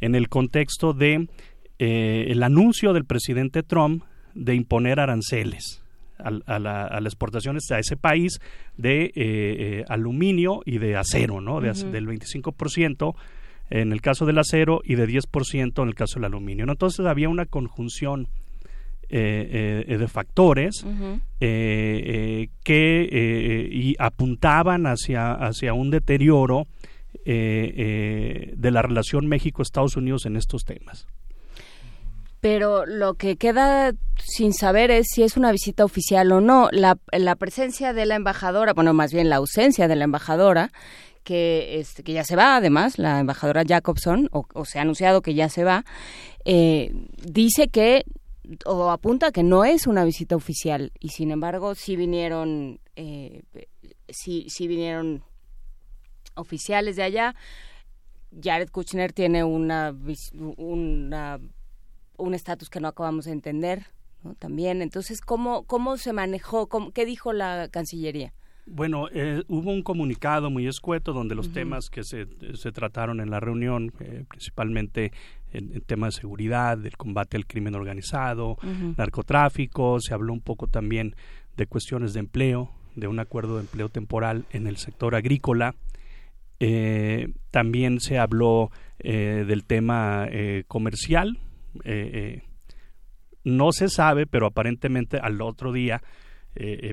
[0.00, 1.28] en el contexto de
[1.78, 4.04] el anuncio del presidente Trump
[4.36, 5.82] de imponer aranceles
[6.18, 8.40] a, las exportaciones a ese país
[8.76, 11.60] de eh, eh, aluminio y de acero, ¿no?
[11.60, 13.14] De, Del 25%
[13.68, 16.64] en el caso del acero y de 10% en el caso del aluminio.
[16.68, 18.28] Entonces había una conjunción
[19.08, 20.84] eh, de factores
[21.38, 22.48] que
[23.72, 26.66] y apuntaban hacia, hacia un deterioro
[27.24, 31.06] de la relación México-Estados Unidos en estos temas
[32.46, 33.92] pero lo que queda
[34.22, 36.68] sin saber es si es una visita oficial o no.
[36.70, 40.70] La, la presencia de la embajadora, bueno, más bien la ausencia de la embajadora,
[41.24, 45.34] que, este, que ya se va, además, la embajadora Jacobson, o, se ha anunciado que
[45.34, 45.84] ya se va,
[46.44, 48.04] eh, dice que,
[48.64, 53.42] o apunta que no es una visita oficial, y sin embargo, sí vinieron, eh,
[54.08, 55.24] sí vinieron
[56.36, 57.34] oficiales de allá.
[58.40, 59.96] Jared Kushner tiene una,
[60.56, 61.40] una
[62.18, 63.86] un estatus que no acabamos de entender
[64.38, 64.82] también.
[64.82, 66.68] Entonces, ¿cómo, cómo se manejó?
[66.92, 68.32] ¿Qué dijo la Cancillería?
[68.68, 73.30] Bueno, eh, hubo un comunicado muy escueto donde los temas que se, se, trataron en
[73.30, 75.12] la reunión, eh, principalmente
[75.52, 78.58] el, tema de seguridad, del combate al crimen organizado,
[78.96, 81.14] narcotráfico, se habló un poco también
[81.56, 85.76] de cuestiones de empleo, de un acuerdo de empleo temporal en el sector agrícola.
[86.58, 90.26] Eh, también se habló del tema
[90.66, 91.38] comercial,
[93.44, 96.02] no se sabe, pero aparentemente al otro día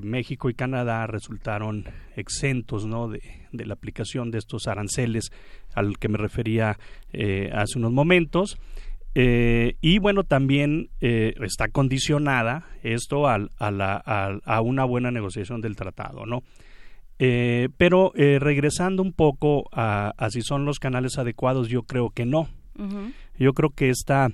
[0.02, 1.86] México y Canadá resultaron
[2.16, 3.08] exentos ¿no?
[3.08, 3.20] de,
[3.50, 5.32] de, la aplicación de estos aranceles
[5.74, 6.78] al que me refería
[7.52, 8.58] hace unos momentos.
[9.14, 16.26] Eh, y bueno, también eh, está condicionada esto a, a, una buena negociación del tratado,
[16.26, 16.42] ¿no?
[17.20, 22.48] Eh, pero regresando un poco a, si son los canales adecuados, yo creo que no.
[23.38, 24.30] Yo creo que esta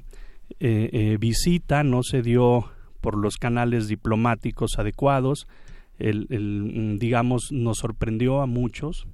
[0.61, 2.70] visita no se dio
[3.01, 5.49] por los canales diplomáticos adecuados.
[5.99, 9.07] El, el, digamos, nos sorprendió a muchos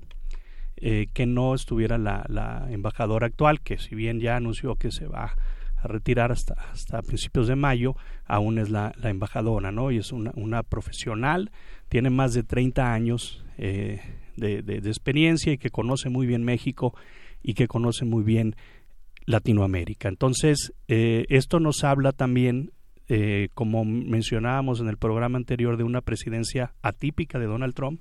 [0.77, 5.35] que no estuviera la, la embajadora actual, que si bien ya anunció que se va
[5.77, 9.90] a retirar hasta, hasta principios de mayo, aún es la, la embajadora, ¿no?
[9.90, 11.51] Y es una, una, profesional,
[11.89, 14.01] tiene más de 30 años eh,
[14.36, 16.94] de, de, experiencia y que conoce muy bien México
[17.43, 18.56] y que conoce muy bien
[19.26, 20.08] Latinoamérica.
[20.08, 22.72] Entonces, eh, esto nos habla también,
[23.08, 28.00] eh, como mencionábamos en el programa anterior, de una presidencia atípica de Donald Trump,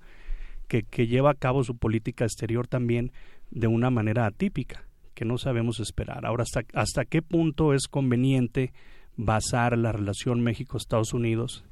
[0.68, 3.12] que, que lleva a cabo su política exterior también
[3.52, 6.26] de una manera atípica que no sabemos esperar.
[6.26, 8.74] Ahora, ¿hasta, hasta qué punto es conveniente
[9.18, 11.66] basar la relación México-Estados Unidos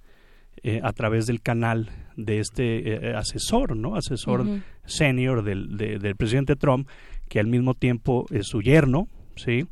[0.64, 3.96] eh, a través del canal de este eh, asesor, ¿no?
[3.96, 4.46] Asesor
[4.86, 6.88] senior del, del presidente Trump,
[7.28, 9.66] que al mismo tiempo es su yerno, ¿sí?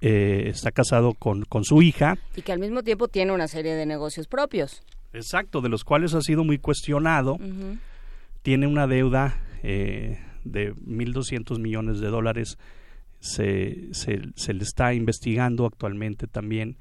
[0.00, 2.18] Eh, está casado con, con su hija.
[2.36, 4.82] Y que al mismo tiempo tiene una serie de negocios propios.
[5.12, 7.36] Exacto, de los cuales ha sido muy cuestionado.
[8.42, 12.56] Tiene una deuda de 1.200 millones de dólares
[13.20, 16.76] se, se, le está investigando actualmente también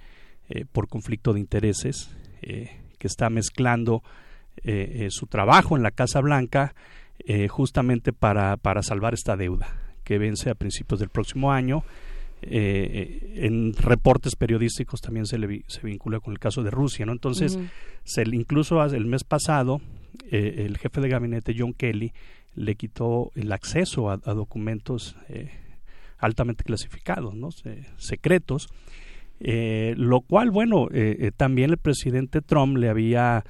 [0.48, 2.10] eh, por conflicto de intereses,
[2.42, 4.04] eh, que está mezclando
[4.64, 6.74] eh, su trabajo en la Casa Blanca
[7.50, 9.68] justamente para, para salvar esta deuda
[10.06, 11.84] que vence a principios del próximo año.
[12.42, 17.12] En reportes periodísticos también se le se vincula con el caso de Rusia, ¿no?
[17.12, 17.60] Entonces,
[18.04, 19.82] se, incluso el mes pasado,
[20.32, 22.14] el jefe de gabinete John Kelly
[22.56, 25.16] le quitó el acceso a, a documentos
[26.20, 27.50] altamente clasificados, ¿no?
[27.98, 28.70] secretos,
[29.40, 33.44] eh, lo cual, bueno, eh, eh, también el presidente Trump le había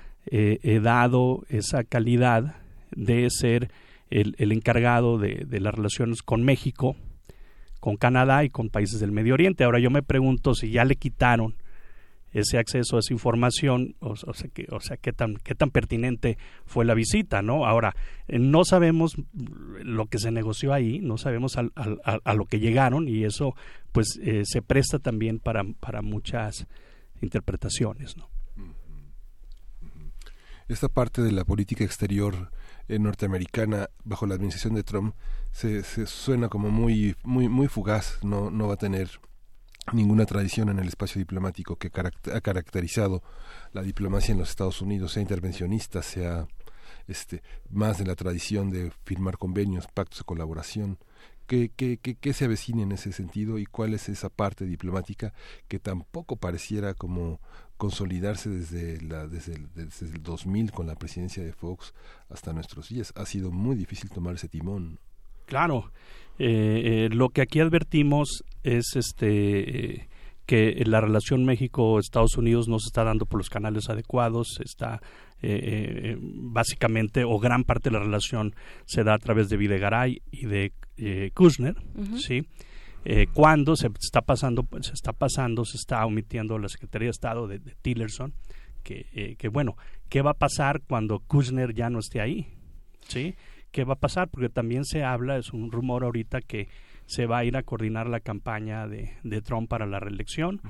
[0.84, 2.58] dado esa calidad
[2.96, 3.72] de ser
[4.12, 6.96] el, el encargado de, de, las relaciones con México,
[7.80, 9.64] con Canadá y con países del Medio Oriente.
[9.64, 11.56] Ahora yo me pregunto si ya le quitaron
[12.32, 14.68] ese acceso a esa información, o, sea, que,
[15.02, 17.66] qué, tan, qué tan pertinente fue la visita, ¿no?
[17.66, 17.96] Ahora,
[18.28, 23.24] eh, no sabemos lo que se negoció ahí, no sabemos a, lo que llegaron y
[23.24, 23.56] eso
[23.92, 26.68] pues eh, se presta también para, para muchas
[27.22, 28.30] interpretaciones, ¿no?
[30.68, 32.52] Esta parte de la política exterior
[32.98, 35.14] norteamericana bajo la administración de Trump
[35.52, 39.20] se, se suena como muy, muy, muy fugaz, no, no va a tener
[39.94, 43.24] ninguna tradición en el espacio diplomático que ha caracterizado
[43.74, 46.48] la diplomacia en los Estados Unidos, sea intervencionista, sea
[47.08, 50.98] este, más de la tradición de firmar convenios, pactos de colaboración.
[51.48, 55.34] ¿Qué, qué, qué, se avecina en ese sentido y cuál es esa parte diplomática
[55.68, 57.42] que tampoco pareciera como
[57.80, 61.94] consolidarse desde, la, desde, el, desde el 2000 con la presidencia de Fox
[62.30, 63.14] hasta nuestros días?
[63.16, 65.00] Ha sido muy difícil tomar ese timón.
[65.46, 65.92] Claro,
[66.38, 70.10] eh, eh, lo que aquí advertimos es este
[70.46, 75.00] que la relación México-Estados Unidos no se está dando por los canales adecuados, está
[75.42, 80.48] eh, básicamente o gran parte de la relación se da a través de Videgaray y
[80.48, 80.74] de
[81.34, 81.76] Kushner,
[82.18, 82.46] sí.
[83.34, 87.60] Cuando se está pasando, se está pasando, se está omitiendo la Secretaría de Estado de,
[87.60, 88.34] Tillerson,
[88.84, 89.78] que, que bueno,
[90.10, 92.48] ¿qué va a pasar cuando Kushner ya no esté ahí?
[93.08, 93.36] ¿Sí?
[93.72, 96.68] qué va a pasar, porque también se habla, es un rumor ahorita que
[97.06, 100.62] se va a ir a coordinar la campaña de, de Trump para la reelección.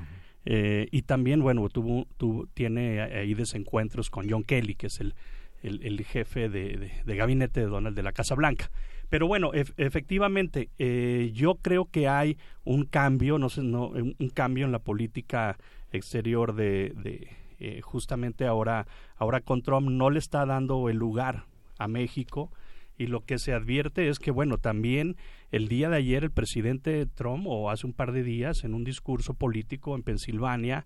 [0.45, 5.15] eh, y también, bueno, tuvo, tuvo, tiene ahí desencuentros con John Kelly, que es el,
[5.63, 8.69] el, el jefe de, de, gabinete de Donald de la Casa Blanca.
[9.09, 14.65] Pero bueno, efectivamente, eh, yo creo que hay un cambio, no sé, no, un cambio
[14.65, 15.57] en la política
[15.91, 17.27] exterior de, de
[17.59, 18.87] eh, justamente ahora,
[19.17, 21.45] ahora con Trump no le está dando el lugar
[21.77, 22.51] a México
[22.99, 25.15] y lo que se advierte es que, bueno, también
[25.51, 28.83] el día de ayer el presidente Trump, o hace un par de días, en un
[28.83, 30.85] discurso político en Pensilvania,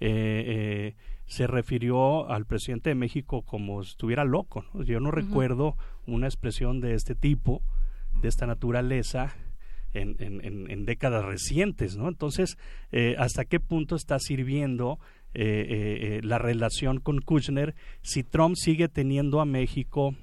[0.00, 0.94] eh, eh,
[1.30, 4.64] se refirió al presidente de México como si estuviera loco.
[4.74, 7.62] Yo no recuerdo una expresión de este tipo,
[8.20, 9.36] de esta naturaleza,
[9.92, 12.08] en, en, en, décadas recientes, ¿no?
[12.08, 12.58] Entonces,
[12.90, 14.98] eh, ¿hasta qué punto está sirviendo
[15.32, 20.16] la relación con Kushner si Trump sigue teniendo a México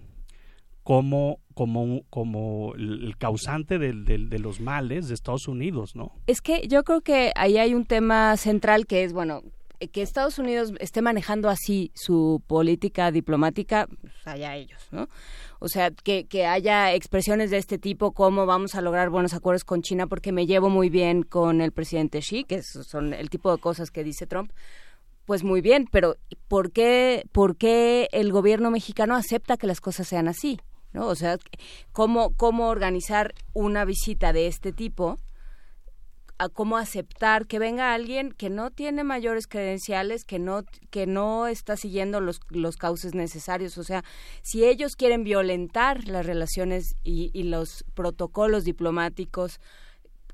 [0.83, 6.11] como, como, como el causante de, de, los males de Estados Unidos, ¿no?
[6.27, 9.43] Es que yo creo que ahí hay un tema central que es, bueno,
[9.91, 15.07] que Estados Unidos esté manejando así su política diplomática, pues allá ellos, ¿no?
[15.59, 19.63] O sea, que, que haya expresiones de este tipo como vamos a lograr buenos acuerdos
[19.63, 23.51] con China porque me llevo muy bien con el presidente Xi, que son el tipo
[23.51, 24.51] de cosas que dice Trump.
[25.25, 26.15] Pues muy bien, pero
[26.47, 30.59] ¿por qué, ¿por qué el gobierno mexicano acepta que las cosas sean así?
[30.93, 31.07] ¿no?
[31.07, 31.37] O sea,
[31.91, 35.17] ¿cómo, cómo organizar una visita de este tipo
[36.39, 41.47] a cómo aceptar que venga alguien que no tiene mayores credenciales, que no que no
[41.47, 43.77] está siguiendo los, los cauces necesarios.
[43.77, 44.03] O sea,
[44.41, 49.59] si ellos quieren violentar las relaciones y, y los protocolos diplomáticos,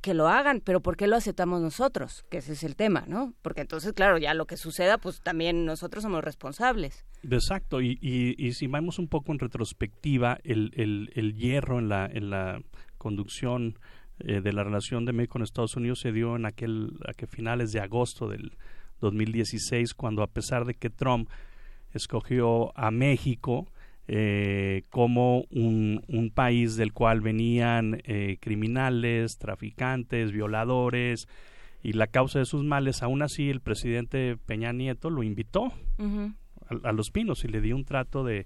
[0.03, 2.25] que lo hagan, pero ¿por qué lo aceptamos nosotros?
[2.29, 3.33] Que ese es el tema, ¿no?
[3.41, 7.05] Porque entonces, claro, ya lo que suceda, pues también nosotros somos responsables.
[7.23, 11.87] Exacto, y, y, y si vamos un poco en retrospectiva, el, el, el hierro en
[11.87, 12.61] la, en la
[12.97, 13.79] conducción
[14.25, 17.71] eh, de la relación de México con Estados Unidos se dio en aquel, aquel finales
[17.73, 18.53] de agosto del
[19.01, 21.29] 2016, cuando a pesar de que Trump
[21.93, 23.67] escogió a México
[24.07, 31.27] eh, como un, un, país del cual venían eh, criminales, traficantes, violadores
[31.83, 36.89] y la causa de sus males, aún así el presidente Peña Nieto lo invitó a,
[36.89, 38.45] a, Los Pinos y le dio un trato de,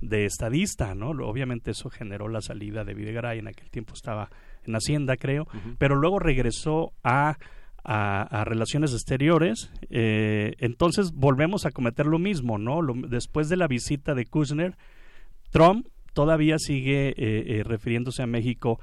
[0.00, 1.10] de estadista, ¿no?
[1.10, 4.30] Obviamente eso generó la salida de Videgaray, en aquel tiempo estaba
[4.66, 5.46] en Hacienda, creo,
[5.78, 7.38] pero luego regresó a,
[7.84, 9.70] a, relaciones exteriores.
[9.90, 12.80] Eh, entonces volvemos a cometer lo mismo, ¿no?
[13.08, 14.76] después de la visita de Kushner,
[15.50, 18.80] Trump todavía sigue eh, eh, refiriéndose a México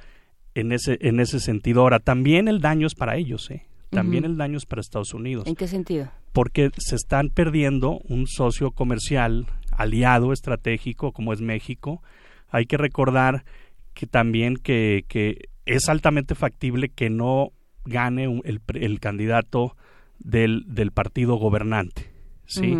[0.55, 1.81] en ese, en ese sentido.
[1.81, 3.65] Ahora, también el daño es para ellos, ¿eh?
[3.89, 5.45] También el daño es para Estados Unidos.
[5.45, 6.09] ¿En qué sentido?
[6.31, 12.01] Porque se están perdiendo un socio comercial aliado estratégico como es México.
[12.49, 13.45] Hay que recordar
[13.93, 17.51] que también que, que es altamente factible que no
[17.85, 19.75] gane el, el candidato
[20.19, 22.11] del, del, partido gobernante.
[22.45, 22.77] ¿sí?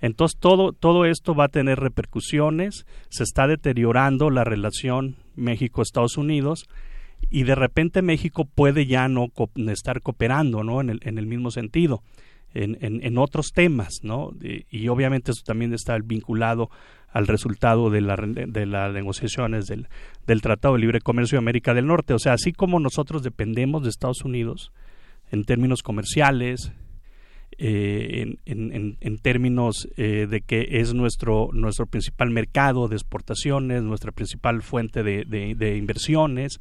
[0.00, 6.68] Entonces todo, todo esto va a tener repercusiones, se está deteriorando la relación México-Estados Unidos
[7.30, 9.28] y de repente México puede ya no
[9.68, 10.80] estar cooperando ¿no?
[10.80, 12.02] en, el, en el mismo sentido.
[12.54, 14.32] En, otros temas, ¿no?
[14.40, 16.70] y obviamente eso también está vinculado
[17.10, 19.86] al resultado de, la, de las negociaciones del,
[20.42, 22.14] Tratado de Libre Comercio de América del Norte.
[22.14, 24.72] O sea, así como nosotros dependemos de Estados Unidos
[25.30, 26.72] en términos comerciales,
[27.60, 34.62] eh, en, términos eh, de que es nuestro, nuestro principal mercado de exportaciones, nuestra principal
[34.62, 36.60] fuente de, inversiones.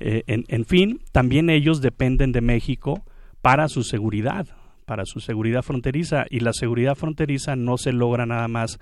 [0.00, 3.02] Eh, en, fin, también ellos dependen de México
[3.40, 4.46] para su seguridad,
[4.88, 6.24] para su seguridad fronteriza.
[6.30, 8.78] Y la seguridad fronteriza no se logra nada más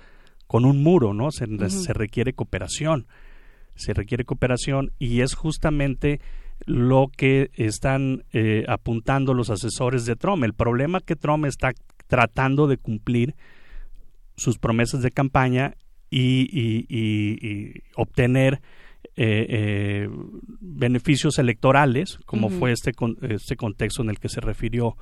[0.47, 1.31] con un muro, ¿no?
[1.31, 3.07] Se, se requiere cooperación,
[3.75, 6.21] se requiere cooperación y es justamente
[6.65, 10.45] lo que están eh, apuntando los asesores de Trump.
[10.45, 11.73] El problema que Trump está
[12.07, 13.35] tratando de cumplir
[14.37, 15.75] sus promesas de campaña
[16.09, 18.61] y, y, y, obtener
[19.17, 20.09] eh, eh,
[20.61, 22.91] beneficios electorales, como fue este,
[23.29, 24.95] este contexto en el que se refirió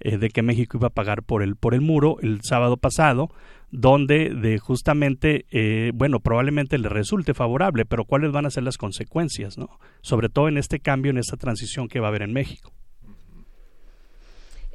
[0.00, 3.28] eh, de que México iba a pagar por el, por el muro el sábado pasado,
[3.70, 8.78] donde de justamente, eh, bueno, probablemente le resulte favorable, pero cuáles van a ser las
[8.78, 9.78] consecuencias, ¿no?
[10.00, 12.72] Sobre todo en este cambio, en esta transición que va a haber en México.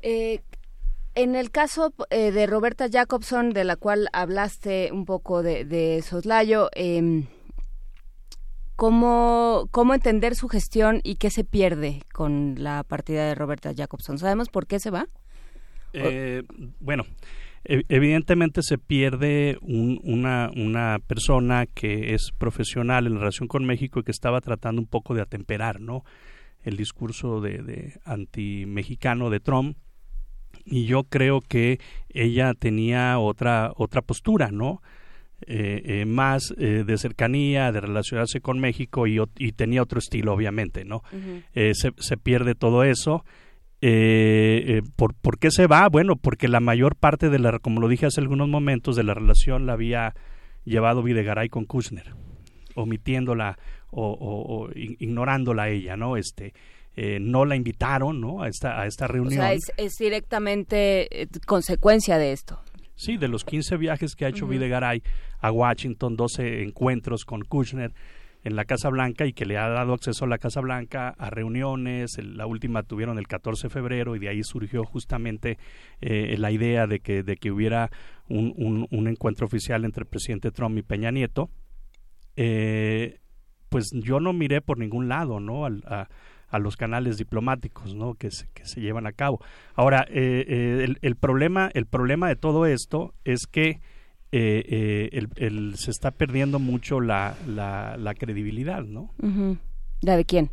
[0.02, 0.42] Eh,
[1.16, 6.70] en el caso de Roberta Jacobson, de la cual hablaste un poco de, de Soslayo,
[6.74, 7.28] em,
[8.76, 14.18] ¿Cómo, ¿Cómo entender su gestión y qué se pierde con la partida de Roberta Jacobson?
[14.18, 15.08] ¿Sabemos por qué se va?
[15.94, 16.44] Eh,
[16.82, 17.06] bueno,
[17.64, 24.12] evidentemente se pierde una, una persona que es profesional en relación con México y que
[24.12, 26.04] estaba tratando un poco de atemperar ¿no?
[26.64, 29.78] el discurso de, de anti-mexicano de Trump
[30.66, 31.80] y yo creo que
[32.10, 34.82] ella tenía otra otra postura no
[35.42, 40.34] eh, eh, más eh, de cercanía, de relacionarse con México y, y tenía otro estilo,
[40.34, 41.04] obviamente, ¿no?
[41.54, 43.26] se, se, pierde todo eso.
[44.96, 45.88] ¿por, ¿Por qué se va?
[45.90, 49.14] Bueno, porque la mayor parte de la, como lo dije hace algunos momentos, de la
[49.14, 50.16] relación la había
[50.64, 52.16] llevado Videgaray con Kushner,
[52.74, 53.60] omitiéndola
[53.92, 56.16] o, o, ignorándola a ella, ¿no?
[56.18, 56.54] Este,
[57.20, 58.42] no la invitaron ¿no?
[58.42, 59.40] a, esta, a esta reunión.
[59.40, 62.60] O sea, es, es directamente consecuencia de esto.
[62.96, 65.04] Sí, de los 15 viajes que ha hecho Videgaray
[65.40, 67.94] a Washington, 12 encuentros con Kushner
[68.46, 71.30] en la Casa Blanca y que le ha dado acceso a la Casa Blanca a
[71.30, 72.18] reuniones.
[72.24, 75.58] la última tuvieron el 14 de febrero y de ahí surgió justamente
[76.00, 77.90] eh, la idea de que, de que hubiera
[78.30, 81.50] un, un, encuentro oficial entre el presidente Trump y Peña Nieto.
[82.36, 83.20] Eh,
[83.70, 85.66] pues yo no miré por ningún lado, ¿no?
[85.66, 86.08] a,
[86.60, 88.16] los canales diplomáticos, ¿no?
[88.16, 89.40] Que se, que se llevan a cabo.
[89.76, 93.82] Ahora, el, el, problema, el problema de todo esto es que
[94.32, 99.14] el, se está perdiendo mucho la, la, credibilidad, ¿no?
[100.02, 100.52] ¿La de quién?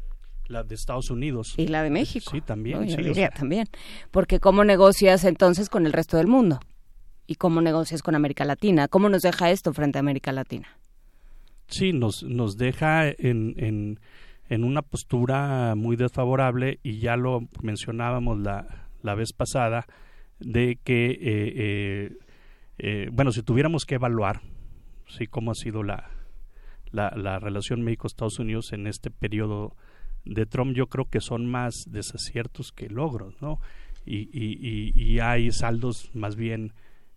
[0.48, 1.54] La de Estados Unidos.
[1.56, 2.30] Y la de México.
[2.30, 2.88] Sí, también.
[2.88, 3.66] sí, diría también.
[4.10, 6.60] Porque ¿cómo negocias entonces con el resto del mundo?
[7.26, 8.88] ¿Y cómo negocias con América Latina?
[8.88, 10.68] ¿Cómo nos deja esto frente a América Latina?
[11.68, 14.00] Sí, nos, nos deja en, en,
[14.48, 19.86] en una postura muy desfavorable y ya lo mencionábamos la, la vez pasada
[20.40, 22.18] de que, eh, eh,
[22.78, 24.40] eh, bueno, si tuviéramos que evaluar
[25.06, 26.10] sí, cómo ha sido la,
[26.90, 29.76] la, la relación México-Estados Unidos en este periodo
[30.24, 33.60] de Trump yo creo que son más desaciertos que logros, ¿no?
[34.04, 36.72] Y, y, y, hay saldos más bien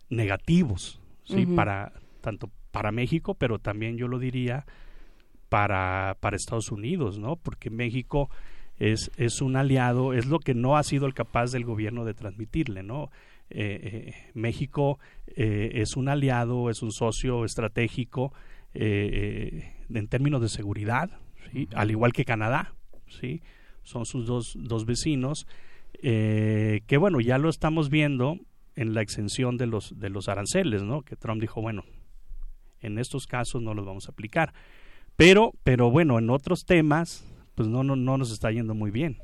[0.09, 1.47] negativos, ¿sí?
[1.47, 4.65] Para, tanto para México, pero también yo lo diría
[5.49, 7.35] para, para Estados Unidos, ¿no?
[7.35, 8.29] Porque México
[8.77, 12.13] es, es un aliado, es lo que no ha sido el capaz del gobierno de
[12.13, 13.09] transmitirle, ¿no?
[13.49, 18.33] Eh, eh, México eh, es un aliado, es un socio estratégico
[18.77, 21.09] en términos de seguridad,
[21.73, 22.73] al igual que Canadá,
[23.07, 23.41] ¿sí?
[23.83, 25.47] Son sus dos, dos vecinos,
[26.01, 28.37] eh, que bueno, ya lo estamos viendo
[28.75, 31.03] en la exención de los, de los aranceles, ¿no?
[31.03, 31.85] Que Trump dijo, bueno,
[32.81, 34.53] en estos casos no los vamos a aplicar.
[35.15, 37.23] Pero, pero bueno, en otros temas,
[37.55, 39.17] pues no, no, no nos está yendo muy bien.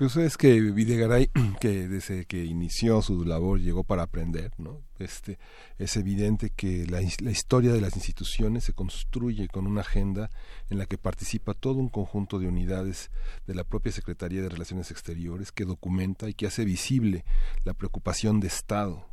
[0.00, 1.30] Eso es que Videgaray,
[1.60, 4.80] que desde que inició su labor llegó para aprender, ¿no?
[4.98, 5.38] Este,
[5.78, 10.30] es evidente que la, la, historia de las instituciones se construye con una agenda
[10.70, 13.10] en la que participa todo un conjunto de unidades
[13.46, 17.26] de la propia Secretaría de Relaciones Exteriores que documenta y que hace visible
[17.64, 19.06] la preocupación de Estado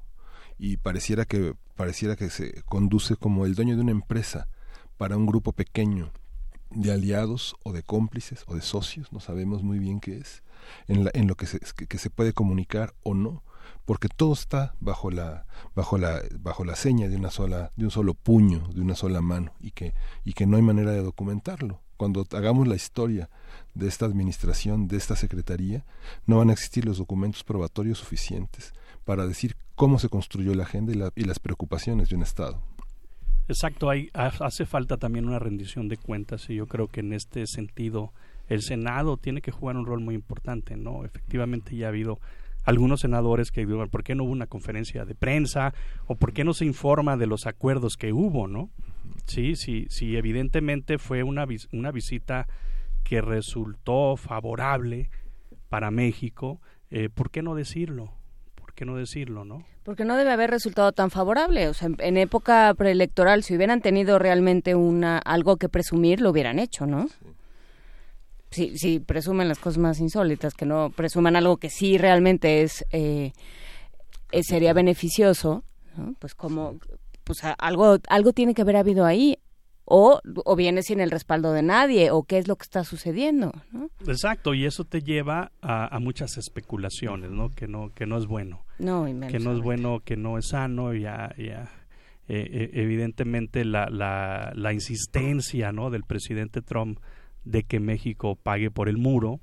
[0.57, 4.47] y pareciera que pareciera que se conduce como el dueño de una empresa
[4.97, 6.11] para un grupo pequeño
[6.71, 10.43] de aliados o de cómplices o de socios, no sabemos muy bien qué es
[10.87, 13.43] en, en lo que se, que, se puede comunicar o no
[13.85, 15.45] porque todo está bajo la
[15.75, 19.21] bajo la bajo la seña de una sola de un solo puño de una sola
[19.21, 19.93] mano y que
[20.25, 21.81] y que no hay manera de documentarlo.
[21.95, 23.29] Cuando hagamos la historia
[23.73, 25.85] de esta administración de esta secretaría
[26.25, 30.93] no van a existir los documentos probatorios suficientes para decir cómo se construyó la agenda
[30.93, 32.61] y, y las preocupaciones de un estado
[33.47, 37.47] exacto hay hace falta también una rendición de cuentas y yo creo que en este
[37.47, 38.13] sentido
[38.47, 41.03] el Senado tiene que jugar un rol muy importante, ¿no?
[41.03, 42.19] Efectivamente ya ha habido
[42.63, 45.73] algunos senadores que digan, ¿por qué no hubo una conferencia de prensa?
[46.05, 48.69] ¿O por qué no se informa de los acuerdos que hubo, no?
[49.25, 52.47] Sí, sí, sí, evidentemente fue una, una visita
[53.03, 55.09] que resultó favorable
[55.69, 58.13] para México, eh, ¿por qué no decirlo?
[58.77, 59.65] ¿Por qué no decirlo, no?
[59.81, 61.67] Porque no debe haber resultado tan favorable.
[61.67, 66.59] O sea, en, época preelectoral, si hubieran tenido realmente una algo que presumir, lo hubieran
[66.59, 67.07] hecho, ¿no?
[68.51, 72.85] si, si presumen las cosas más insólitas, que no presuman algo que sí realmente es,
[72.91, 73.31] eh,
[74.43, 75.63] sería beneficioso,
[76.19, 76.77] pues como
[77.23, 79.39] pues algo algo tiene que haber habido ahí
[79.89, 83.53] o, o viene sin el respaldo de nadie o qué es lo que está sucediendo
[84.05, 88.65] exacto y eso te lleva a, muchas especulaciones no que no que no es bueno.
[88.79, 91.71] No que no es bueno que no es sano ya ya
[92.27, 96.99] eh, eh, evidentemente la, la, la insistencia no del presidente Trump
[97.45, 99.39] de que México pague por el muro,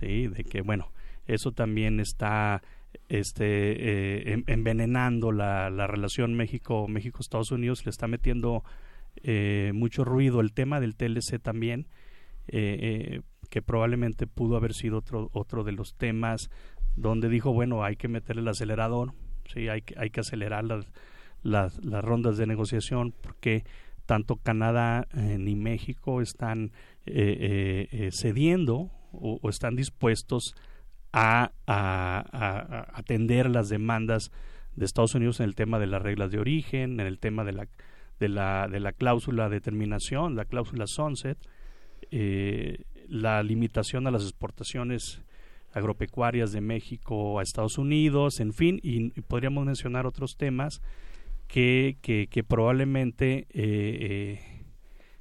[0.00, 0.90] sí, de que bueno,
[1.28, 2.62] eso también está
[3.08, 8.64] este eh, envenenando la, la relación México México Estados Unidos le está metiendo
[9.22, 11.86] eh, mucho ruido el tema del TLC también
[12.48, 13.20] eh,
[13.50, 16.50] que probablemente pudo haber sido otro otro de los temas
[16.96, 19.12] donde dijo bueno hay que meter el acelerador
[19.46, 20.90] sí hay que hay que acelerar las,
[21.42, 23.64] las, rondas de negociación porque
[24.06, 26.72] tanto Canadá ni México están
[27.10, 30.54] eh, eh, cediendo o, están dispuestos
[31.10, 31.52] a,
[32.92, 34.30] atender las demandas
[34.76, 37.52] de Estados Unidos en el tema de las reglas de origen, en el tema de
[37.52, 37.68] la,
[38.18, 41.38] de la, de la cláusula de terminación, la cláusula sunset,
[42.10, 45.22] eh, la limitación a las exportaciones
[45.72, 50.80] agropecuarias de México a Estados Unidos, en fin, y, podríamos mencionar otros temas
[51.46, 54.58] que, que, que probablemente eh,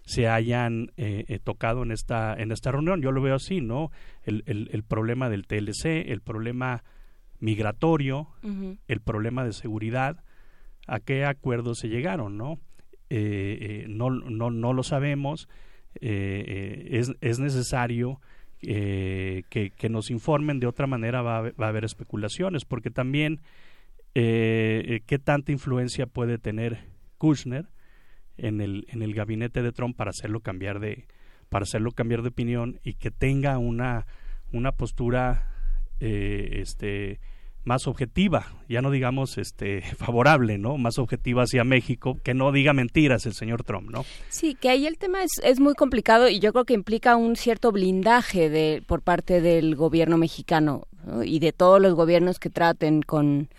[0.08, 3.02] se hayan eh, eh, tocado en esta en esta reunión.
[3.02, 3.92] Yo lo veo así, ¿no?
[4.24, 6.84] El, el, problema del TLC, el problema
[7.40, 8.30] migratorio,
[8.88, 10.24] el problema de seguridad,
[10.88, 12.58] a qué acuerdos se llegaron, ¿no?
[13.10, 15.48] Eh, no, no, no lo sabemos.
[16.00, 18.20] es, es necesario
[18.60, 20.60] que, que, nos informen.
[20.60, 23.42] De otra manera va a, va a haber especulaciones, porque también
[24.14, 26.80] qué tanta influencia puede tener
[27.18, 27.68] Kushner
[28.38, 31.06] en el, en el gabinete de Trump para hacerlo cambiar de,
[31.50, 34.06] para hacerlo cambiar de opinión y que tenga una,
[34.52, 35.52] una postura
[36.00, 37.20] eh, este,
[37.64, 40.78] más objetiva, ya no digamos este favorable, ¿no?
[40.78, 44.06] Más objetiva hacia México, que no diga mentiras el señor Trump, ¿no?
[44.30, 47.36] Sí, que ahí el tema es, es muy complicado y yo creo que implica un
[47.36, 50.88] cierto blindaje de por parte del gobierno mexicano
[51.24, 53.50] y de todos los gobiernos que traten con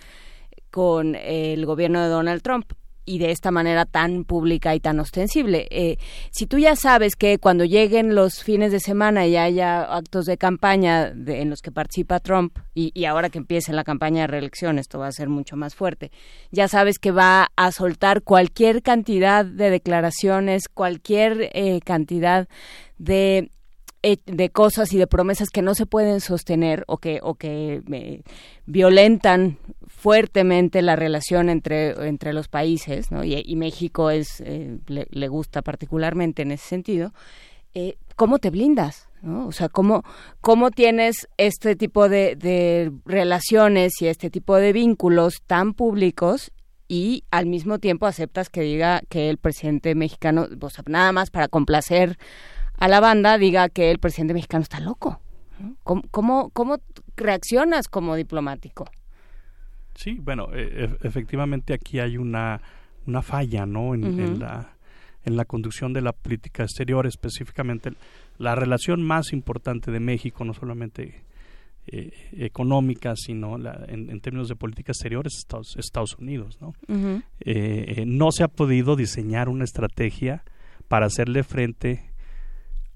[0.70, 2.72] con el gobierno de Donald Trump
[3.08, 5.66] y de esta manera tan pública y tan ostensible.
[5.70, 5.96] Eh,
[6.30, 10.36] si tú ya sabes que cuando lleguen los fines de semana y haya actos de
[10.36, 14.78] campaña en los que participa Trump y, y, ahora que empiece la campaña de reelección
[14.78, 16.12] esto va a ser mucho más fuerte,
[16.50, 22.48] ya sabes que va a soltar cualquier cantidad de declaraciones, cualquier eh, cantidad
[22.98, 23.50] de
[24.02, 28.22] de cosas y de promesas que no se pueden sostener o que o que eh,
[28.64, 36.42] violentan fuertemente la relación entre entre los países y, México es eh, le, gusta particularmente
[36.42, 37.12] en ese sentido
[37.74, 39.48] eh, cómo te blindas ¿no?
[39.48, 40.04] o sea cómo
[40.40, 46.52] cómo tienes este tipo de, de relaciones y este tipo de vínculos tan públicos
[46.88, 50.48] y al mismo tiempo aceptas que diga que el presidente mexicano,
[50.86, 52.18] nada más para complacer
[52.78, 55.20] a la banda diga que el presidente mexicano está loco.
[55.82, 56.78] ¿Cómo, cómo, cómo
[57.16, 58.84] reaccionas como diplomático?
[59.94, 62.60] Sí, bueno, e efectivamente aquí hay una,
[63.06, 63.94] una falla, ¿no?
[63.94, 64.24] En, uh -huh.
[64.26, 64.76] en, la,
[65.24, 67.90] en la conducción de la política exterior, específicamente
[68.38, 71.24] la relación más importante de México, no solamente
[71.88, 76.68] eh, económica, sino la, en, en, términos de política exterior, es Estados, Estados Unidos, ¿no?
[76.86, 77.22] Uh -huh.
[77.40, 80.44] eh, no se ha podido diseñar una estrategia
[80.86, 82.12] para hacerle frente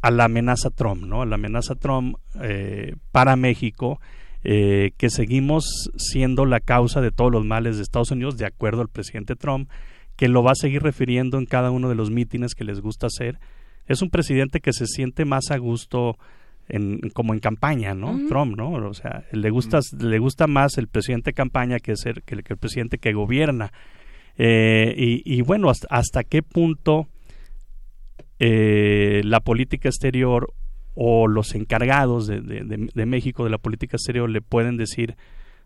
[0.02, 1.22] a la amenaza Trump, ¿no?
[1.22, 4.00] A la amenaza Trump eh, para México,
[4.44, 8.82] eh, que seguimos siendo la causa de todos los males de Estados Unidos, de acuerdo
[8.82, 9.70] al presidente Trump,
[10.16, 13.06] que lo va a seguir refiriendo en cada uno de los mítines que les gusta
[13.06, 13.38] hacer.
[13.86, 16.18] Es un presidente que se siente más a gusto
[16.68, 18.10] en, como en campaña, ¿no?
[18.10, 18.28] Uh -huh.
[18.28, 18.72] Trump, ¿no?
[18.72, 20.02] O sea, le gusta, uh -huh.
[20.02, 23.72] le gusta más el presidente campaña que, ser, que, que el presidente que gobierna.
[24.36, 27.06] Eh, y, y, bueno, hasta, hasta qué punto
[28.44, 30.52] eh, la política exterior
[30.96, 35.14] o los encargados de, de, de, de, México de la política exterior le pueden decir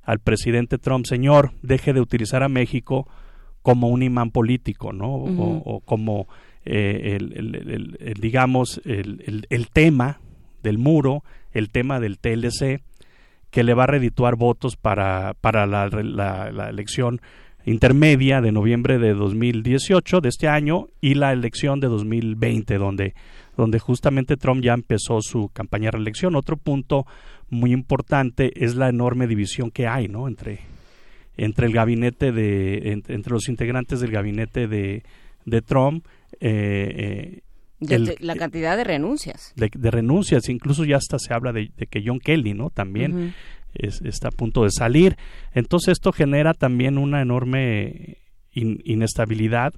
[0.03, 3.09] al presidente Trump, señor, deje de utilizar a México
[3.63, 5.17] como un imán político, ¿no?
[5.17, 5.63] Uh -huh.
[5.65, 6.29] o, o, como,
[6.67, 10.21] eh, el, el, el, digamos, el, tema
[10.63, 12.83] del muro, el tema del TLC,
[13.51, 17.23] que le va a redituar votos para, para la, la, la elección
[17.67, 23.15] intermedia de noviembre de 2018 de este año y la elección de 2020 donde
[23.57, 26.37] donde justamente Trump ya empezó su campaña de reelección.
[26.37, 27.07] Otro punto
[27.49, 30.29] muy importante es la enorme división que hay, ¿no?
[30.29, 30.61] entre
[31.37, 35.03] entre el gabinete de entre, entre los integrantes del gabinete de,
[35.45, 36.07] de Trump
[36.41, 37.41] eh, eh,
[37.81, 39.53] el, la cantidad de renuncias.
[39.55, 42.71] De, de, renuncias, incluso ya hasta se habla de, de que John Kelly, ¿no?
[42.71, 43.33] También uh -huh
[43.79, 45.17] es, está a punto de salir.
[45.53, 48.19] Entonces esto genera también una enorme
[48.53, 49.75] in, inestabilidad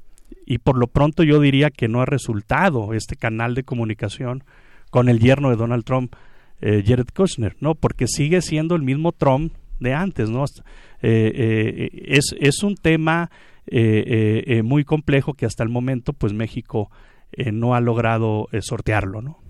[0.47, 4.45] y por lo pronto yo diría que no ha resultado este canal de comunicación
[4.91, 6.15] con el yerno de Donald Trump,
[6.61, 7.75] eh, Jared Kushner, ¿no?
[7.75, 10.45] Porque sigue siendo el mismo Trump de antes, ¿no?
[11.03, 13.31] Eh, eh, es, es un tema
[14.65, 16.91] muy complejo que hasta el momento, pues México
[17.53, 19.41] no ha logrado sortearlo, ¿no?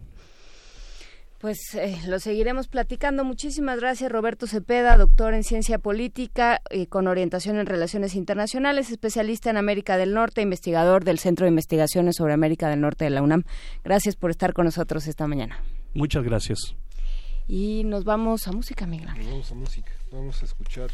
[1.39, 3.23] Pues eh, lo seguiremos platicando.
[3.23, 9.49] Muchísimas gracias, Roberto Cepeda, doctor en ciencia política eh, con orientación en relaciones internacionales, especialista
[9.49, 13.23] en América del Norte, investigador del Centro de Investigaciones sobre América del Norte de la
[13.23, 13.45] UNAM.
[13.85, 15.63] Gracias por estar con nosotros esta mañana.
[15.95, 16.75] Muchas gracias.
[17.47, 19.07] Y nos vamos a música, Miguel.
[19.17, 19.93] Nos vamos a música.
[20.11, 20.91] Vamos a escuchar.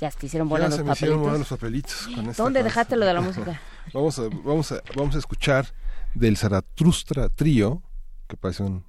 [0.00, 0.98] Ya te hicieron bolas los se me papelitos.
[0.98, 2.08] hicieron bolas los papelitos.
[2.16, 3.60] Con esta ¿Dónde dejaste lo de la música?
[3.94, 5.66] vamos, a, vamos, a, vamos a escuchar
[6.14, 7.80] del Zaratustra Trío,
[8.26, 8.84] que parece un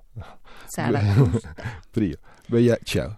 [1.92, 2.18] Trío.
[2.48, 3.18] Bella, chao.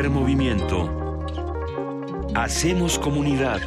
[0.00, 0.88] Primer movimiento.
[2.34, 3.60] Hacemos comunidad.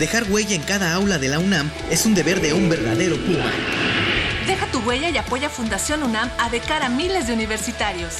[0.00, 3.52] Dejar huella en cada aula de la UNAM es un deber de un verdadero Puma.
[4.48, 8.14] Deja tu huella y apoya Fundación UNAM a de cara a miles de universitarios.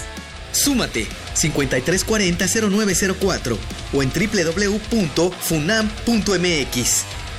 [0.52, 5.30] Súmate 5340-0904 o en www.funam.mx.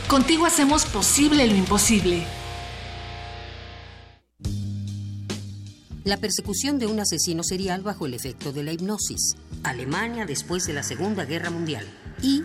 [0.08, 2.26] Contigo hacemos posible lo imposible.
[6.04, 9.36] La persecución de un asesino serial bajo el efecto de la hipnosis.
[9.64, 11.86] Alemania después de la Segunda Guerra Mundial.
[12.24, 12.42] Y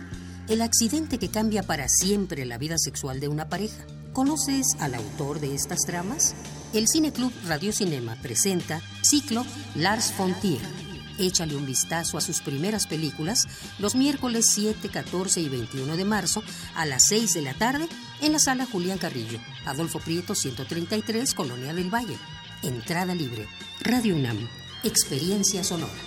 [0.47, 3.83] el accidente que cambia para siempre la vida sexual de una pareja.
[4.13, 6.35] ¿Conoces al autor de estas tramas?
[6.73, 9.43] El Cineclub Radio Cinema presenta Ciclo
[9.75, 10.76] Lars von Trier.
[11.17, 13.47] Échale un vistazo a sus primeras películas
[13.79, 16.43] los miércoles 7, 14 y 21 de marzo
[16.75, 17.87] a las 6 de la tarde
[18.21, 22.17] en la sala Julián Carrillo, Adolfo Prieto 133, Colonia del Valle.
[22.63, 23.47] Entrada libre.
[23.81, 24.47] Radio UNAM.
[24.83, 26.06] Experiencia sonora.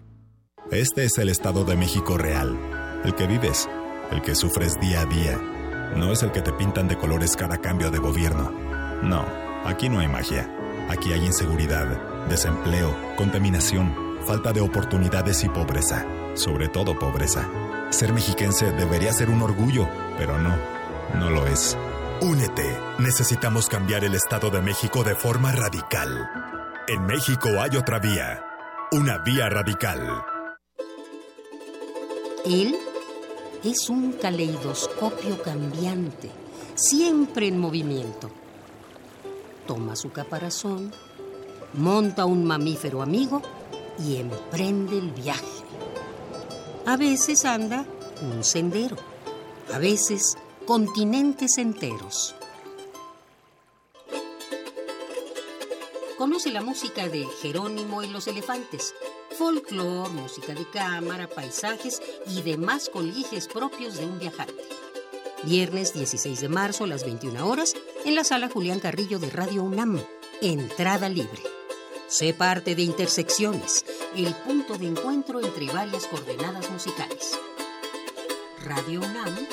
[0.71, 2.57] Este es el Estado de México real,
[3.03, 3.67] el que vives,
[4.09, 5.37] el que sufres día a día.
[5.97, 8.49] No es el que te pintan de colores cada cambio de gobierno.
[9.03, 9.25] No,
[9.65, 10.49] aquí no hay magia.
[10.87, 13.93] Aquí hay inseguridad, desempleo, contaminación,
[14.25, 16.05] falta de oportunidades y pobreza.
[16.35, 17.49] Sobre todo pobreza.
[17.89, 20.55] Ser mexiquense debería ser un orgullo, pero no,
[21.15, 21.77] no lo es.
[22.21, 22.77] Únete.
[22.97, 26.29] Necesitamos cambiar el Estado de México de forma radical.
[26.87, 28.41] En México hay otra vía.
[28.93, 30.23] Una vía radical.
[32.45, 32.75] Él
[33.63, 36.31] es un caleidoscopio cambiante,
[36.73, 38.31] siempre en movimiento.
[39.67, 40.91] Toma su caparazón,
[41.73, 43.43] monta un mamífero amigo
[43.99, 45.45] y emprende el viaje.
[46.87, 47.85] A veces anda
[48.21, 48.97] un sendero,
[49.71, 50.35] a veces
[50.65, 52.33] continentes enteros.
[56.17, 58.95] Conoce la música de Jerónimo y los elefantes,
[59.37, 64.63] folclor, música de cámara, paisajes y demás coliges propios de un viajante.
[65.43, 67.73] Viernes 16 de marzo a las 21 horas
[68.05, 69.99] en la sala Julián Carrillo de Radio UNAM.
[70.41, 71.41] Entrada libre.
[72.07, 73.85] Sé parte de Intersecciones,
[74.15, 77.39] el punto de encuentro entre varias coordenadas musicales.
[78.63, 79.47] Radio UNAM,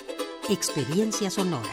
[0.51, 1.73] experiencia sonora.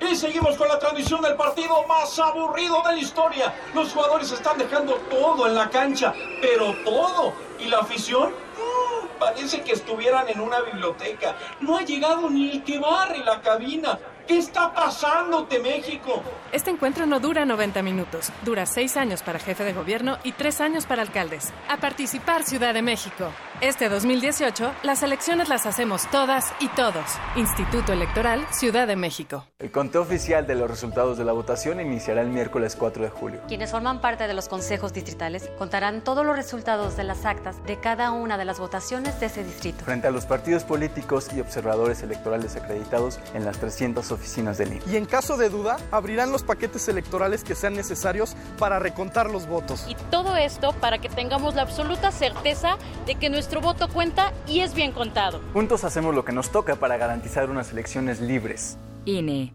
[0.00, 3.54] Y seguimos con la transmisión del partido más aburrido de la historia.
[3.74, 7.34] Los jugadores están dejando todo en la cancha, pero todo.
[7.58, 8.30] ¿Y la afición?
[8.30, 11.36] Mm, parece que estuvieran en una biblioteca.
[11.60, 13.98] No ha llegado ni el que barre la cabina.
[14.26, 16.22] ¿Qué está pasándote, México?
[16.52, 18.30] Este encuentro no dura 90 minutos.
[18.42, 21.52] Dura 6 años para jefe de gobierno y 3 años para alcaldes.
[21.68, 23.30] A participar, Ciudad de México.
[23.62, 27.04] Este 2018, las elecciones las hacemos todas y todos.
[27.36, 29.44] Instituto Electoral, Ciudad de México.
[29.58, 33.42] El conteo oficial de los resultados de la votación iniciará el miércoles 4 de julio.
[33.48, 37.78] Quienes forman parte de los consejos distritales contarán todos los resultados de las actas de
[37.78, 39.84] cada una de las votaciones de ese distrito.
[39.84, 44.82] Frente a los partidos políticos y observadores electorales acreditados en las 300 oficinas del INE.
[44.90, 49.46] Y en caso de duda, abrirán los paquetes electorales que sean necesarios para recontar los
[49.46, 49.84] votos.
[49.86, 54.32] Y todo esto para que tengamos la absoluta certeza de que nuestro nuestro voto cuenta
[54.46, 55.40] y es bien contado.
[55.52, 58.76] Juntos hacemos lo que nos toca para garantizar unas elecciones libres.
[59.06, 59.52] INE.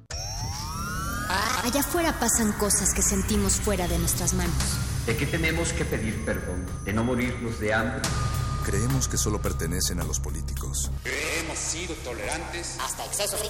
[1.63, 4.53] Allá afuera pasan cosas que sentimos fuera de nuestras manos.
[5.05, 6.65] ¿De qué tenemos que pedir perdón?
[6.83, 8.01] ¿De no morirnos de hambre?
[8.65, 10.91] Creemos que solo pertenecen a los políticos.
[11.05, 13.49] Hemos sido tolerantes hasta exceso de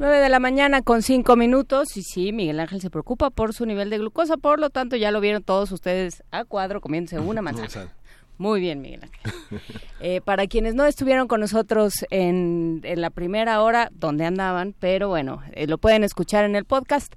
[0.00, 3.64] Nueve de la mañana con cinco minutos y sí, Miguel Ángel se preocupa por su
[3.64, 7.42] nivel de glucosa, por lo tanto ya lo vieron todos ustedes a cuadro comiéndose una
[7.42, 7.92] manzana.
[8.38, 9.60] Muy bien, Miguel Ángel.
[10.00, 15.42] Eh, para quienes no estuvieron con nosotros en, la primera hora, donde andaban, pero bueno,
[15.54, 17.12] eh, lo pueden escuchar en el podcast.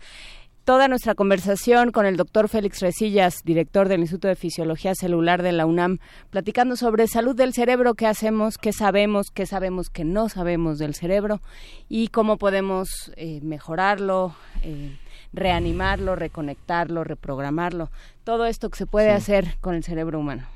[0.64, 5.52] Toda nuestra conversación con el doctor Félix Resillas, director del Instituto de Fisiología Celular de
[5.52, 6.00] la UNAM,
[6.32, 10.96] platicando sobre salud del cerebro, qué hacemos, qué sabemos, qué sabemos que no sabemos del
[10.96, 11.40] cerebro
[11.88, 14.34] y cómo podemos eh, mejorarlo,
[15.34, 17.92] reanimarlo, reconectarlo, reprogramarlo.
[18.24, 20.48] Todo esto que se puede hacer con el cerebro humano.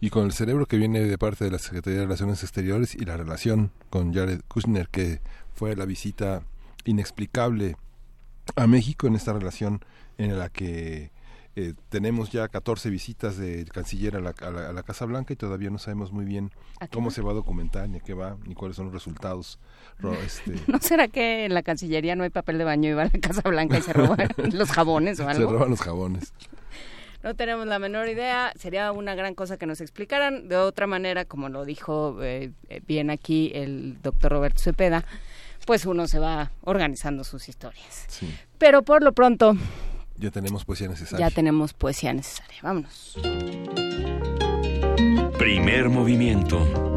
[0.00, 3.04] Y con el cerebro que viene de parte de la Secretaría de Relaciones Exteriores y
[3.04, 5.20] la relación con Jared Kushner, que
[5.54, 6.42] fue la visita
[6.84, 7.76] inexplicable
[8.56, 9.84] a México en esta relación
[10.18, 11.10] en la que
[11.56, 15.70] eh, tenemos ya 14 visitas del canciller a la, a, la, Casa Blanca y todavía
[15.70, 16.52] no sabemos muy bien
[16.92, 19.58] cómo se va a documentar, ni a qué va, ni cuáles son los resultados.
[20.24, 20.54] Este...
[20.68, 23.20] ¿No será que en la Cancillería no hay papel de baño y va a la
[23.20, 25.48] Casa Blanca y se roban los jabones o algo?
[25.48, 26.32] Se roban los jabones.
[27.28, 28.54] No tenemos la menor idea.
[28.58, 30.48] Sería una gran cosa que nos explicaran.
[30.48, 35.04] De otra manera, como lo dijo eh, eh, bien aquí el doctor Roberto Cepeda,
[35.66, 38.06] pues uno se va organizando sus historias.
[38.56, 39.54] Pero por lo pronto...
[40.16, 41.28] Ya tenemos poesía necesaria.
[41.28, 42.60] Ya tenemos poesía necesaria.
[42.62, 43.18] Vámonos.
[45.38, 46.87] Primer movimiento.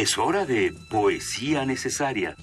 [0.00, 2.34] Es hora de poesía necesaria.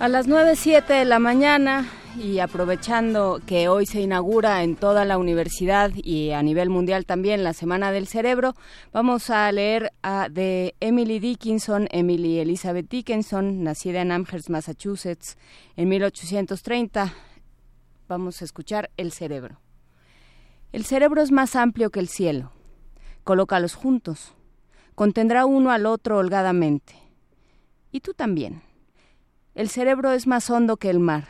[0.00, 1.86] A las 9.07 de la mañana
[2.20, 7.44] y aprovechando que hoy se inaugura en toda la universidad y a nivel mundial también
[7.44, 8.56] la Semana del Cerebro,
[8.92, 15.38] vamos a leer a, de Emily Dickinson, Emily Elizabeth Dickinson, nacida en Amherst, Massachusetts,
[15.76, 17.14] en 1830.
[18.08, 19.60] Vamos a escuchar El cerebro.
[20.76, 22.52] El cerebro es más amplio que el cielo.
[23.24, 24.34] Colócalos juntos.
[24.94, 26.92] Contendrá uno al otro holgadamente.
[27.92, 28.60] Y tú también.
[29.54, 31.28] El cerebro es más hondo que el mar.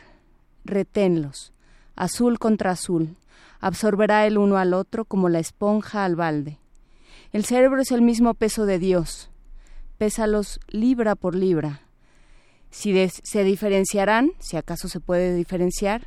[0.65, 1.53] Reténlos.
[1.95, 3.15] Azul contra azul.
[3.61, 6.59] Absorberá el uno al otro como la esponja al balde.
[7.31, 9.31] El cerebro es el mismo peso de Dios.
[9.97, 11.83] Pésalos libra por libra.
[12.69, 12.93] Si
[13.23, 16.05] se diferenciarán, si acaso se puede diferenciar,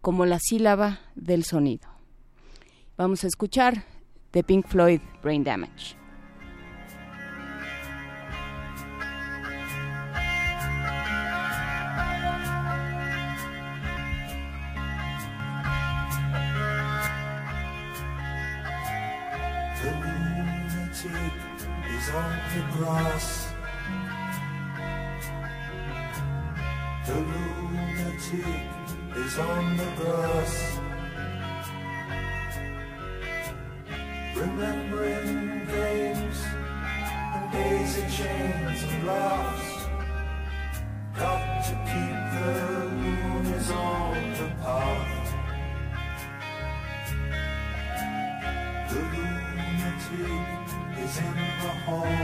[0.00, 1.91] como la sílaba del sonido.
[2.98, 3.84] Vamos a escuchar
[4.32, 5.96] de Pink Floyd Brain Damage.
[27.04, 28.62] The lunatic
[29.16, 30.81] is on the grass.
[34.34, 36.40] Remembering games
[37.34, 39.86] and daisy chains and laughs.
[41.16, 42.48] Got to keep the
[42.96, 45.28] loonies on the path.
[48.88, 50.66] The lunatic
[50.98, 52.22] is in the hall.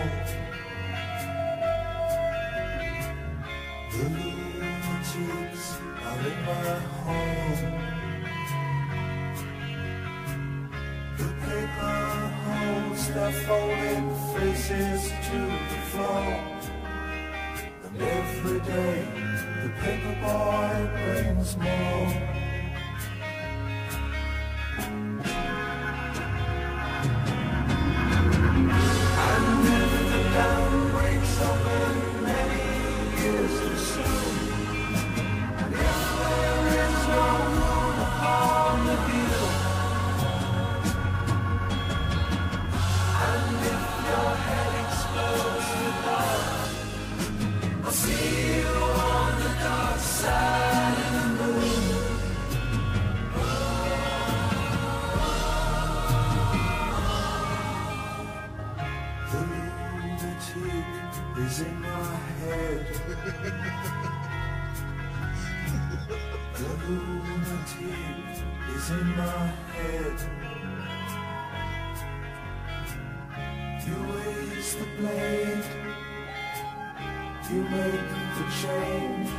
[3.93, 5.65] The lunatics
[6.05, 7.98] are in my home.
[11.19, 11.99] The paper
[12.45, 15.39] holds their folded faces to
[15.70, 16.31] the floor.
[17.85, 19.05] And every day
[19.62, 22.39] the paper boy brings more.
[68.90, 70.19] In my head.
[73.86, 75.65] You raise the blade.
[77.51, 79.31] You make the change.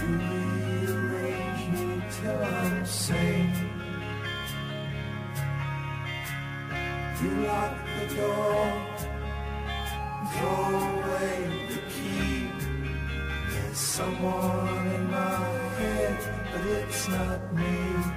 [0.00, 3.52] You rearrange me till I'm sane.
[7.22, 8.64] You lock the door,
[10.32, 11.36] throw away
[11.70, 12.50] the key.
[13.50, 15.38] There's someone in my
[15.78, 18.16] head, but it's not me.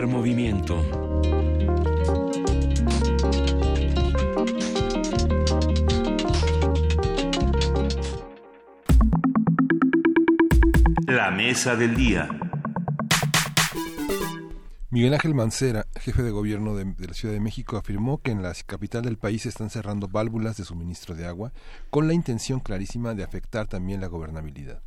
[0.00, 0.82] Primer movimiento.
[11.06, 12.30] La mesa del día.
[14.88, 18.42] Miguel Ángel Mancera, jefe de gobierno de, de la Ciudad de México, afirmó que en
[18.42, 21.52] la capital del país se están cerrando válvulas de suministro de agua
[21.90, 24.80] con la intención clarísima de afectar también la gobernabilidad.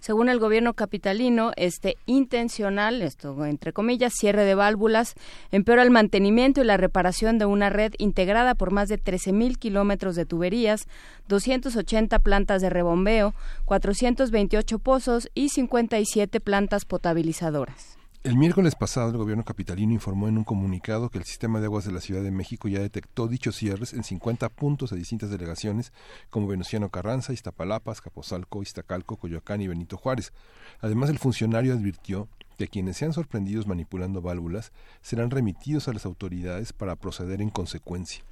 [0.00, 5.14] Según el gobierno capitalino, este intencional, esto entre comillas, cierre de válvulas,
[5.50, 10.14] empeora el mantenimiento y la reparación de una red integrada por más de 13.000 kilómetros
[10.14, 10.86] de tuberías,
[11.28, 13.34] 280 plantas de rebombeo,
[13.64, 17.97] 428 pozos y 57 plantas potabilizadoras.
[18.28, 21.86] El miércoles pasado, el gobierno capitalino informó en un comunicado que el sistema de aguas
[21.86, 25.94] de la Ciudad de México ya detectó dichos cierres en 50 puntos de distintas delegaciones
[26.28, 30.34] como Venustiano Carranza, Iztapalapa, Capozalco, Iztacalco, Coyoacán y Benito Juárez.
[30.82, 32.28] Además, el funcionario advirtió
[32.58, 38.24] que quienes sean sorprendidos manipulando válvulas serán remitidos a las autoridades para proceder en consecuencia.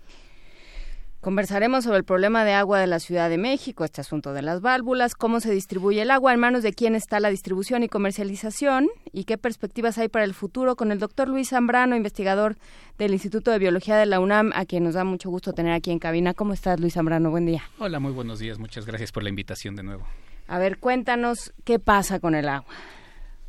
[1.27, 4.61] Conversaremos sobre el problema de agua de la Ciudad de México, este asunto de las
[4.61, 8.87] válvulas, cómo se distribuye el agua, en manos de quién está la distribución y comercialización
[9.13, 12.55] y qué perspectivas hay para el futuro con el doctor Luis Zambrano, investigador
[12.97, 15.91] del Instituto de Biología de la UNAM, a quien nos da mucho gusto tener aquí
[15.91, 16.33] en cabina.
[16.33, 17.33] ¿Cómo estás, Luis Zambrano?
[17.33, 17.65] Buen día.
[17.81, 18.61] Hola, muy buenos días.
[18.61, 20.07] Muchas gracias por la invitación de nuevo.
[20.47, 22.73] A ver, cuéntanos qué pasa con el agua.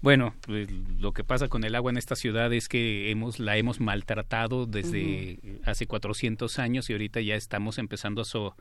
[0.02, 0.70] Bueno, pues,
[1.00, 4.66] lo que pasa con el agua en esta ciudad es que hemos la hemos maltratado
[4.68, 8.56] desde hace 400 años y ahorita ya estamos empezando a, so-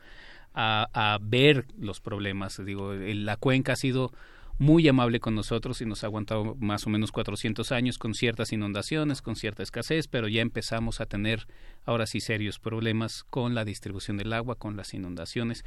[0.55, 2.61] a, a ver los problemas.
[2.65, 4.13] Digo, el- la cuenca ha sido
[4.59, 8.53] muy amable con nosotros y nos ha aguantado más o menos 400 años con ciertas
[8.55, 11.47] inundaciones, con cierta escasez, pero ya empezamos a tener
[11.85, 15.65] ahora sí serios problemas con la distribución del agua, con las inundaciones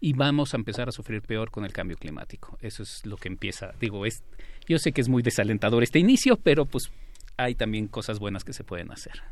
[0.00, 2.56] y vamos a empezar a sufrir peor con el cambio climático.
[2.60, 3.72] Eso es lo que empieza.
[3.80, 4.22] Digo, es
[4.66, 6.90] yo sé que es muy desalentador este inicio, pero pues
[7.36, 9.22] hay también cosas buenas que se pueden hacer.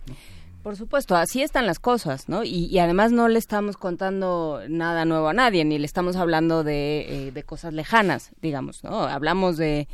[0.62, 2.42] Por supuesto, así están las cosas, ¿no?
[2.42, 7.28] Y, además no le estamos contando nada nuevo a nadie, ni le estamos hablando de,
[7.28, 9.02] eh, de cosas lejanas, digamos, ¿no?
[9.04, 9.86] Hablamos de,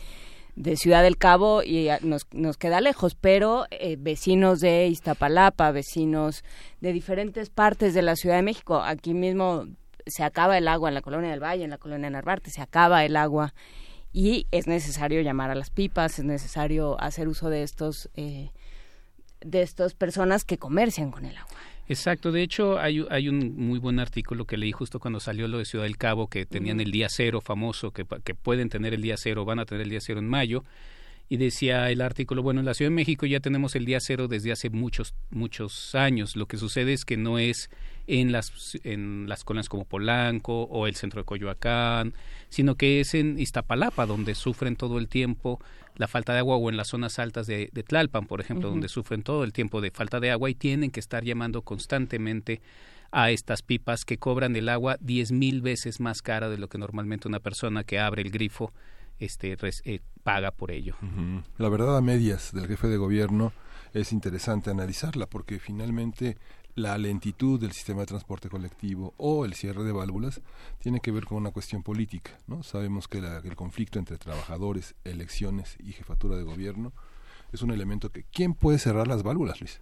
[0.57, 5.71] de Ciudad del Cabo y a- nos, nos queda lejos, pero eh, vecinos de Iztapalapa,
[5.73, 6.43] vecinos
[6.81, 9.67] de diferentes partes de la Ciudad de México, aquí mismo
[10.07, 13.05] se acaba el agua en la colonia del Valle, en la colonia Narvarte, se acaba
[13.05, 13.55] el agua.
[14.13, 18.11] Y es necesario llamar a las pipas, es necesario hacer uso de estos...
[18.15, 18.51] eh,
[19.45, 21.57] de estas personas que comercian con el agua.
[21.89, 25.59] Exacto, de hecho hay, hay un muy buen artículo que leí justo cuando salió lo
[25.59, 29.03] de Ciudad del Cabo, que tenían el día cero famoso, que, que pueden tener el
[29.03, 30.63] día cero, van a tener el día cero en mayo,
[31.29, 34.29] y decía el artículo, bueno, en la Ciudad de México ya tenemos el día cero
[34.29, 37.69] desde hace muchos, muchos años, lo que sucede es que no es
[38.07, 42.15] en las, en las colonias como Polanco o el centro de Coyoacán,
[42.49, 45.61] sino que es en Iztapalapa, donde sufren todo el tiempo
[45.97, 48.89] la falta de agua o en las zonas altas de, de Tlalpan, por ejemplo, donde
[48.89, 52.61] sufren todo el tiempo de falta de agua y tienen que estar llamando constantemente
[53.11, 56.79] a estas pipas que cobran el agua diez mil veces más cara de lo que
[56.79, 58.73] normalmente una persona que abre el grifo
[59.19, 60.97] este res- eh, paga por ello.
[61.59, 63.53] La verdad a medias del jefe de gobierno
[63.93, 66.39] es interesante analizarla porque finalmente
[66.75, 70.41] la lentitud del sistema de transporte colectivo o el cierre de válvulas
[70.79, 72.39] tiene que ver con una cuestión política.
[72.47, 72.63] ¿no?
[72.63, 76.93] Sabemos que, la- el conflicto entre trabajadores, elecciones y jefatura de gobierno
[77.53, 78.25] es un elemento que...
[78.25, 79.81] ¿Quién puede cerrar las válvulas, Luis?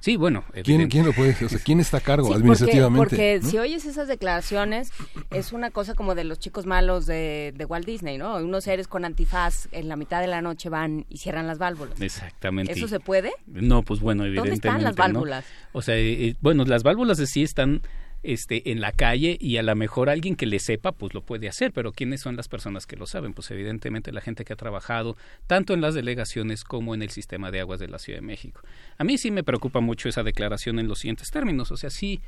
[0.00, 1.36] Sí, bueno, ¿Quién, lo puede?
[1.44, 3.08] O sea, ¿quién está a cargo Sí, administrativamente?
[3.08, 3.50] Porque, ¿no?
[3.50, 4.92] si oyes esas declaraciones,
[5.30, 8.36] es una cosa como de los chicos malos de, de Walt Disney, ¿no?
[8.36, 12.00] Unos seres con antifaz en la mitad de la noche van y cierran las válvulas.
[12.00, 12.72] Exactamente.
[12.72, 13.32] ¿Eso se puede?
[13.46, 14.68] No, pues bueno, ¿Dónde evidentemente.
[14.68, 15.02] están las ¿no?
[15.02, 15.44] válvulas?
[15.72, 17.82] O sea, eh, eh, bueno, las válvulas de sí están
[18.22, 21.48] este, en la calle y a lo mejor alguien que le sepa, pues lo puede
[21.48, 23.32] hacer, pero ¿quiénes son las personas que lo saben?
[23.32, 25.16] Pues evidentemente la gente que ha trabajado
[25.46, 28.62] tanto en las delegaciones como en el sistema de aguas de la Ciudad de México.
[28.98, 32.20] A mí sí me preocupa mucho esa declaración en los siguientes términos, o sea, sí,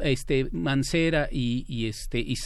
[0.00, 2.36] este, Mancera y, este, y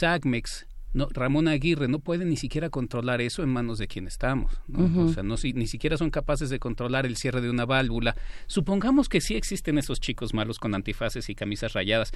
[0.93, 4.51] no, Ramón Aguirre no puede ni siquiera controlar eso en manos de quien estamos.
[4.67, 5.05] ¿no?
[5.05, 8.15] O sea, no, si- ni siquiera son capaces de controlar el cierre de una válvula.
[8.47, 12.11] Supongamos que sí existen esos chicos malos con antifaces y camisas rayadas,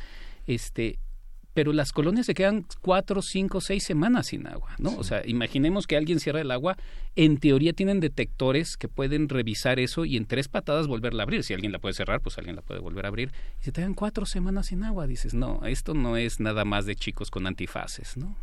[0.47, 0.97] este,
[1.53, 4.95] pero las colonias se quedan cuatro, cinco, seis semanas sin agua, ¿no?
[4.95, 6.77] O sea, imaginemos que alguien cierra el agua,
[7.17, 11.43] en teoría tienen detectores que pueden revisar eso y en tres patadas volverla a abrir.
[11.43, 13.33] Si alguien la puede cerrar, pues alguien la puede volver a abrir.
[13.59, 16.85] Y se te dan cuatro semanas sin agua, dices, no, esto no es nada más
[16.85, 18.33] de chicos con antifaces, ¿no?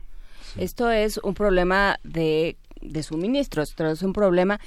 [0.56, 4.60] Esto es un problema de, de suministro, esto es un problema...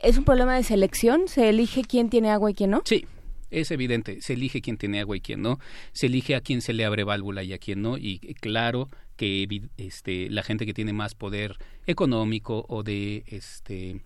[0.00, 1.28] ¿Es un problema de selección?
[1.28, 2.82] ¿Se elige quién tiene agua y quién no?
[2.84, 3.06] Sí,
[3.52, 4.20] es evidente.
[4.20, 5.60] Se elige quién tiene agua y quién no.
[5.92, 7.96] Se elige a quién se le abre válvula y a quién no.
[7.98, 9.46] Y claro que
[9.76, 11.56] este, la gente que tiene más poder
[11.86, 14.00] económico o de este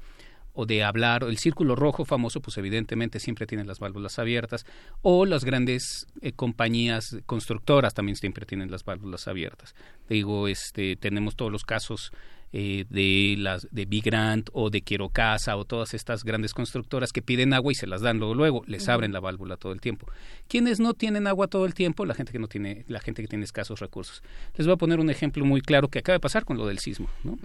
[0.56, 4.66] o de hablar, el círculo rojo famoso, pues evidentemente siempre tienen las válvulas abiertas,
[5.02, 9.74] o las grandes eh, compañías constructoras también siempre tienen las válvulas abiertas.
[10.08, 12.10] Digo, este, tenemos todos los casos
[12.52, 17.12] eh, de las de Big Grant o de Quiero Casa o todas estas grandes constructoras
[17.12, 19.80] que piden agua y se las dan luego luego les abren la válvula todo el
[19.80, 20.06] tiempo
[20.48, 23.28] quienes no tienen agua todo el tiempo la gente que no tiene la gente que
[23.28, 24.22] tiene escasos recursos
[24.56, 26.78] les voy a poner un ejemplo muy claro que acaba de pasar con lo del
[26.78, 27.36] sismo ¿no?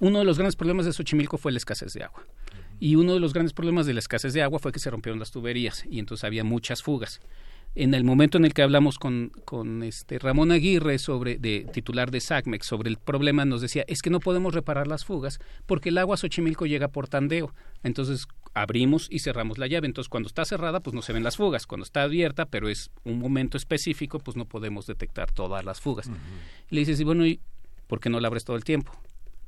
[0.00, 2.24] Uno de los grandes problemas de Xochimilco fue la escasez de agua.
[2.80, 5.18] Y uno de los grandes problemas de la escasez de agua fue que se rompieron
[5.18, 7.20] las tuberías y entonces había muchas fugas.
[7.76, 12.12] En el momento en el que hablamos con, con este Ramón Aguirre sobre de titular
[12.12, 15.88] de SACMEX sobre el problema nos decía es que no podemos reparar las fugas porque
[15.88, 17.52] el agua a Xochimilco llega por tandeo.
[17.82, 19.86] Entonces abrimos y cerramos la llave.
[19.86, 21.66] Entonces cuando está cerrada pues no se ven las fugas.
[21.66, 26.08] Cuando está abierta pero es un momento específico pues no podemos detectar todas las fugas.
[26.70, 27.40] Y le dices, y bueno, ¿y
[27.88, 28.92] por qué no la abres todo el tiempo?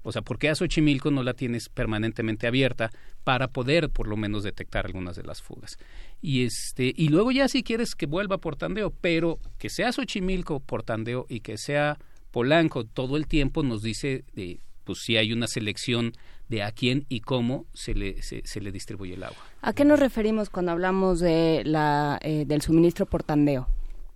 [0.07, 2.93] O sea, ¿por qué a Xochimilco no la tienes permanentemente abierta
[3.25, 5.79] para poder por lo menos detectar algunas de las fugas?
[6.23, 10.61] Y este y luego ya si quieres que vuelva por tandeo, pero que sea Xochimilco
[10.61, 11.99] por tandeo y que sea
[12.31, 16.13] Polanco todo el tiempo nos dice de pues si hay una selección
[16.49, 19.43] de a quién y cómo se le, se, se le distribuye el agua.
[19.61, 23.67] ¿A qué nos referimos cuando hablamos de la, eh, del suministro por tandeo?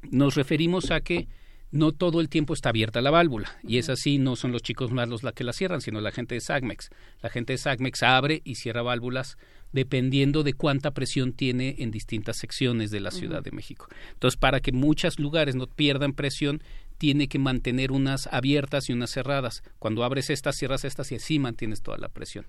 [0.08, 1.26] Nos referimos a que
[1.70, 3.58] no todo el tiempo está abierta la válvula.
[3.62, 6.34] Y es así, no son los chicos malos la que la cierran, sino la gente
[6.34, 6.90] de SAGMEX.
[7.22, 9.36] La gente de SAGMEX abre y cierra válvulas
[9.72, 13.86] dependiendo de cuánta presión tiene en distintas secciones de la Ciudad de México.
[14.12, 16.62] Entonces, para que muchos lugares no pierdan presión,
[16.98, 19.62] tiene que mantener unas abiertas y unas cerradas.
[19.78, 22.44] Cuando abres estas, cierras estas y así mantienes toda la presión.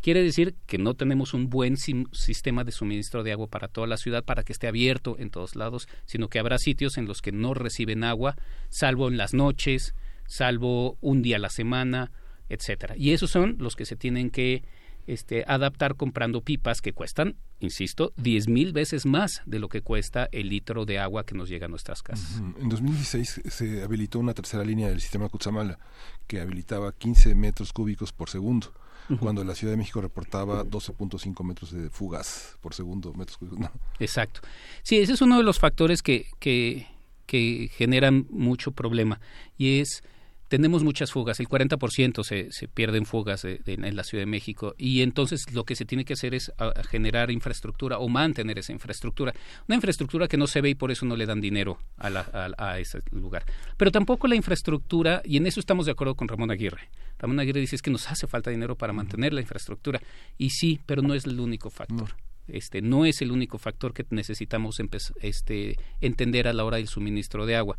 [0.00, 3.96] Quiere decir que no tenemos un buen sistema de suministro de agua para toda la
[3.96, 7.32] ciudad para que esté abierto en todos lados, sino que habrá sitios en los que
[7.32, 8.36] no reciben agua,
[8.68, 9.94] salvo en las noches,
[10.26, 12.12] salvo un día a la semana,
[12.48, 12.96] etcétera.
[12.96, 14.62] Y esos son los que se tienen que
[15.06, 20.28] este, adaptar comprando pipas que cuestan, insisto, diez mil veces más de lo que cuesta
[20.32, 22.42] el litro de agua que nos llega a nuestras casas.
[22.60, 25.78] En 2016 se habilitó una tercera línea del sistema Cutzamala
[26.26, 28.72] que habilitaba 15 metros cúbicos por segundo,
[29.20, 33.12] cuando la Ciudad de México reportaba 12.5 metros de fugas por segundo.
[33.14, 33.38] Metros.
[33.40, 33.70] No.
[33.98, 34.40] Exacto.
[34.82, 36.86] Sí, ese es uno de los factores que, que,
[37.26, 39.20] que generan mucho problema
[39.56, 40.02] y es
[40.48, 44.22] tenemos muchas fugas, el 40% se, se pierde en fugas de- de- en la Ciudad
[44.22, 47.98] de México y entonces lo que se tiene que hacer es a- a generar infraestructura
[47.98, 49.32] o mantener esa infraestructura.
[49.68, 52.28] Una infraestructura que no se ve y por eso no le dan dinero a, la-
[52.58, 53.44] a- a ese lugar.
[53.76, 56.88] Pero tampoco la infraestructura, y en eso estamos de acuerdo con Ramón Aguirre.
[57.18, 60.00] Ramón Aguirre dice es que nos hace falta dinero para mantener la infraestructura
[60.38, 62.10] y sí, pero no es el único factor.
[62.48, 64.78] Este, no es el único factor que necesitamos
[65.20, 67.76] este, entender a la hora del suministro de agua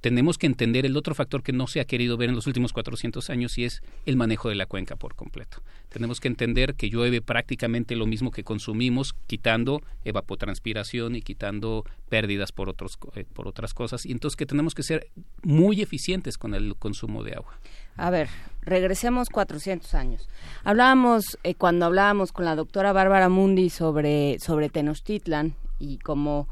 [0.00, 2.72] tenemos que entender el otro factor que no se ha querido ver en los últimos
[2.72, 5.62] 400 años y es el manejo de la cuenca por completo.
[5.88, 12.52] Tenemos que entender que llueve prácticamente lo mismo que consumimos, quitando evapotranspiración y quitando pérdidas
[12.52, 14.04] por, otros, eh, por otras cosas.
[14.04, 15.08] Y entonces que tenemos que ser
[15.42, 17.58] muy eficientes con el consumo de agua.
[17.96, 18.28] A ver,
[18.62, 20.28] regresemos 400 años.
[20.64, 26.48] Hablábamos, eh, cuando hablábamos con la doctora Bárbara Mundi sobre, sobre Tenochtitlan y cómo,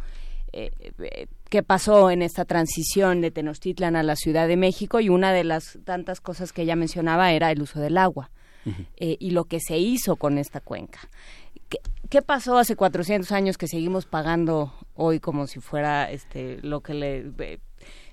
[0.52, 5.08] eh, eh, qué pasó en esta transición de Tenochtitlan a la Ciudad de México y
[5.08, 8.30] una de las tantas cosas que ella mencionaba era el uso del agua
[8.96, 11.00] eh, y lo que se hizo con esta cuenca.
[11.68, 16.80] ¿Qué, qué pasó hace 400 años que seguimos pagando hoy como si fuera este lo
[16.80, 17.58] que le eh,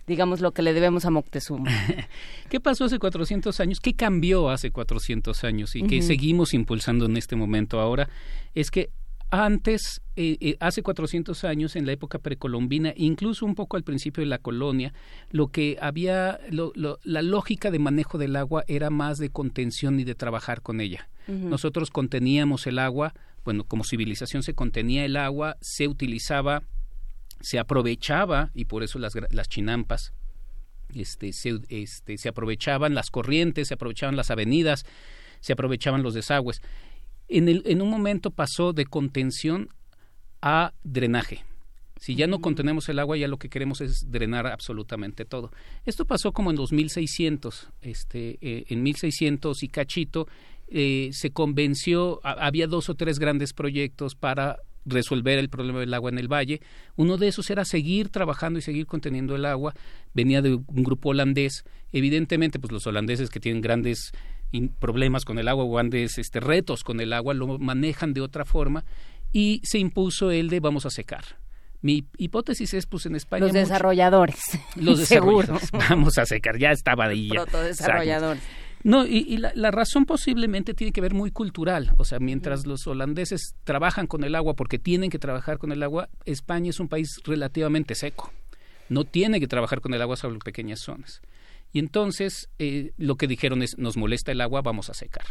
[0.07, 1.69] digamos lo que le debemos a Moctezuma?
[2.49, 3.79] ¿Qué pasó hace 400 años?
[3.79, 6.07] ¿Qué cambió hace 400 años y que Ujú.
[6.07, 8.09] seguimos impulsando en este momento ahora?
[8.55, 8.89] Es que
[9.31, 14.22] antes, eh, eh, hace 400 años, en la época precolombina, incluso un poco al principio
[14.22, 14.93] de la colonia,
[15.31, 19.99] lo que había, lo- lo- la lógica de manejo del agua era más de contención
[19.99, 21.10] y de trabajar con ella.
[21.27, 23.14] Nosotros conteníamos el agua,
[23.45, 26.64] bueno, como civilización se contenía el agua, se utilizaba,
[27.39, 30.11] se aprovechaba, y por eso las, las chinampas,
[30.95, 34.85] este, se, este, se aprovechaban las corrientes, se aprovechaban las avenidas,
[35.39, 36.61] se aprovechaban los desagües.
[37.30, 39.69] En, el, en un momento pasó de contención
[40.41, 41.43] a drenaje.
[41.99, 45.51] Si ya no contenemos el agua, ya lo que queremos es drenar absolutamente todo.
[45.85, 50.27] Esto pasó como en los 1600, este, eh, en 1600 y cachito,
[50.69, 55.93] eh, se convenció, a- había dos o tres grandes proyectos para resolver el problema del
[55.93, 56.61] agua en el valle.
[56.95, 59.73] Uno de esos era seguir trabajando y seguir conteniendo el agua.
[60.14, 61.65] Venía de un grupo holandés.
[61.91, 64.14] Evidentemente, pues los holandeses que tienen grandes
[64.80, 68.84] problemas con el agua, grandes este, retos con el agua, lo manejan de otra forma
[69.31, 71.23] y se impuso el de vamos a secar.
[71.81, 73.41] Mi hipótesis es, pues en España...
[73.41, 74.39] Los mucho- desarrolladores.
[74.76, 75.47] los Seguro.
[75.47, 75.71] desarrolladores.
[75.89, 77.30] Vamos a secar, ya estaba ahí.
[77.30, 78.43] Protodesarrolladores.
[78.84, 81.93] No, y, y la, la razón posiblemente tiene que ver muy cultural.
[81.97, 85.84] O sea, mientras los holandeses trabajan con el agua porque tienen que trabajar con el
[85.84, 88.31] agua, España es un país relativamente seco.
[88.89, 91.21] No tiene que trabajar con el agua sobre pequeñas zonas.
[91.71, 95.25] Y entonces eh, lo que dijeron es, nos molesta el agua, vamos a secar.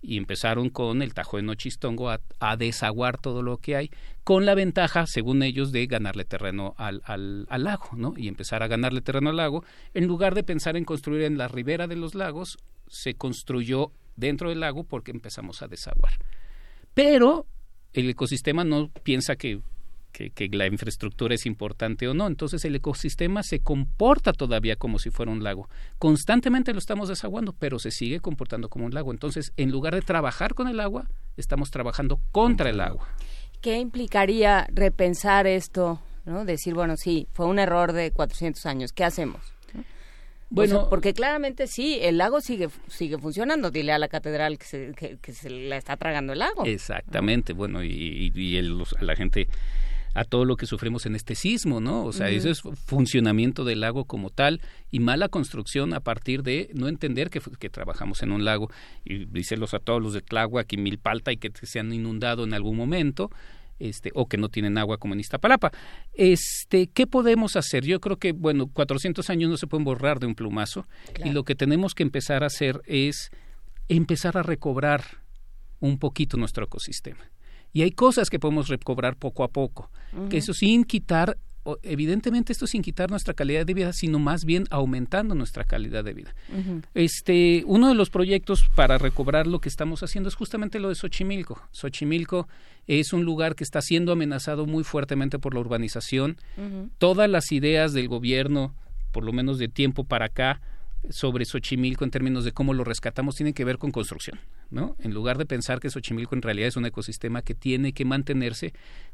[0.00, 3.90] Y empezaron con el Tajo de Nochistongo a, desaguar todo lo que hay,
[4.22, 8.14] con la ventaja, según ellos, de ganarle terreno al, al, al lago, ¿no?
[8.16, 9.64] Y empezar a ganarle terreno al lago.
[9.94, 14.50] En lugar de pensar en construir en la ribera de los lagos, se construyó dentro
[14.50, 16.12] del lago porque empezamos a desaguar.
[16.94, 17.46] Pero
[17.92, 19.60] el ecosistema no piensa que,
[20.18, 22.26] que, que la infraestructura es importante o no.
[22.26, 25.68] Entonces el ecosistema se comporta todavía como si fuera un lago.
[25.98, 29.12] Constantemente lo estamos desaguando, pero se sigue comportando como un lago.
[29.12, 33.08] Entonces, en lugar de trabajar con el agua, estamos trabajando contra el agua.
[33.60, 36.00] ¿Qué implicaría repensar esto?
[36.24, 36.44] ¿no?
[36.44, 39.40] Decir, bueno, sí, fue un error de 400 años, ¿qué hacemos?
[39.72, 39.84] ¿No?
[40.50, 43.70] Bueno- O sea, porque claramente sí, el lago sigue sigue funcionando.
[43.70, 46.64] Dile a la catedral que se, que, que se la está tragando el lago.
[46.64, 49.46] Exactamente, bueno, y, y- el- los- la gente,
[50.14, 52.04] a todo lo que sufrimos en este sismo, ¿no?
[52.04, 54.60] O sea, eso es funcionamiento del lago como tal
[54.90, 58.70] y mala construcción a partir de no entender que trabajamos en un lago
[59.04, 62.54] y díselos a todos los de Tláhuac y Milpalta y que se han inundado en
[62.54, 63.30] algún momento.
[63.80, 65.70] Este, o que no tienen agua como en Iztapalapa.
[66.12, 67.84] Este, ¿Qué podemos hacer?
[67.84, 70.84] Yo creo que, bueno, 400 años no se pueden borrar de un plumazo
[71.24, 73.30] y lo que tenemos que empezar a hacer es
[73.88, 75.04] empezar a recobrar
[75.78, 77.30] un poquito nuestro ecosistema.
[77.72, 79.90] Y hay cosas que podemos recobrar poco a poco,
[80.30, 81.36] que eso sin quitar,
[81.82, 86.14] evidentemente esto sin quitar nuestra calidad de vida, sino más bien aumentando nuestra calidad de
[86.14, 86.34] vida.
[86.94, 90.94] Este, uno de los proyectos para recobrar lo que estamos haciendo es justamente lo de
[90.94, 91.60] Xochimilco.
[91.72, 92.48] Xochimilco
[92.86, 96.38] es un lugar que está siendo amenazado muy fuertemente por la urbanización.
[96.98, 98.74] Todas las ideas del gobierno,
[99.12, 100.60] por lo menos de tiempo para acá,
[101.10, 104.38] sobre Xochimilco en términos de cómo lo rescatamos tienen que ver con construcción,
[104.70, 104.96] ¿no?
[104.98, 108.72] En lugar de pensar que Xochimilco en realidad es un ecosistema que tiene que mantenerse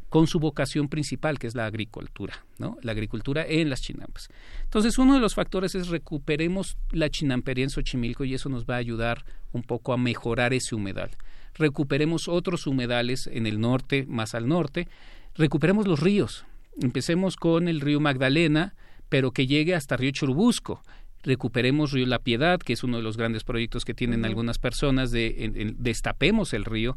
[0.09, 2.77] con su vocación principal, que es la agricultura, ¿no?
[2.83, 4.29] La agricultura en las chinampas.
[4.63, 8.75] Entonces, uno de los factores es recuperemos la chinampería en Xochimilco y eso nos va
[8.75, 11.11] a ayudar un poco a mejorar ese humedal.
[11.55, 14.89] Recuperemos otros humedales en el norte, más al norte.
[15.35, 16.45] Recuperemos los ríos.
[16.81, 18.75] Empecemos con el río Magdalena,
[19.09, 20.83] pero que llegue hasta Río Churubusco
[21.25, 25.11] recuperemos Río La Piedad, que es uno de los grandes proyectos que tienen algunas personas,
[25.11, 26.97] de en- en- destapemos el río,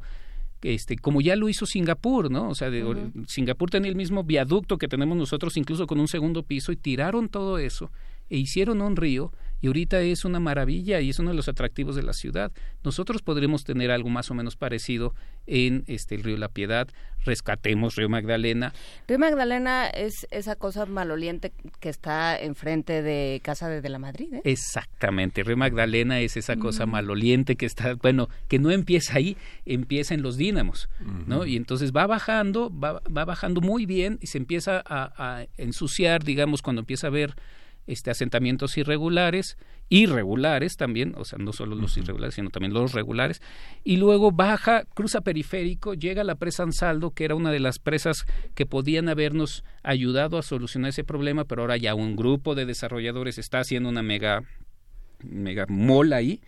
[0.62, 2.50] este, como ya lo hizo Singapur, ¿no?
[2.50, 2.84] O sea, de-.
[3.28, 7.30] Singapur tenía el mismo viaducto que tenemos nosotros, incluso con un segundo piso, y tiraron
[7.30, 7.92] todo eso
[8.30, 9.32] e hicieron un río
[9.62, 12.52] y ahorita es una maravilla y es uno de los atractivos de la ciudad.
[12.84, 15.14] Nosotros podremos tener algo más o menos parecido
[15.46, 16.88] en este el río La Piedad,
[17.26, 18.74] rescatemos Río Magdalena,
[19.08, 24.34] Río Magdalena es esa cosa maloliente que está enfrente de Casa de, de la Madrid,
[24.34, 24.42] ¿eh?
[24.44, 30.14] Exactamente, Río Magdalena es esa cosa maloliente que está, bueno, que no empieza ahí, empieza
[30.14, 30.90] en los dínamos,
[31.26, 31.46] ¿no?
[31.46, 36.24] Y entonces va bajando, va, va bajando muy bien y se empieza a, a ensuciar,
[36.24, 37.36] digamos, cuando empieza a haber
[37.88, 39.58] este asentamientos irregulares,
[39.90, 43.42] irregulares también, o sea, no solo los irregulares, sino también los regulares,
[43.84, 47.80] y luego baja, cruza periférico, llega a la presa Ansaldo, que era una de las
[47.80, 52.66] presas que podían habernos ayudado a solucionar ese problema, pero ahora ya un grupo de
[52.66, 54.44] desarrolladores está haciendo una mega
[55.24, 56.42] mega mola ahí,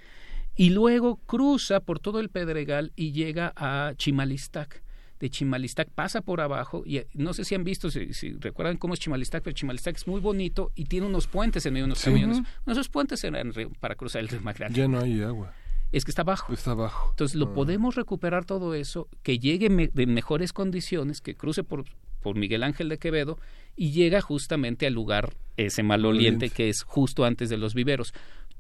[0.56, 4.84] y luego cruza por todo el Pedregal y llega a Chimalistac.
[5.20, 8.78] De Chimalistac pasa por abajo y eh, no sé si han visto, si, si recuerdan
[8.78, 11.88] cómo es Chimalistac, pero Chimalistac es muy bonito y tiene unos puentes en medio de
[11.88, 12.06] unos Sí.
[12.10, 12.38] camiones.
[12.66, 14.78] Bueno, esos puentes eran para cruzar el río Magdalena.
[14.78, 15.54] Ya no hay agua.
[15.92, 16.54] Es que está abajo.
[16.54, 17.08] Está abajo.
[17.12, 17.54] Entonces lo Ah.
[17.54, 21.84] podemos recuperar todo eso, que llegue me- de mejores condiciones, que cruce por,
[22.22, 23.38] por Miguel Ángel de Quevedo
[23.76, 26.50] y llega justamente al lugar ese maloliente Maloliente.
[26.56, 28.14] que es justo antes de los viveros.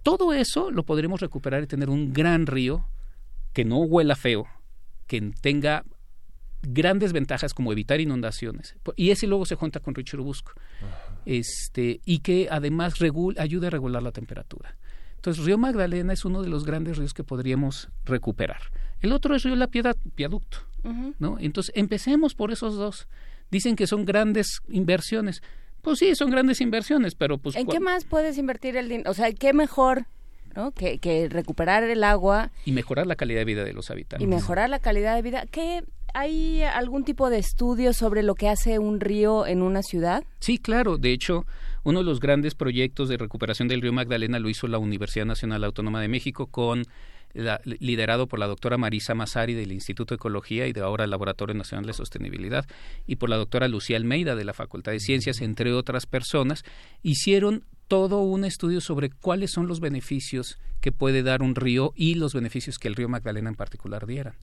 [0.03, 2.85] Todo eso lo podremos recuperar y tener un gran río
[3.53, 4.45] que no huela feo,
[5.07, 5.83] que tenga
[6.61, 8.75] grandes ventajas como evitar inundaciones.
[8.95, 10.53] Y ese luego se junta con Río Churubusco.
[11.25, 14.75] Este, y que además regul- ayude a regular la temperatura.
[15.15, 18.61] Entonces, Río Magdalena es uno de los grandes ríos que podríamos recuperar.
[19.01, 20.59] El otro es Río La Piedad, viaducto.
[21.19, 21.37] ¿no?
[21.39, 23.07] Entonces, empecemos por esos dos.
[23.51, 25.41] Dicen que son grandes inversiones.
[25.81, 27.55] Pues sí, son grandes inversiones, pero pues...
[27.57, 29.11] ¿En ¿cuál- qué más puedes invertir el dinero?
[29.11, 30.05] O sea, ¿qué mejor
[30.55, 30.71] ¿no?
[30.71, 34.25] que, que recuperar el agua Y mejorar la calidad de vida de los habitantes.
[34.25, 35.45] y mejorar la calidad de vida?
[35.51, 40.23] ¿Qué, ¿Hay algún tipo de estudio sobre lo que hace un río en una ciudad?
[40.39, 40.97] Sí, claro.
[40.97, 41.45] De hecho,
[41.83, 45.63] uno de los grandes proyectos de recuperación del río Magdalena lo hizo la Universidad Nacional
[45.63, 46.83] Autónoma de México con
[47.33, 51.09] la- liderado por la doctora Marisa Masari del Instituto de Ecología y de ahora el
[51.11, 52.65] Laboratorio Nacional de Sostenibilidad
[53.07, 56.63] y por la doctora Lucía Almeida de la Facultad de Ciencias, entre otras personas,
[57.03, 62.15] hicieron todo un estudio sobre cuáles son los beneficios que puede dar un río y
[62.15, 64.35] los beneficios que el río Magdalena en particular dieran.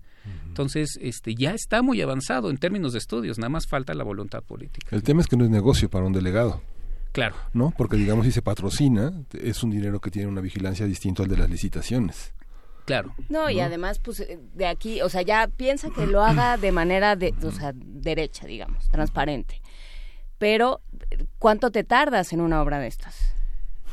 [0.49, 4.43] Entonces, este, ya está muy avanzado en términos de estudios, nada más falta la voluntad
[4.43, 4.89] política.
[4.91, 6.61] El tema es que no es negocio para un delegado.
[7.13, 7.37] Claro.
[7.55, 7.73] ¿No?
[7.79, 11.37] Porque digamos si se patrocina, es un dinero que tiene una vigilancia distinto al de
[11.37, 12.35] las licitaciones.
[12.87, 13.15] Claro.
[13.29, 16.73] No, y además, pues, eh, de aquí, o sea, ya piensa que lo haga de
[16.73, 19.61] manera, de, o sea, derecha, digamos, transparente.
[20.39, 20.81] Pero,
[21.39, 23.33] ¿cuánto te tardas en una obra de estas?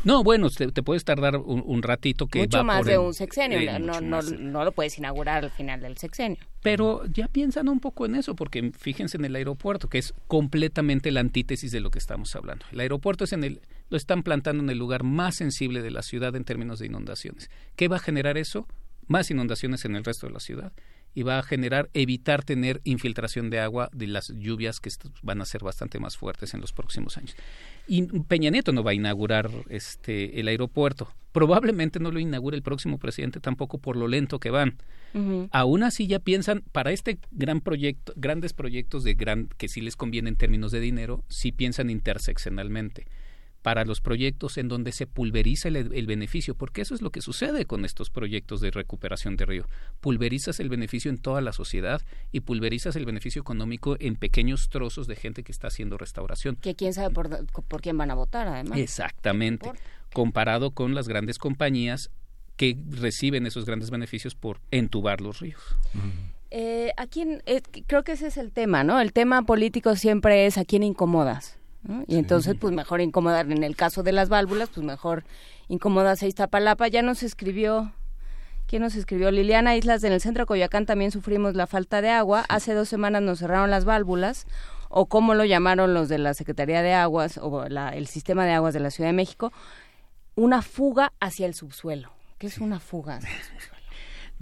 [0.03, 2.93] No, bueno, te, te puedes tardar un, un ratito que mucho va más por de
[2.95, 3.57] el- un sexenio.
[3.57, 6.39] eh, no, no, no lo puedes inaugurar al final del sexenio.
[6.61, 11.09] Pero ya piensan un poco en eso, porque fíjense en el aeropuerto, que es completamente
[11.11, 12.65] la antítesis de lo que estamos hablando.
[12.73, 16.01] El aeropuerto es en el, lo están plantando en el lugar más sensible de la
[16.03, 17.49] ciudad en términos de inundaciones.
[17.77, 18.67] ¿Qué va a generar eso?
[19.07, 20.71] Más inundaciones en el resto de la ciudad.
[21.15, 24.89] Y va a generar, evitar tener infiltración de agua de las lluvias que
[25.21, 27.35] van a ser bastante más fuertes en los próximos años.
[27.87, 31.13] Y Peña Nieto no va a inaugurar este el aeropuerto.
[31.31, 34.77] Probablemente no lo inaugure el próximo presidente tampoco por lo lento que van.
[35.51, 39.95] Aún así ya piensan para este gran proyecto, grandes proyectos de gran que sí les
[39.95, 43.05] conviene en términos de dinero, sí piensan interseccionalmente.
[43.63, 47.21] Para los proyectos en donde se pulveriza el, el beneficio, porque eso es lo que
[47.21, 49.67] sucede con estos proyectos de recuperación de río.
[49.99, 52.01] Pulverizas el beneficio en toda la sociedad
[52.31, 56.57] y pulverizas el beneficio económico en pequeños trozos de gente que está haciendo restauración.
[56.57, 58.77] Que quién sabe por, por quién van a votar, además.
[58.77, 59.71] Exactamente.
[60.13, 62.11] Comparado con las grandes compañías
[62.55, 65.61] que reciben esos grandes beneficios por entubar los ríos.
[66.51, 68.99] Eh, ¿a quién, eh, creo que ese es el tema, ¿no?
[68.99, 71.57] El tema político siempre es a quién incomodas.
[71.83, 72.03] ¿No?
[72.07, 73.51] Y entonces, pues mejor incomodar.
[73.51, 75.23] En el caso de las válvulas, pues mejor
[75.67, 76.87] incomodas a Iztapalapa.
[76.87, 77.91] Ya nos escribió,
[78.67, 79.31] ¿quién nos escribió?
[79.31, 82.45] Liliana Islas, en el centro de Coyoacán también sufrimos la falta de agua.
[82.49, 84.45] Hace dos semanas nos cerraron las válvulas,
[84.89, 88.51] o como lo llamaron los de la Secretaría de Aguas, o la- el sistema de
[88.53, 89.51] aguas de la Ciudad de México,
[90.35, 92.11] una fuga hacia el subsuelo.
[92.37, 93.17] ¿Qué es una fuga?
[93.17, 93.72] hacia el subsuelo?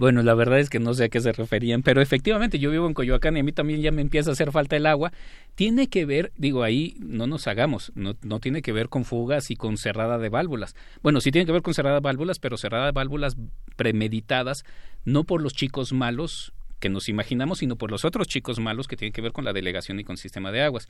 [0.02, 2.88] Bueno, la verdad es que no sé a qué se referían, pero efectivamente yo vivo
[2.88, 5.12] en Coyoacán y a mí también ya me empieza a hacer falta el agua.
[5.54, 9.52] Tiene que ver, digo, ahí no nos hagamos, no, no tiene que ver con fugas
[9.52, 10.74] y con cerrada de válvulas.
[11.04, 13.36] Bueno, sí tiene que ver con cerrada de válvulas, pero cerrada de válvulas
[13.76, 14.64] premeditadas,
[15.04, 18.96] no por los chicos malos que nos imaginamos, sino por los otros chicos malos que
[18.96, 20.88] tienen que ver con la delegación y con el sistema de aguas.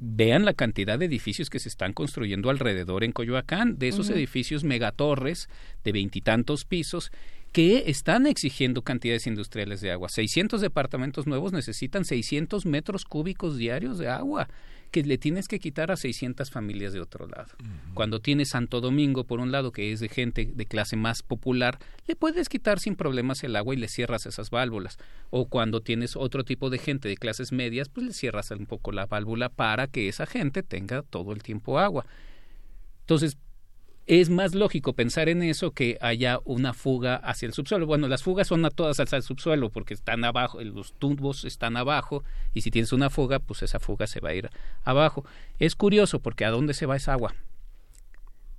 [0.00, 4.64] Vean la cantidad de edificios que se están construyendo alrededor en Coyoacán, de esos edificios
[4.64, 5.48] megatorres
[5.82, 7.10] de veintitantos pisos
[7.54, 10.08] que están exigiendo cantidades industriales de agua.
[10.08, 14.48] 600 departamentos nuevos necesitan 600 metros cúbicos diarios de agua
[14.90, 17.52] que le tienes que quitar a 600 familias de otro lado.
[17.94, 21.78] Cuando tienes Santo Domingo, por un lado, que es de gente de clase más popular,
[22.08, 24.98] le puedes quitar sin problemas el agua y le cierras esas válvulas.
[25.30, 28.90] O cuando tienes otro tipo de gente de clases medias, pues le cierras un poco
[28.90, 32.04] la válvula para que esa gente tenga todo el tiempo agua.
[33.02, 33.36] Entonces,
[34.06, 37.86] es más lógico pensar en eso que haya una fuga hacia el subsuelo.
[37.86, 41.76] Bueno, las fugas son a todas hacia el subsuelo porque están abajo, los tubos están
[41.76, 44.50] abajo y si tienes una fuga, pues esa fuga se va a ir
[44.84, 45.24] abajo.
[45.58, 47.34] Es curioso porque ¿a dónde se va esa agua?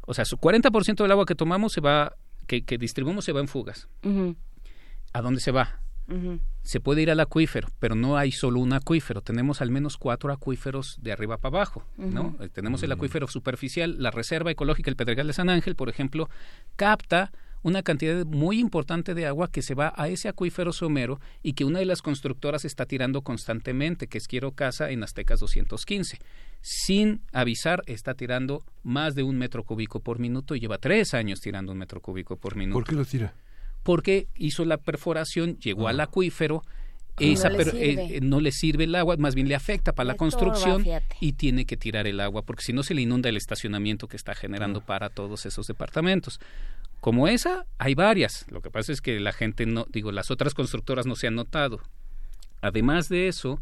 [0.01, 2.15] O sea, su 40% del agua que tomamos se va,
[2.47, 3.87] que, que distribuimos se va en fugas.
[5.13, 5.79] ¿A dónde se va?
[6.61, 10.31] Se puede ir al acuífero, pero no hay solo un acuífero, tenemos al menos cuatro
[10.31, 12.35] acuíferos de arriba para abajo, ¿no?
[12.39, 16.29] Eh, Tenemos el acuífero superficial, la Reserva Ecológica El Pedregal de San Ángel, por ejemplo,
[16.75, 17.31] capta
[17.65, 21.65] una cantidad muy importante de agua que se va a ese acuífero somero y que
[21.65, 26.19] una de las constructoras está tirando constantemente, que es Quiero Casa en Aztecas 215.
[26.61, 31.41] Sin avisar, está tirando más de un metro cúbico por minuto y lleva tres años
[31.41, 33.33] tirando un metro cúbico por minuto ¿Por qué lo tira?
[33.85, 36.63] Porque hizo la perforación, llegó al acuífero,
[37.19, 38.17] Y esa no le per- sirve.
[38.17, 40.83] eh, no le sirve el agua, más bien le afecta para la construcción
[41.21, 44.17] y tiene que tirar el agua, porque si no se le inunda el estacionamiento que
[44.17, 46.39] está generando para todos esos departamentos.
[46.99, 48.45] Como esa, hay varias.
[48.49, 51.35] Lo que pasa es que la gente no, digo, las otras constructoras no se han
[51.35, 51.79] notado.
[52.61, 53.61] Además de eso,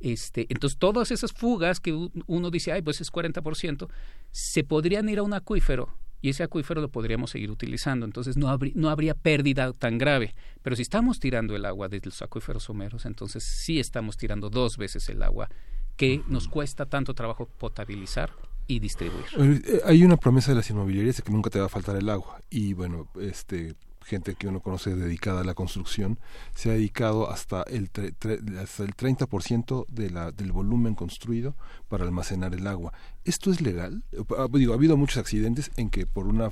[0.00, 1.92] este, entonces todas esas fugas que
[2.26, 3.88] uno dice, ay, pues es 40%,
[4.32, 5.94] se podrían ir a un acuífero
[6.26, 8.04] y ese acuífero lo podríamos seguir utilizando.
[8.04, 10.34] Entonces no, habrí- no habría pérdida tan grave.
[10.62, 14.76] Pero si estamos tirando el agua de los acuíferos someros, entonces sí estamos tirando dos
[14.76, 15.48] veces el agua
[15.96, 18.32] que nos cuesta tanto trabajo potabilizar
[18.66, 19.24] y distribuir.
[19.38, 22.08] Eh, Hay una promesa de las inmobiliarias de que nunca te va a faltar el
[22.08, 22.42] agua.
[22.50, 26.18] Y bueno, este gente que uno conoce dedicada a la construcción
[26.54, 31.56] se ha dedicado hasta el, tre- tre- hasta el 30% de la, del volumen construido
[31.88, 32.92] para almacenar el agua.
[33.24, 34.04] ¿Esto es legal?
[34.38, 36.50] Ah, Digo, ha habido muchos accidentes en que por una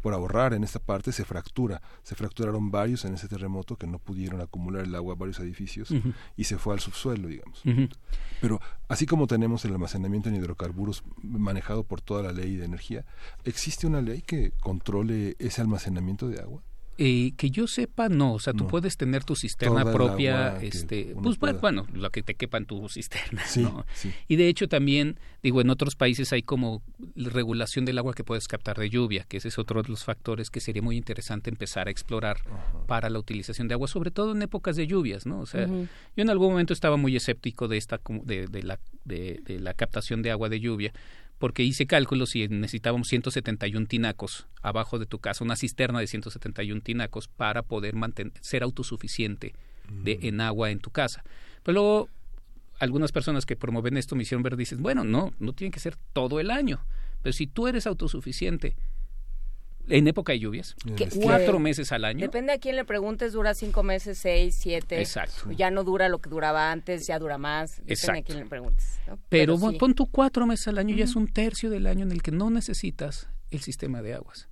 [0.00, 1.82] por ahorrar en esta parte se fractura.
[2.02, 5.92] Se fracturaron varios en ese terremoto que no pudieron acumular el agua a varios edificios
[6.36, 7.60] y se fue al subsuelo, digamos.
[8.40, 13.04] Pero así como tenemos el almacenamiento en hidrocarburos manejado por toda la ley de energía,
[13.44, 16.62] ¿existe una ley que controle ese almacenamiento de agua?
[16.96, 18.34] Eh, que yo sepa, no.
[18.34, 18.70] O sea, tú No.
[18.70, 21.54] puedes tener tu cisterna Toda propia, este, pues pueda.
[21.54, 23.84] bueno, lo que te quepa en tu cisterna, Sí, ¿no?
[23.94, 24.12] sí.
[24.28, 26.82] Y de hecho también, digo, en otros países hay como
[27.16, 30.50] regulación del agua que puedes captar de lluvia, que ese es otro de los factores
[30.50, 32.38] que sería muy interesante empezar a explorar
[32.86, 35.40] para la utilización de agua, sobre todo en épocas de lluvias, ¿no?
[35.40, 38.78] O sea, yo en algún momento estaba muy escéptico de esta como- de, de la
[39.04, 40.92] de, de la captación de agua de lluvia
[41.38, 46.80] porque hice cálculos y necesitábamos 171 tinacos abajo de tu casa, una cisterna de 171
[46.80, 49.54] tinacos para poder mantener, ser autosuficiente
[49.90, 51.24] de, en agua en tu casa.
[51.62, 52.08] Pero luego
[52.78, 55.96] algunas personas que promueven esto me hicieron ver, dicen, bueno, no, no tiene que ser
[56.12, 56.84] todo el año,
[57.22, 58.76] pero si tú eres autosuficiente
[59.88, 63.32] en época de lluvias, Que- cuatro que- meses al año, Depende a quién le preguntes,
[63.34, 64.98] dura cinco meses, seis, siete.
[65.00, 65.50] Exacto.
[65.52, 67.82] Ya no dura lo que duraba antes, ya dura más.
[67.84, 68.98] Depende a quién le preguntes.
[69.06, 69.18] ¿no?
[69.28, 69.76] Pero, sí.
[69.78, 72.30] pon tú cuatro meses al año, ya es un tercio del año en el que
[72.30, 74.48] no necesitas el sistema de aguas.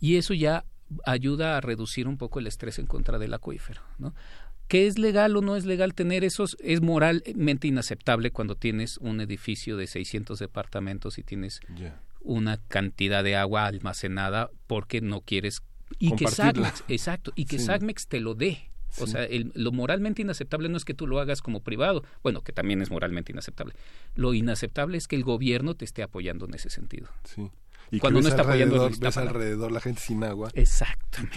[0.00, 0.64] Y eso ya
[1.04, 4.14] ayuda a reducir un poco el estrés en contra del acuífero, ¿no?
[4.68, 6.56] ¿Qué es legal o no es legal tener esos?
[6.60, 11.60] Es moralmente inaceptable cuando tienes un edificio de 600 departamentos y tienes.
[12.24, 15.62] Una cantidad de agua almacenada porque no quieres
[15.98, 16.28] y que.
[16.28, 17.66] Sagmex, exacto, y que Sí.
[17.66, 18.70] Sagmex te lo dé.
[18.98, 22.42] O sea, el- lo moralmente inaceptable no es que tú lo hagas como privado, bueno,
[22.42, 23.72] que también es moralmente inaceptable.
[24.14, 27.08] Lo inaceptable es que el gobierno te esté apoyando en ese sentido.
[27.24, 27.50] Sí.
[27.90, 30.50] Y Cuando no está apoyando ves alrededor la gente sin agua.
[30.54, 30.64] Y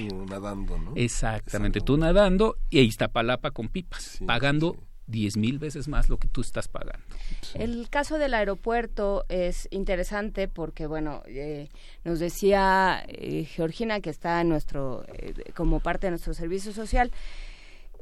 [0.08, 0.94] tú nadando, ¿no?
[0.96, 4.78] Exactamente, tú nadando y Iztapalapa con pipas, pagando
[5.08, 7.06] diez mil veces más lo que tú estás pagando.
[7.54, 11.70] El caso del aeropuerto es interesante porque, bueno, eh,
[12.04, 17.12] nos decía eh, Georgina, que está en nuestro, eh, como parte de nuestro servicio social,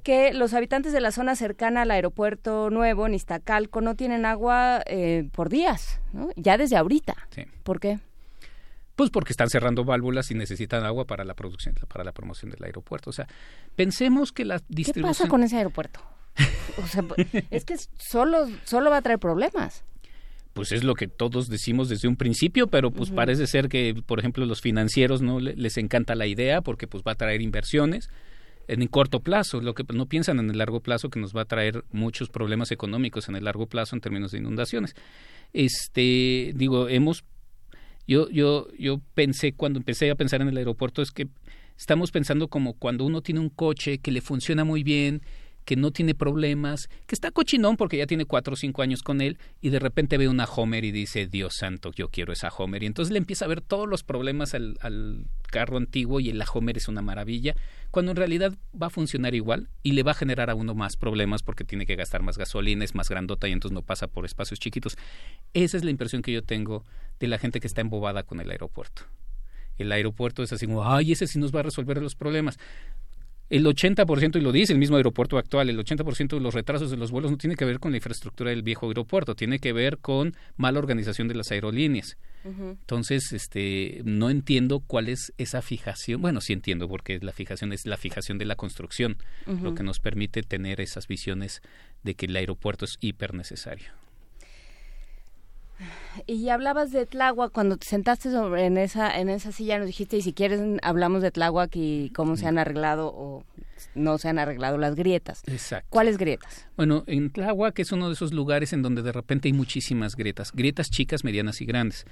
[0.03, 4.81] que los habitantes de la zona cercana al aeropuerto nuevo, en Iztacalco, no tienen agua
[4.85, 6.29] eh, por días, ¿no?
[6.35, 7.15] ya desde ahorita.
[7.29, 7.45] Sí.
[7.63, 7.99] ¿Por qué?
[8.95, 12.63] Pues porque están cerrando válvulas y necesitan agua para la producción, para la promoción del
[12.63, 13.09] aeropuerto.
[13.09, 13.27] O sea,
[13.75, 15.09] pensemos que la ¿Qué distribución...
[15.09, 15.99] pasa con ese aeropuerto?
[16.77, 17.03] O sea,
[17.51, 19.83] es que solo, solo va a traer problemas.
[20.53, 24.19] pues es lo que todos decimos desde un principio, pero pues parece ser que, por
[24.19, 28.09] ejemplo, los financieros no Le- les encanta la idea porque pues va a traer inversiones.
[28.69, 31.41] en el corto plazo, lo que no piensan en el largo plazo que nos va
[31.41, 34.95] a traer muchos problemas económicos en el largo plazo en términos de inundaciones.
[35.51, 37.23] Este, digo, hemos
[38.07, 41.27] yo yo yo pensé cuando empecé a pensar en el aeropuerto es que
[41.77, 45.21] estamos pensando como cuando uno tiene un coche que le funciona muy bien,
[45.65, 49.21] que no tiene problemas, que está cochinón porque ya tiene cuatro o cinco años con
[49.21, 52.83] él y de repente ve una Homer y dice, Dios santo, yo quiero esa Homer.
[52.83, 56.77] Y entonces le empieza a ver todos los problemas al, carro antiguo y la Homer
[56.77, 57.55] es una maravilla,
[57.91, 60.97] cuando en realidad va a funcionar igual y le va a generar a uno más
[60.97, 64.25] problemas porque tiene que gastar más gasolina, es más grandota y entonces no pasa por
[64.25, 64.97] espacios chiquitos.
[65.53, 66.83] Esa es la impresión que yo tengo
[67.19, 69.03] de la gente que está embobada con el aeropuerto.
[69.77, 72.57] El aeropuerto es así como, ay, ese sí nos va a resolver los problemas
[73.49, 76.97] el 80%, y lo dice el mismo aeropuerto actual, el 80% de los retrasos de
[76.97, 79.99] los vuelos no tiene que ver con la infraestructura del viejo aeropuerto, tiene que ver
[79.99, 82.17] con mala organización de las aerolíneas.
[82.45, 86.21] Entonces, este, no entiendo cuál es esa fijación.
[86.21, 89.99] Bueno, sí entiendo, porque la fijación es la fijación de la construcción, lo que nos
[89.99, 91.61] permite tener esas visiones
[92.03, 93.91] de que el aeropuerto es hiper necesario.
[96.27, 100.17] Y hablabas de Tláhuac cuando te sentaste sobre en esa en esa silla nos dijiste
[100.17, 103.43] y si quieres hablamos de Tláhuac y cómo se han arreglado o
[103.95, 105.43] no se han arreglado las grietas.
[105.47, 105.87] Exacto.
[105.89, 106.67] ¿Cuáles grietas?
[106.77, 110.51] Bueno, en Tláhuac es uno de esos lugares en donde de repente hay muchísimas grietas,
[110.51, 112.05] grietas chicas, medianas y grandes.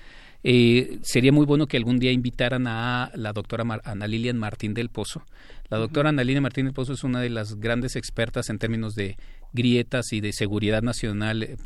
[0.43, 4.73] Eh, sería muy bueno que algún día invitaran a la doctora Mar- Ana Lilian Martín
[4.73, 5.23] del Pozo.
[5.69, 8.93] La doctora Ana Lilian Martín del Pozo es una de las grandes expertas en términos
[8.95, 9.17] de
[9.53, 11.57] grietas y de seguridad nacional eh,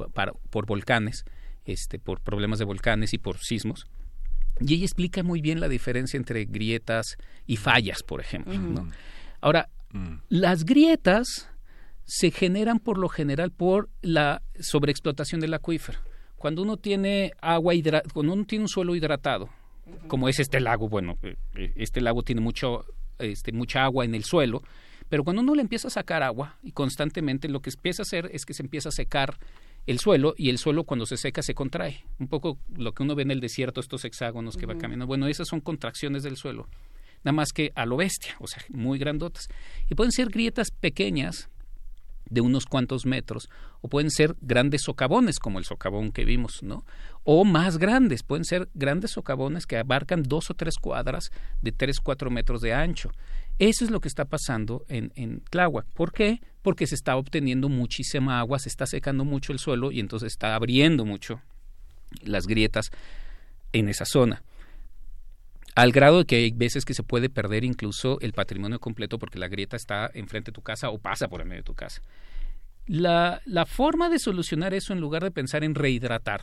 [0.50, 1.26] por volcanes,
[1.66, 3.88] este, por problemas de volcanes y por sismos.
[4.60, 8.54] Y ella explica muy bien la diferencia entre grietas y fallas, por ejemplo.
[8.58, 8.90] ¿no?
[9.42, 9.70] Ahora,
[10.30, 11.50] las grietas
[12.06, 16.00] se generan por lo general por la sobreexplotación del acuífero.
[16.38, 19.50] Cuando uno tiene agua hidra- cuando uno tiene un suelo hidratado,
[20.08, 22.86] como es este lago, bueno, eh, eh, este lago tiene mucho,
[23.20, 24.62] este, mucha agua en el suelo,
[25.10, 28.30] pero cuando uno le empieza a sacar agua y constantemente lo que empieza a hacer
[28.34, 29.38] es que se empieza a secar
[29.86, 32.04] el suelo y el suelo cuando se seca se contrae.
[32.20, 35.08] Un poco lo que uno ve en el desierto, estos hexágonos que va caminando.
[35.08, 36.68] Bueno, esas son contracciones del suelo,
[37.24, 39.48] nada más que a lo bestia, o sea, muy grandotas.
[39.90, 41.50] Y pueden ser grietas pequeñas
[42.30, 43.50] de unos cuantos metros,
[43.82, 46.84] o pueden ser grandes socavones, como el socavón que vimos, ¿no?
[47.24, 51.32] O más grandes, pueden ser grandes socavones que abarcan dos o tres cuadras
[51.62, 53.12] de tres, cuatro metros de ancho.
[53.60, 55.86] Eso es lo que está pasando en, en Tláhuac.
[55.94, 56.42] ¿Por qué?
[56.62, 60.56] Porque se está obteniendo muchísima agua, se está secando mucho el suelo y entonces está
[60.56, 61.42] abriendo mucho
[62.24, 62.92] las grietas
[63.72, 64.44] en esa zona
[65.76, 69.38] al grado de que hay veces que se puede perder incluso el patrimonio completo porque
[69.38, 72.02] la grieta está enfrente de tu casa o pasa por el medio de tu casa.
[72.88, 76.42] La, la forma de solucionar eso, en lugar de pensar en rehidratar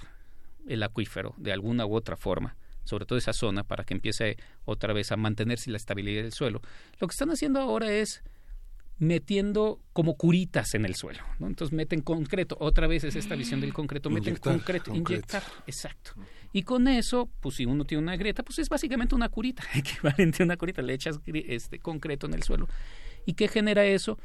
[0.68, 4.92] el acuífero de alguna u otra forma, sobre todo esa zona, para que empiece otra
[4.92, 6.60] vez a mantenerse la estabilidad del suelo,
[7.00, 8.22] lo que están haciendo ahora es
[8.98, 11.22] metiendo como curitas en el suelo.
[11.40, 11.48] ¿no?
[11.48, 15.12] Entonces meten concreto, otra vez es esta visión del concreto, meten Inyectar concreto, concreto.
[15.12, 16.12] inyectar, exacto.
[16.52, 20.42] Y con eso, pues si uno tiene una grieta, pues es básicamente una curita, equivalente
[20.42, 22.68] a una curita, le echas este concreto en el suelo.
[23.26, 24.18] ¿Y qué genera eso?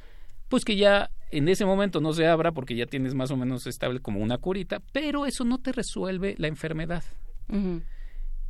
[0.48, 3.66] Pues que ya en ese momento no se abra porque ya tienes más o menos
[3.66, 7.04] estable como una curita, pero eso no te resuelve la enfermedad.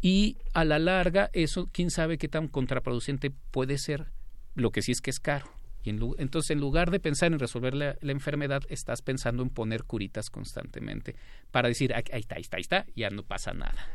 [0.01, 4.08] Y a la larga, eso, quién sabe qué tan contraproducente puede ser,
[4.56, 5.48] lo que sí es que es caro.
[5.84, 9.50] Y en entonces, en lugar de pensar en resolver la, la enfermedad, estás pensando en
[9.50, 11.16] poner curitas constantemente
[11.51, 13.88] para decir, "Ah, ahí está, ahí está, ahí está, ya no pasa nada.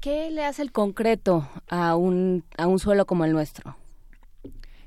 [0.00, 3.76] ¿Qué le hace el concreto a un a un suelo como el nuestro?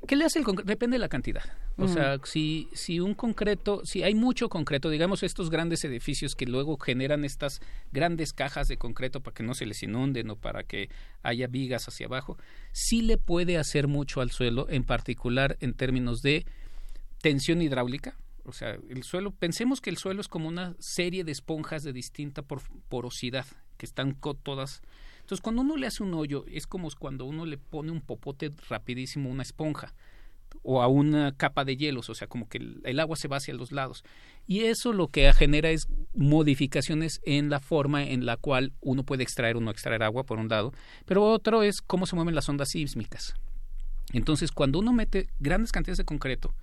[0.06, 0.68] ¿Qué le hace el concreto?
[0.68, 1.42] Depende de la cantidad.
[1.80, 6.44] O sea, si, si un concreto, si hay mucho concreto, digamos estos grandes edificios que
[6.44, 7.60] luego generan estas
[7.92, 10.90] grandes cajas de concreto para que no se les inunden o para que
[11.22, 12.36] haya vigas hacia abajo,
[12.72, 16.46] sí le puede hacer mucho al suelo, en particular en términos de
[17.22, 18.16] tensión hidráulica.
[18.44, 21.92] O sea, el suelo, pensemos que el suelo es como una serie de esponjas de
[21.92, 24.82] distinta por- porosidad, que están todas.
[25.20, 28.50] Entonces, cuando uno le hace un hoyo, es como cuando uno le pone un popote
[28.68, 29.94] rapidísimo a una esponja
[30.62, 33.38] o a una capa de hielos, o sea, como que el, el agua se va
[33.38, 34.04] hacia los lados.
[34.46, 39.22] Y eso lo que genera es modificaciones en la forma en la cual uno puede
[39.22, 40.72] extraer o no extraer agua, por un lado,
[41.04, 43.34] pero otro es cómo se mueven las ondas sísmicas.
[44.12, 46.54] Entonces, cuando uno mete grandes cantidades de concreto,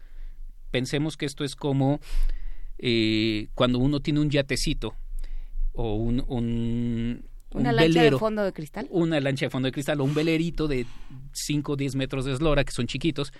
[0.71, 1.99] pensemos que esto es como
[2.79, 4.95] eh, cuando uno tiene un yatecito
[5.73, 8.87] o un, un, ¿Una un lancha de fondo de cristal?
[8.89, 10.85] una lancha de fondo de cristal o un velerito de
[11.33, 13.31] 5 o 10 metros de eslora, que son chiquitos,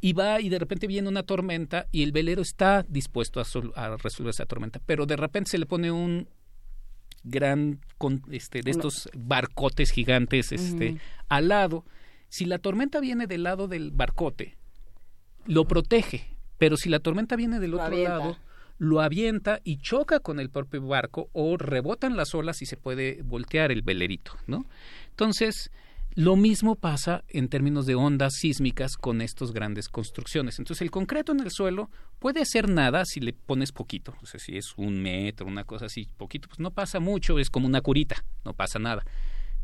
[0.00, 3.72] y va y de repente viene una tormenta y el velero está dispuesto a, sol-
[3.76, 6.28] a resolver esa tormenta, pero de repente se le pone un
[7.22, 10.96] gran con, este de estos barcotes gigantes este
[11.28, 11.84] al lado
[12.30, 14.56] si la tormenta viene del lado del barcote
[15.46, 18.18] lo protege, pero si la tormenta viene del otro avienta.
[18.18, 18.36] lado,
[18.78, 23.20] lo avienta y choca con el propio barco o rebotan las olas y se puede
[23.22, 24.64] voltear el velerito, ¿no?
[25.10, 25.70] Entonces,
[26.16, 30.58] lo mismo pasa en términos de ondas sísmicas con estas grandes construcciones.
[30.58, 34.14] Entonces, el concreto en el suelo puede hacer nada si le pones poquito.
[34.22, 37.48] O sea, si es un metro, una cosa así, poquito, pues no pasa mucho, es
[37.50, 39.04] como una curita, no pasa nada.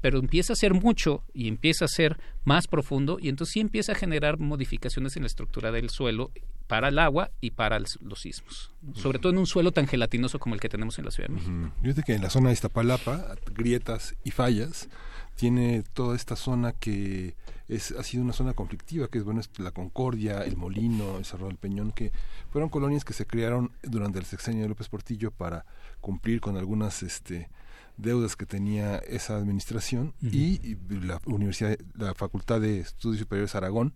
[0.01, 3.93] Pero empieza a ser mucho y empieza a ser más profundo y entonces sí empieza
[3.93, 6.31] a generar modificaciones en la estructura del suelo
[6.69, 8.71] para el agua y para el- los sismos.
[8.95, 11.35] Sobre todo en un suelo tan gelatinoso como el que tenemos en la Ciudad de
[11.35, 11.51] México.
[11.53, 11.71] Ujú.
[11.83, 14.89] Fíjate que en la zona de Iztapalapa, grietas y fallas,
[15.37, 17.37] tiene toda esta zona que
[17.69, 21.25] es, ha sido una zona conflictiva, que es bueno, es la Concordia, el Molino, el
[21.25, 22.11] Cerro del Peñón, que
[22.51, 25.67] fueron colonias que se crearon durante el sexenio de López Portillo para
[26.01, 27.49] cumplir con algunas este
[27.97, 33.95] deudas que tenía esa administración y y la universidad la facultad de estudios superiores Aragón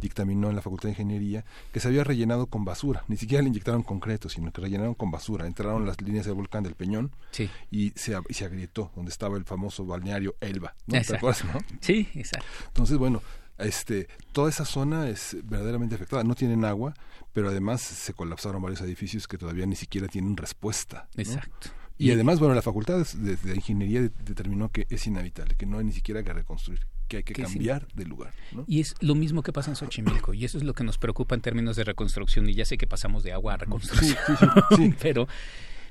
[0.00, 3.48] dictaminó en la facultad de ingeniería que se había rellenado con basura ni siquiera le
[3.48, 7.48] inyectaron concreto sino que rellenaron con basura entraron las líneas del volcán del Peñón Sí.
[7.70, 10.92] y se, ab- y se agrietó donde estaba el famoso balneario Elba ¿no?
[10.92, 11.16] ¿Te Exacto.
[11.28, 11.60] acuerdas, no?
[11.80, 12.46] Sí, exacto.
[12.68, 13.22] Entonces, bueno,
[13.58, 16.22] este, toda esa zona es verdaderamente afectada.
[16.22, 16.94] No tienen agua,
[17.32, 21.08] pero además se colapsaron varios edificios que todavía ni siquiera tienen respuesta.
[21.16, 21.22] ¿no?
[21.22, 21.70] Exacto.
[21.98, 25.78] Y, además, bueno, la facultad de, de ingeniería de- determinó que es inhabitable, que no
[25.78, 27.54] hay ni siquiera que reconstruir, que hay que, Que sí.
[27.54, 28.32] cambiar de lugar.
[28.52, 28.64] ¿no?
[28.68, 31.34] Y es lo mismo que pasa en Xochimilco, y eso es lo que nos preocupa
[31.34, 34.32] en términos de reconstrucción, y ya sé que pasamos de agua a reconstrucción, sí,
[34.76, 34.94] sí.
[35.02, 35.26] pero,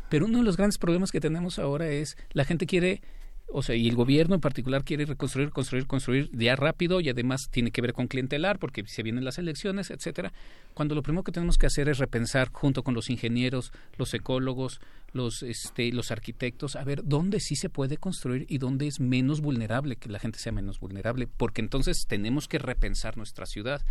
[0.10, 3.02] pero uno de los grandes problemas que tenemos ahora es la gente quiere,
[3.50, 7.50] o sea, y el gobierno en particular quiere reconstruir, construir, construir ya rápido, y además
[7.50, 10.34] tiene que ver con clientelar, porque se vienen las elecciones, etcétera,
[10.74, 14.82] cuando lo primero que tenemos que hacer es repensar junto con los ingenieros, los ecólogos,
[15.14, 19.42] los, este, los arquitectos, a ver dónde sí se puede construir y dónde es menos
[19.42, 23.82] vulnerable, que la gente sea menos vulnerable, porque entonces tenemos que repensar nuestra ciudad.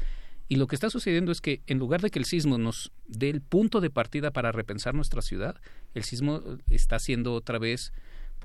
[0.48, 3.30] Y lo que está sucediendo es que en lugar de que el sismo nos dé
[3.30, 5.56] el punto de partida para repensar nuestra ciudad,
[5.94, 7.92] el sismo eh, está siendo otra vez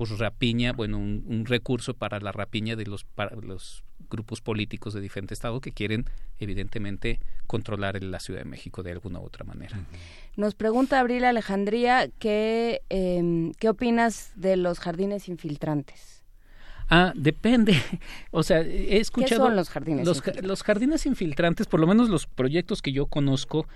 [0.01, 4.95] pues rapiña, bueno, un, un recurso para la rapiña de los, para los grupos políticos
[4.95, 6.05] de diferente estado que quieren
[6.39, 9.77] evidentemente controlar la Ciudad de México de alguna u otra manera.
[10.35, 16.23] Nos pregunta Abril Alejandría que, em, qué opinas de los jardines infiltrantes.
[16.89, 17.73] Ah, depende.
[18.31, 19.45] O sea, he escuchado.
[19.45, 23.05] son los jardines Los, ja- los jardines infiltrantes, por lo menos los proyectos que yo
[23.05, 23.67] conozco,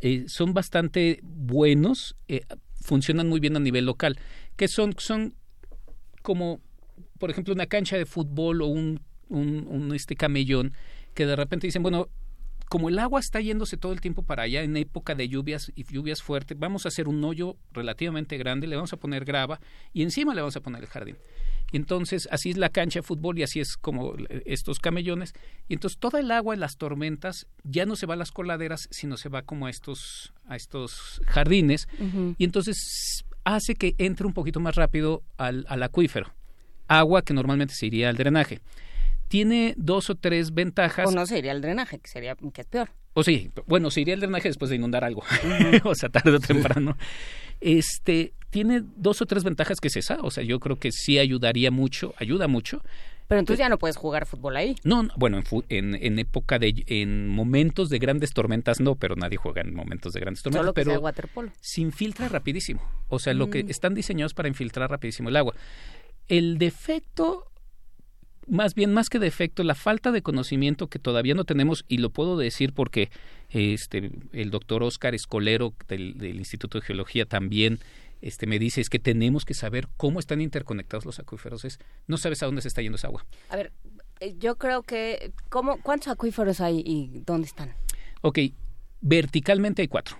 [0.00, 2.40] eh, son bastante buenos, eh,
[2.80, 4.18] funcionan muy bien a nivel local.
[4.56, 5.34] Que son, son
[6.30, 6.60] como,
[7.18, 10.74] por ejemplo, una cancha de fútbol o un, un, un, este camellón
[11.12, 12.08] que de repente dicen, bueno,
[12.68, 15.82] como el agua está yéndose todo el tiempo para allá en época de lluvias y
[15.92, 19.58] lluvias fuertes, vamos a hacer un hoyo relativamente grande, le vamos a poner grava
[19.92, 21.16] y encima le vamos a poner el jardín.
[21.72, 25.32] Y entonces así es la cancha de fútbol y así es como eh, estos camellones.
[25.66, 28.86] Y entonces toda el agua en las tormentas ya no se va a las coladeras,
[28.92, 31.88] sino se va como a estos, a estos jardines.
[32.38, 36.32] Y entonces hace que entre un poquito más rápido al, al acuífero.
[36.88, 38.60] Agua que normalmente se iría al drenaje.
[39.28, 41.06] Tiene dos o tres ventajas.
[41.06, 42.90] O no se iría al drenaje, que sería que es peor.
[43.14, 45.22] O sí, bueno, se iría el drenaje después de inundar algo,
[45.84, 46.96] o sea, tarde o temprano.
[47.60, 51.18] Este, tiene dos o tres ventajas que es esa, o sea, yo creo que sí
[51.18, 52.82] ayudaría mucho, ayuda mucho.
[53.30, 54.74] Pero entonces ya no puedes jugar fútbol ahí.
[54.84, 58.96] No, no, bueno, en, fu- en, en época de, en momentos de grandes tormentas no,
[58.96, 60.62] pero nadie juega en momentos de grandes tormentas.
[60.64, 61.52] Solo que pero sea waterpolo.
[61.60, 62.82] se infiltra rapidísimo.
[63.08, 63.70] O sea, lo que Mm.
[63.70, 65.54] están diseñados para infiltrar rapidísimo el agua.
[66.26, 67.46] El defecto,
[68.48, 72.10] más bien, más que defecto, la falta de conocimiento que todavía no tenemos, y lo
[72.10, 73.10] puedo decir porque
[73.50, 77.78] este, el doctor Oscar Escolero del, del Instituto de Geología también
[78.20, 81.64] este, me dice, es que tenemos que saber cómo están interconectados los acuíferos.
[81.64, 83.24] Es, no sabes a dónde se está yendo esa agua.
[83.48, 83.72] A ver,
[84.20, 85.32] eh, yo creo que...
[85.48, 87.74] ¿cómo, ¿Cuántos acuíferos hay y dónde están?
[88.22, 88.38] Ok,
[89.00, 90.16] verticalmente hay cuatro,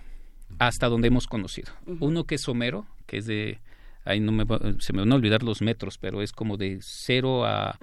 [0.57, 1.71] hasta donde hemos conocido.
[1.99, 3.59] Uno que es Homero, que es de,
[4.05, 4.45] ahí no me,
[4.79, 7.77] se me van a olvidar los metros, pero es como de 0 a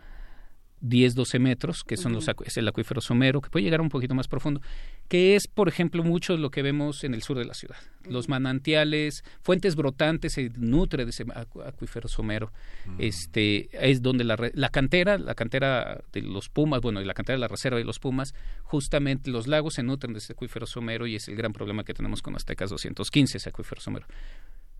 [0.81, 4.15] 10, 12 metros, que son los, es el acuífero somero, que puede llegar un poquito
[4.15, 4.61] más profundo,
[5.09, 7.77] que es, por ejemplo, mucho lo que vemos en el sur de la ciudad.
[8.09, 12.53] Los manantiales, fuentes brotantes, se nutre de ese acu- acuífero somero.
[12.99, 17.37] Este, es donde la, la cantera, la cantera de los Pumas, bueno, y la cantera
[17.37, 21.07] de la reserva de los Pumas, justamente los lagos se nutren de ese acuífero somero
[21.07, 24.07] y es el gran problema que tenemos con Aztecas 215, ese acuífero somero.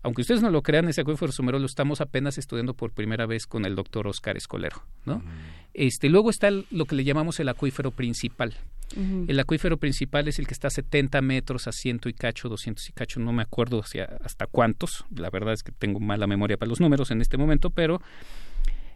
[0.01, 3.45] Aunque ustedes no lo crean, ese acuífero somero lo estamos apenas estudiando por primera vez
[3.45, 5.21] con el doctor Oscar Escolero, ¿no?
[5.73, 8.55] Este, luego está el- lo que le llamamos el acuífero principal.
[9.27, 12.89] El acuífero principal es el que está a 70 metros a ciento y cacho, 200
[12.89, 15.05] y cacho, no me acuerdo hacia, hasta cuántos.
[15.15, 18.01] La verdad es que tengo mala memoria para los números en este momento, pero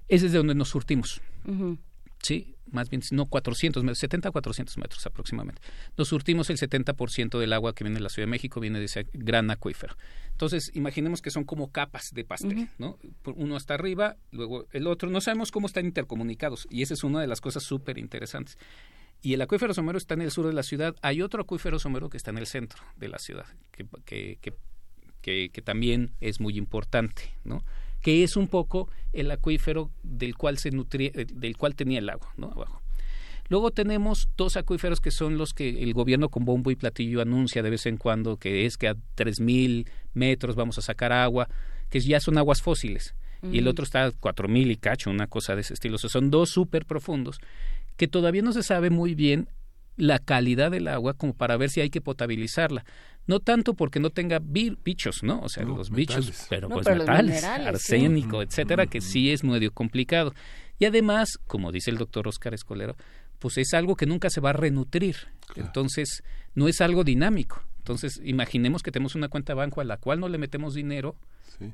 [0.08, 1.22] ese es de donde nos surtimos.
[2.24, 5.62] Sí, más bien, no 400 metros, 70 a 400 metros aproximadamente.
[5.98, 8.86] Nos surtimos el 70% del agua que viene de la Ciudad de México, viene de
[8.86, 9.98] ese gran acuífero.
[10.32, 12.98] Entonces, imaginemos que son como capas de pastel, ¿no?
[13.36, 15.10] Uno está arriba, luego el otro.
[15.10, 18.58] No sabemos cómo están intercomunicados y esa es una de las cosas súper interesantes.
[19.22, 20.96] Y el acuífero somero está en el sur de la ciudad.
[21.02, 24.38] Hay otro acuífero somero que está en el centro de la ciudad, que,
[25.22, 27.66] que, que también es muy importante, ¿no?
[28.04, 32.10] Que es un poco el acuífero del cual se nutría, eh, del cual tenía el
[32.10, 32.52] agua, ¿no?
[32.52, 32.84] Abajo.
[33.50, 37.64] Luego tenemos dos acuíferos que son los que el gobierno con bombo y platillo anuncia
[37.64, 41.48] de vez en cuando, que es que a 3.000 metros vamos a sacar agua,
[41.90, 43.16] que ya son aguas fósiles.
[43.52, 45.96] Y el otro está a 4.000 y cacho, una cosa de ese estilo.
[45.96, 47.40] O sea, son dos súper profundos
[47.98, 49.50] que todavía no se sabe muy bien
[49.98, 52.86] la calidad del agua como para ver si hay que potabilizarla.
[53.26, 55.40] No tanto porque no tenga bichos, ¿no?
[55.42, 56.26] O sea, No, los metales.
[56.28, 57.96] bichos, pero No, pues pero metales, minerales, sí.
[57.96, 60.34] arsénico, etcétera, que sí es medio complicado.
[60.80, 62.96] Y además, como dice el doctor Oscar Escolero,
[63.40, 65.16] pues es algo que nunca se va a renutrir.
[65.56, 66.24] Entonces,
[66.56, 67.62] no es algo dinámico.
[67.78, 71.16] Entonces, imaginemos que tenemos una cuenta de banco a la cual no le metemos dinero,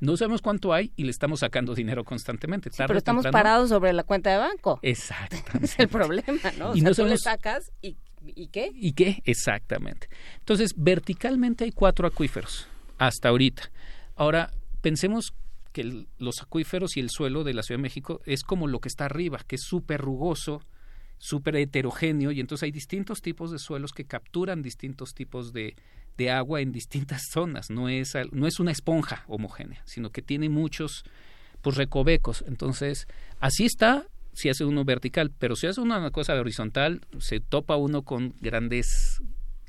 [0.02, 2.70] no sabemos cuánto hay y le estamos sacando dinero constantemente.
[2.76, 4.80] Pero estamos temprano- parados sobre la cuenta de banco.
[4.82, 5.38] Exacto.
[5.64, 6.72] Es el problema, ¿no?
[6.72, 7.96] O Y sea, no tú le sabemos- sacas y,
[8.26, 8.72] ¿y qué?
[8.74, 9.22] ¿Y qué?
[9.26, 10.10] Exactamente.
[10.40, 12.68] Entonces, verticalmente hay cuatro acuíferos
[12.98, 13.72] hasta ahorita.
[14.16, 15.34] Ahora, pensemos
[15.72, 18.90] que los acuíferos y el suelo de la Ciudad de México es como lo que
[18.90, 20.62] está arriba, que es súper rugoso,
[21.18, 25.76] súper heterogéneo, y entonces hay distintos tipos de suelos que capturan distintos tipos de,
[26.18, 27.70] de agua en distintas zonas.
[27.70, 31.04] No es, no es una esponja homogénea, sino que tiene muchos
[31.62, 32.44] pues, recovecos.
[32.48, 33.08] Entonces,
[33.40, 34.08] así está
[34.40, 39.22] si hace uno vertical, pero si hace una cosa horizontal, se topa uno con grandes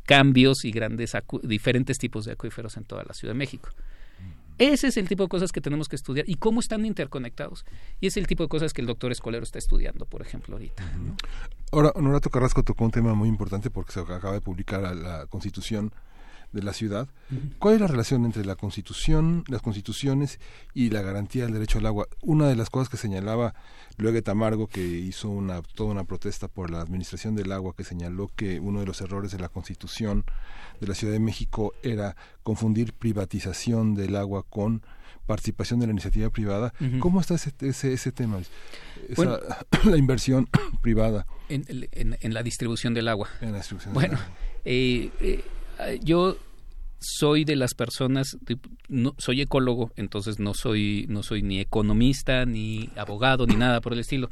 [0.07, 3.71] cambios y grandes diferentes tipos de acuíferos en toda la Ciudad de México.
[4.59, 7.65] Ese es el tipo de cosas que tenemos que estudiar y cómo están interconectados.
[7.99, 10.85] Y es el tipo de cosas que el doctor Escolero está estudiando, por ejemplo, ahorita.
[11.73, 15.93] Ahora, Honorato Carrasco tocó un tema muy importante porque se acaba de publicar la constitución
[16.53, 17.09] de la ciudad.
[17.59, 20.41] ¿Cuál es la relación entre la constitución, las constituciones
[20.75, 22.09] y la garantía del derecho al agua?
[22.23, 23.55] Una de las cosas que señalaba
[23.99, 28.31] Luege Tamargo, que hizo una, toda una protesta por la administración del agua, que señaló
[28.35, 30.25] que uno de los errores de la constitución
[30.81, 34.83] de la Ciudad de México era confundir privatización del agua con
[35.27, 36.73] participación de la iniciativa privada.
[36.99, 38.39] ¿Cómo está ese, ese, ese tema?
[38.39, 39.39] Esa- Bueno.
[39.85, 40.49] la inversión
[40.83, 41.27] privada.
[41.49, 43.29] En, en- en la distribución del agua.
[43.41, 44.35] En la distribución del Bueno, agua.
[44.65, 45.45] eh, eh,
[46.03, 46.37] yo
[47.01, 48.37] soy de las personas,
[48.89, 53.95] no, soy ecólogo, entonces no soy, no soy ni economista, ni abogado, ni nada por
[53.95, 54.31] el estilo.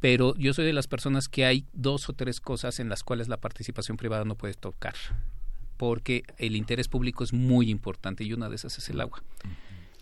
[0.00, 3.28] Pero yo soy de las personas que hay dos o tres cosas en las cuales
[3.28, 4.94] la participación privada no puede tocar,
[5.78, 9.22] porque el interés público es muy importante y una de esas es el agua.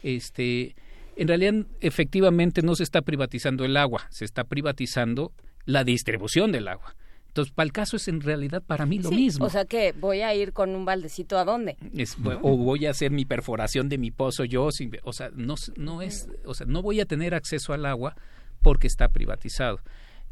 [0.03, 0.75] Este,
[1.17, 5.33] en realidad, efectivamente, no se está privatizando el agua, se está privatizando
[5.67, 6.97] la distribución del agua.
[7.33, 9.47] Entonces, para el caso es en realidad para mí lo Sí, mismo.
[9.47, 11.79] O sea que voy a ir con un baldecito a dónde.
[11.97, 15.55] Es- o voy a hacer mi perforación de mi pozo yo, sin- o sea, no,
[15.77, 18.15] no es, o sea, no voy a tener acceso al agua
[18.61, 19.81] porque está privatizado.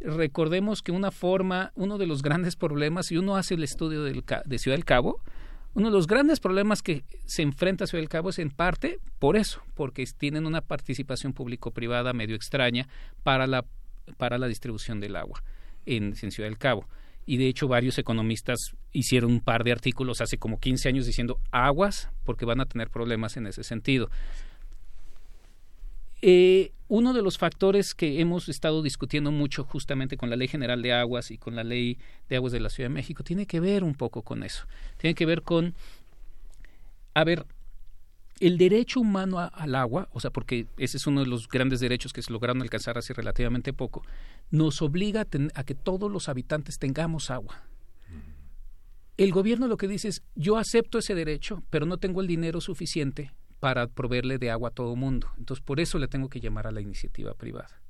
[0.00, 4.22] Recordemos que una forma, uno de los grandes problemas, si uno hace el estudio del,
[4.44, 5.20] de Ciudad del Cabo,
[5.72, 9.36] uno de los grandes problemas que se enfrenta Ciudad del Cabo es en parte por
[9.38, 12.88] eso, porque tienen una participación público-privada medio extraña
[13.22, 13.64] para la,
[14.18, 15.42] para la distribución del agua
[15.96, 16.86] en, Ciudad del Cabo.
[17.26, 21.38] Y de hecho varios economistas hicieron un par de artículos hace como 15 años diciendo
[21.50, 24.10] aguas porque van a tener problemas en ese sentido.
[26.22, 30.82] Eh, uno de los factores que hemos estado discutiendo mucho justamente con la Ley General
[30.82, 33.60] de Aguas y con la Ley de Aguas de la Ciudad de México tiene que
[33.60, 34.66] ver un poco con eso.
[34.96, 35.74] Tiene que ver con,
[37.14, 37.46] a ver,
[38.40, 41.78] el derecho humano a- al agua, o sea, porque ese es uno de los grandes
[41.80, 44.02] derechos que se lograron alcanzar hace relativamente poco,
[44.50, 47.62] nos obliga a, ten- a que todos los habitantes tengamos agua.
[49.16, 52.60] El gobierno lo que dice es, yo acepto ese derecho, pero no tengo el dinero
[52.62, 55.28] suficiente para proveerle de agua a todo mundo.
[55.36, 57.82] Entonces, por eso le tengo que llamar a la iniciativa privada.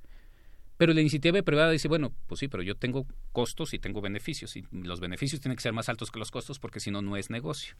[0.76, 4.56] Pero la iniciativa privada dice, bueno, pues sí, pero yo tengo costos y tengo beneficios,
[4.56, 7.16] y los beneficios tienen que ser más altos que los costos porque si no, no
[7.16, 7.76] es negocio.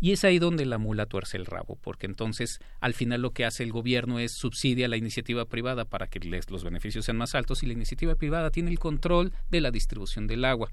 [0.00, 3.44] Y es ahí donde la mula tuerce el rabo, porque entonces al final lo que
[3.44, 7.34] hace el gobierno es subsidia la iniciativa privada para que les- los beneficios sean más
[7.34, 10.70] altos y la iniciativa privada tiene el control de la distribución del agua.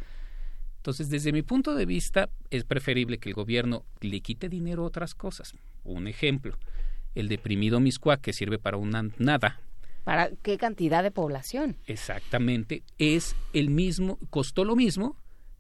[0.78, 4.88] Entonces, desde mi punto de vista, es preferible que el gobierno le quite dinero a
[4.88, 5.54] otras cosas.
[5.84, 6.56] Un ejemplo,
[7.14, 9.60] el deprimido Miscuac, que sirve para una nada,
[10.06, 11.76] ¿Para qué cantidad de población?
[11.86, 15.18] exactamente, es el mismo, costó lo mismo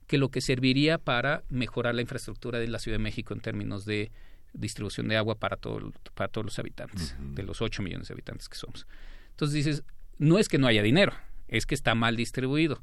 [0.07, 3.85] que lo que serviría para mejorar la infraestructura de la Ciudad de México en términos
[3.85, 4.11] de
[4.53, 8.49] distribución de agua para, todo, para todos los habitantes, de los 8 millones de habitantes
[8.49, 8.87] que somos.
[9.31, 9.83] Entonces dices,
[10.17, 11.13] no es que no haya dinero,
[11.47, 12.81] es que está mal distribuido.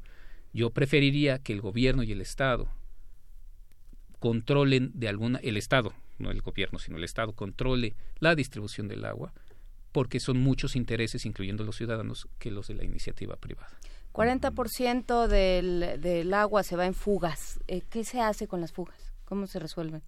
[0.53, 2.69] Yo preferiría que el gobierno y el Estado
[4.19, 9.03] controlen de alguna, el Estado, no el gobierno, sino el Estado, controle la distribución del
[9.03, 9.33] agua,
[9.91, 13.77] porque son muchos intereses, incluyendo los ciudadanos, que los de la iniciativa privada.
[14.15, 17.59] 40% del, del agua se va en fugas.
[17.67, 19.13] Eh, ¿Qué se hace con las fugas?
[19.25, 20.03] ¿Cómo se resuelven?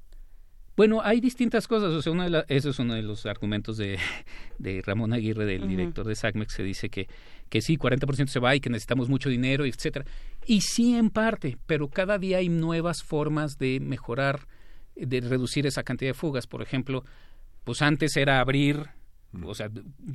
[0.77, 1.91] Bueno, hay distintas cosas.
[1.91, 3.99] O sea, una de la, eso es uno de los argumentos de,
[4.59, 7.09] de Ramón Aguirre, del director de SACMEX, que dice que,
[7.49, 10.05] que sí, 40% se va y que necesitamos mucho dinero, etcétera.
[10.45, 14.47] Y sí, en parte, pero cada día hay nuevas formas de mejorar,
[14.95, 16.47] de reducir esa cantidad de fugas.
[16.47, 17.03] Por ejemplo,
[17.65, 18.85] pues antes era abrir,
[19.43, 19.69] o sea,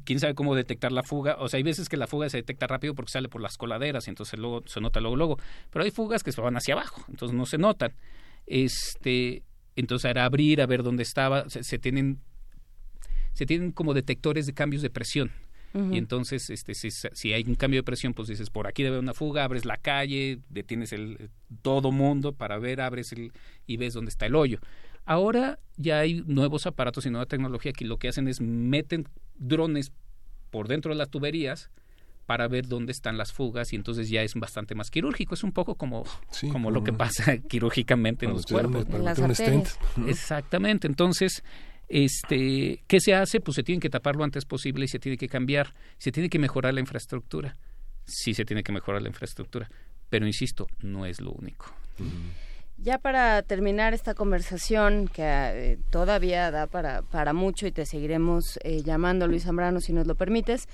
[0.04, 1.36] quién sabe cómo detectar la fuga.
[1.38, 4.06] O sea, hay veces que la fuga se detecta rápido porque sale por las coladeras
[4.06, 5.38] y entonces luego se nota luego, luego.
[5.70, 7.92] Pero hay fugas que se van hacia abajo, entonces no se notan.
[8.46, 9.42] Este,
[9.76, 11.48] entonces era abrir, a ver dónde estaba.
[11.48, 12.20] Se, se tienen,
[13.32, 15.30] se tienen como detectores de cambios de presión.
[15.74, 18.96] Y entonces, este, si, si hay un cambio de presión, pues dices, por aquí debe
[18.96, 21.30] haber una fuga, abres la calle, detienes el
[21.62, 23.32] todo mundo para ver, abres el
[23.66, 24.58] y ves dónde está el hoyo.
[25.04, 29.92] Ahora ya hay nuevos aparatos y nueva tecnología que lo que hacen es meten drones
[30.50, 31.70] por dentro de las tuberías
[32.26, 35.34] para ver dónde están las fugas y entonces ya es bastante más quirúrgico.
[35.34, 36.04] Es un poco como,
[36.52, 38.86] como lo que pasa quirúrgicamente en los cuerpos.
[38.88, 39.64] En las un.
[40.06, 40.86] Exactamente.
[40.86, 41.42] Entonces,
[41.88, 43.40] este, ¿qué se hace?
[43.40, 46.28] Pues se tiene que tapar lo antes posible y se tiene que cambiar, se tiene
[46.28, 47.56] que mejorar la infraestructura.
[48.06, 49.70] Sí se tiene que mejorar la infraestructura,
[50.08, 51.66] pero insisto, no es lo único.
[52.82, 58.58] Ya para terminar esta conversación, que eh, todavía da para, para mucho y te seguiremos
[58.64, 60.66] eh, llamando, Luis Zambrano, si nos lo permites,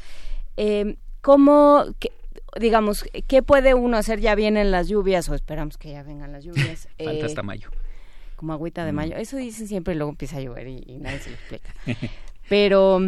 [0.56, 2.12] eh, ¿cómo, qué-
[2.58, 4.20] digamos, qué puede uno hacer?
[4.20, 6.88] Ya vienen las lluvias, o esperamos que ya vengan las lluvias.
[6.96, 7.68] Falta eh, hasta mayo.
[8.36, 8.96] Como agüita de Mm.
[8.96, 9.16] mayo.
[9.16, 11.74] Eso dicen siempre y luego empieza a llover y, y nadie se lo explica.
[12.48, 13.00] Pero,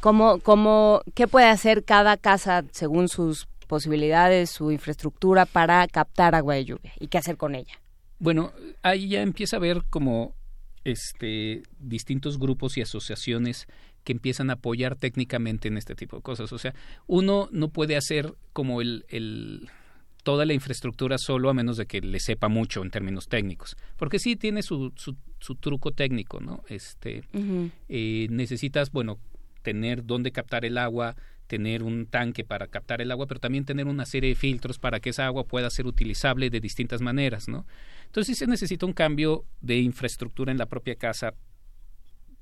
[0.00, 6.54] ¿cómo, cómo, ¿qué puede hacer cada casa según sus posibilidades, su infraestructura para captar agua
[6.54, 6.92] de lluvia?
[6.98, 7.80] ¿Y qué hacer con ella?
[8.18, 10.34] Bueno, ahí ya empieza a haber como
[10.84, 13.66] este distintos grupos y asociaciones
[14.02, 16.52] que empiezan a apoyar técnicamente en este tipo de cosas.
[16.52, 16.74] O sea,
[17.06, 19.68] uno no puede hacer como el, el
[20.22, 24.18] toda la infraestructura solo a menos de que le sepa mucho en términos técnicos, porque
[24.18, 26.62] sí tiene su, su, su truco técnico, ¿no?
[26.68, 27.22] Este
[27.88, 29.18] eh, necesitas, bueno,
[29.62, 33.86] tener dónde captar el agua, tener un tanque para captar el agua, pero también tener
[33.86, 37.66] una serie de filtros para que esa agua pueda ser utilizable de distintas maneras, ¿no?
[38.06, 41.34] Entonces sí se necesita un cambio de infraestructura en la propia casa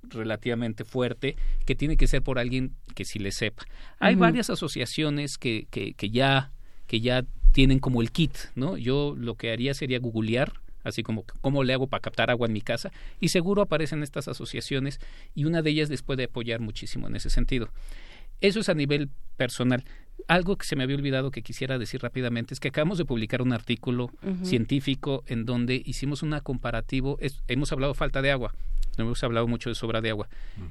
[0.03, 3.65] relativamente fuerte que tiene que ser por alguien que sí le sepa.
[3.99, 6.53] Hay varias asociaciones que, que, que ya
[6.87, 8.77] que ya tienen como el kit, ¿no?
[8.77, 10.53] Yo lo que haría sería googlear
[10.87, 12.91] así como cómo le hago para captar agua en mi casa
[13.21, 15.01] y seguro aparecen estas asociaciones
[15.35, 17.69] y una de ellas les puede apoyar muchísimo en ese sentido.
[18.41, 19.85] Eso es a nivel personal.
[20.29, 23.43] Algo que se me había olvidado que quisiera decir rápidamente es que acabamos de publicar
[23.43, 24.11] un artículo
[24.45, 28.55] científico en donde hicimos una comparativo, es- hemos hablado de falta de agua,
[28.99, 30.29] no hemos hablado mucho de sobra de agua,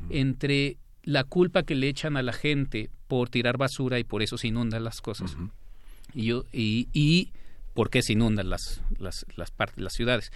[0.09, 4.37] entre la culpa que le echan a la gente por tirar basura y por eso
[4.37, 5.35] se inundan las cosas.
[6.13, 7.31] Y, yo, y, y
[7.75, 10.31] por qué se inundan las, las, las, partes, las ciudades.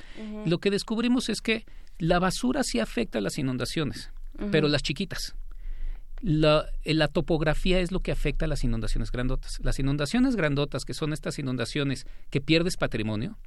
[0.46, 1.66] Lo que descubrimos es que
[1.98, 4.12] la basura sí afecta a las inundaciones,
[4.52, 5.34] pero las chiquitas.
[6.22, 9.58] La, eh, la topografía es lo que afecta a las inundaciones grandotas.
[9.64, 13.38] Las inundaciones grandotas, que son estas inundaciones que pierdes patrimonio,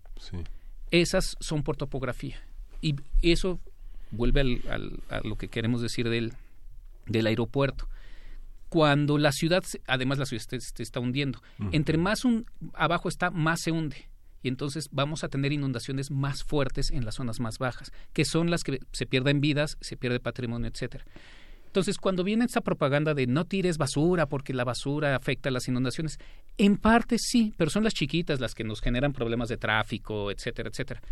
[0.90, 2.36] esas son por topografía.
[2.80, 3.60] Y eso
[4.10, 6.32] vuelve al, al- a lo que queremos decir del,
[7.06, 7.88] del aeropuerto.
[8.72, 11.42] Cuando la ciudad, además la ciudad se, se está hundiendo,
[11.72, 14.08] entre más un, abajo está, más se hunde.
[14.42, 18.50] Y entonces vamos a tener inundaciones más fuertes en las zonas más bajas, que son
[18.50, 21.04] las que se pierden vidas, se pierde patrimonio, etcétera.
[21.66, 25.68] Entonces, cuando viene esta propaganda de no tires basura porque la basura afecta a las
[25.68, 26.18] inundaciones,
[26.56, 30.70] en parte sí, pero son las chiquitas las que nos generan problemas de tráfico, etcétera,
[30.70, 31.02] etcétera.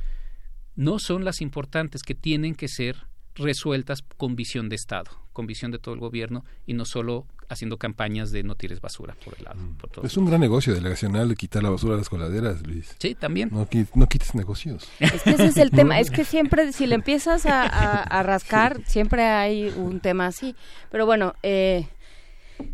[0.76, 5.70] No son las importantes que tienen que ser resueltas con visión de Estado, con visión
[5.70, 9.44] de todo el gobierno y no solo haciendo campañas de no tires basura por el
[9.44, 9.58] lado.
[9.78, 10.04] por todo.
[10.06, 12.94] Es un gran negocio delegacional de quitar la basura a las coladeras, Luis.
[12.98, 13.48] Sí, también.
[13.52, 14.88] No, no quites negocios.
[15.00, 18.22] Es que ese es el tema, es que siempre, si le empiezas a, a- a
[18.22, 20.54] rascar, siempre hay un tema así.
[20.92, 21.88] Pero bueno, eh,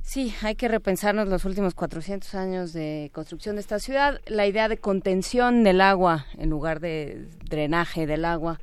[0.02, 4.68] sí, hay que repensarnos los últimos 400 años de construcción de esta ciudad, la idea
[4.68, 8.60] de contención del agua en lugar de drenaje del agua.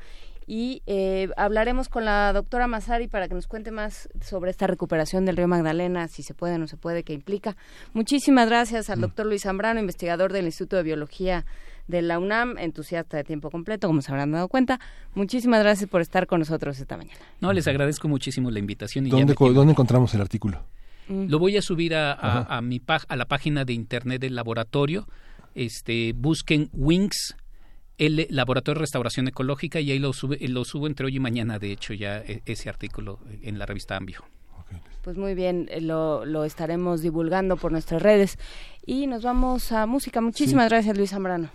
[0.48, 5.26] Y eh, hablaremos con la doctora Masari para que nos cuente más sobre esta recuperación
[5.26, 7.56] del río Magdalena, si se puede o no se puede, qué implica.
[7.94, 11.46] Muchísimas gracias al doctor Luis Zambrano, investigador del Instituto de Biología
[11.88, 14.80] de la UNAM, entusiasta de tiempo completo, como se habrán dado cuenta.
[15.16, 17.20] Muchísimas gracias por estar con nosotros esta mañana.
[17.42, 19.06] No, les agradezco muchísimo la invitación.
[19.06, 20.64] Y ya ¿Dónde, ¿Dónde encontramos el artículo?
[21.10, 21.26] Mm.
[21.28, 25.08] Lo voy a subir a, a- a mi a la página de internet del laboratorio.
[25.56, 27.36] Este, busquen Wings,
[27.98, 31.60] el Laboratorio de Restauración Ecológica, y ahí lo, sube, lo subo entre hoy y mañana,
[31.60, 34.24] de hecho, ya e- ese artículo en la revista Ambio.
[35.04, 38.38] Pues muy bien, eh, lo, lo estaremos divulgando por nuestras redes.
[38.86, 40.22] Y nos vamos a música.
[40.22, 40.70] Muchísimas Sí.
[40.70, 41.50] gracias, Luis Zambrano.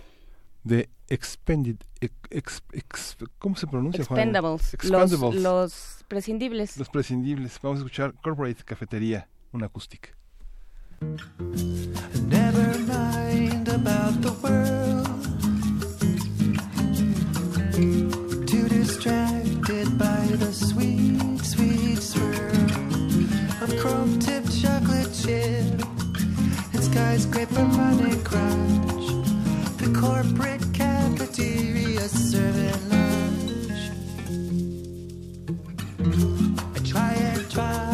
[0.63, 4.05] De Expended, ex- ex- ¿cómo se pronuncia?
[4.05, 4.19] Juan?
[4.19, 5.41] Expendables, los, Expendables.
[5.41, 6.77] los prescindibles.
[6.77, 7.59] Los prescindibles.
[7.63, 10.09] Vamos a escuchar Corporate Cafetería, una acústica.
[12.27, 14.88] Never mind about the world.
[18.99, 25.63] Distracted by the sweet, sweet swirl of chrome tipped chocolate chip
[26.73, 29.07] and skyscraper money crunch.
[29.77, 33.79] The corporate cafeteria serving lunch.
[36.75, 37.88] I try and try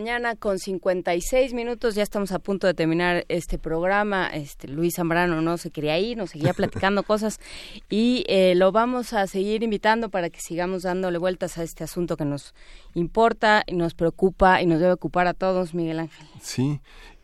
[0.00, 4.28] mañana con 56 minutos, ya estamos a punto de terminar este programa.
[4.28, 7.38] Este Luis Zambrano no se quería ir, nos seguía platicando cosas
[7.90, 12.16] y eh, lo vamos a seguir invitando para que sigamos dándole vueltas a este asunto
[12.16, 12.54] que nos
[12.94, 16.26] importa y nos preocupa y nos debe ocupar a todos, Miguel Ángel.
[16.40, 16.80] Sí,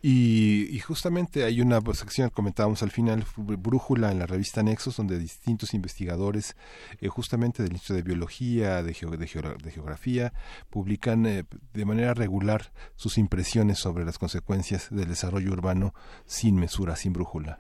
[0.09, 5.18] y, y justamente hay una sección comentábamos al final, Brújula en la revista Nexos, donde
[5.18, 6.55] distintos investigadores,
[7.01, 10.33] eh, justamente del Instituto de Biología, de, geo- de, geogra- de Geografía,
[10.70, 15.93] publican eh, de manera regular sus impresiones sobre las consecuencias del desarrollo urbano
[16.25, 17.59] sin mesura, sin brújula.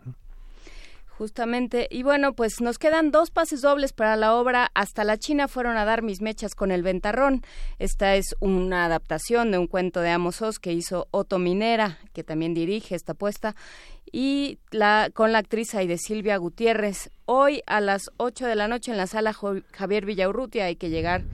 [1.18, 5.48] Justamente, y bueno, pues nos quedan dos pases dobles para la obra Hasta la China
[5.48, 7.42] fueron a dar mis mechas con el ventarrón.
[7.78, 12.22] Esta es una adaptación de un cuento de Amos Oz que hizo Otto Minera, que
[12.22, 13.56] también dirige esta puesta,
[14.12, 17.10] y la, con la actriz Aide Silvia Gutiérrez.
[17.24, 19.34] Hoy a las 8 de la noche en la sala
[19.72, 21.24] Javier Villaurrutia, hay que llegar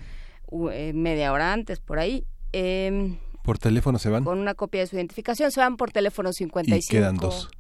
[0.47, 2.25] uh, eh, media hora antes, por ahí.
[2.52, 6.33] em, Por teléfono se van con una copia de su identificación, se van por teléfono
[6.33, 6.77] 55.
[6.77, 7.51] y quedan dos.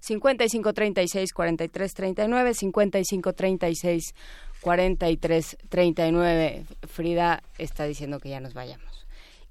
[0.00, 4.14] 55 36 43 39 55 36
[4.60, 9.06] 43 39 Frida está diciendo que ya nos vayamos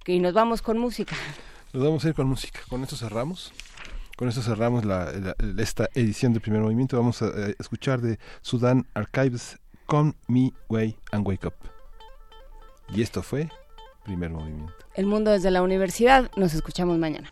[0.06, 1.16] y nos vamos con música
[1.74, 2.60] Nos vamos a ir con música.
[2.68, 3.52] Con esto cerramos.
[4.18, 6.98] Con esto cerramos la, la- esta edición de Primer Movimiento.
[6.98, 11.54] Vamos a eh, escuchar de Sudan Archives Come Me Way and Wake Up.
[12.94, 13.50] Y esto fue
[14.04, 14.74] Primer Movimiento.
[14.96, 17.32] el mundo desde la universidad nos escuchamos mañana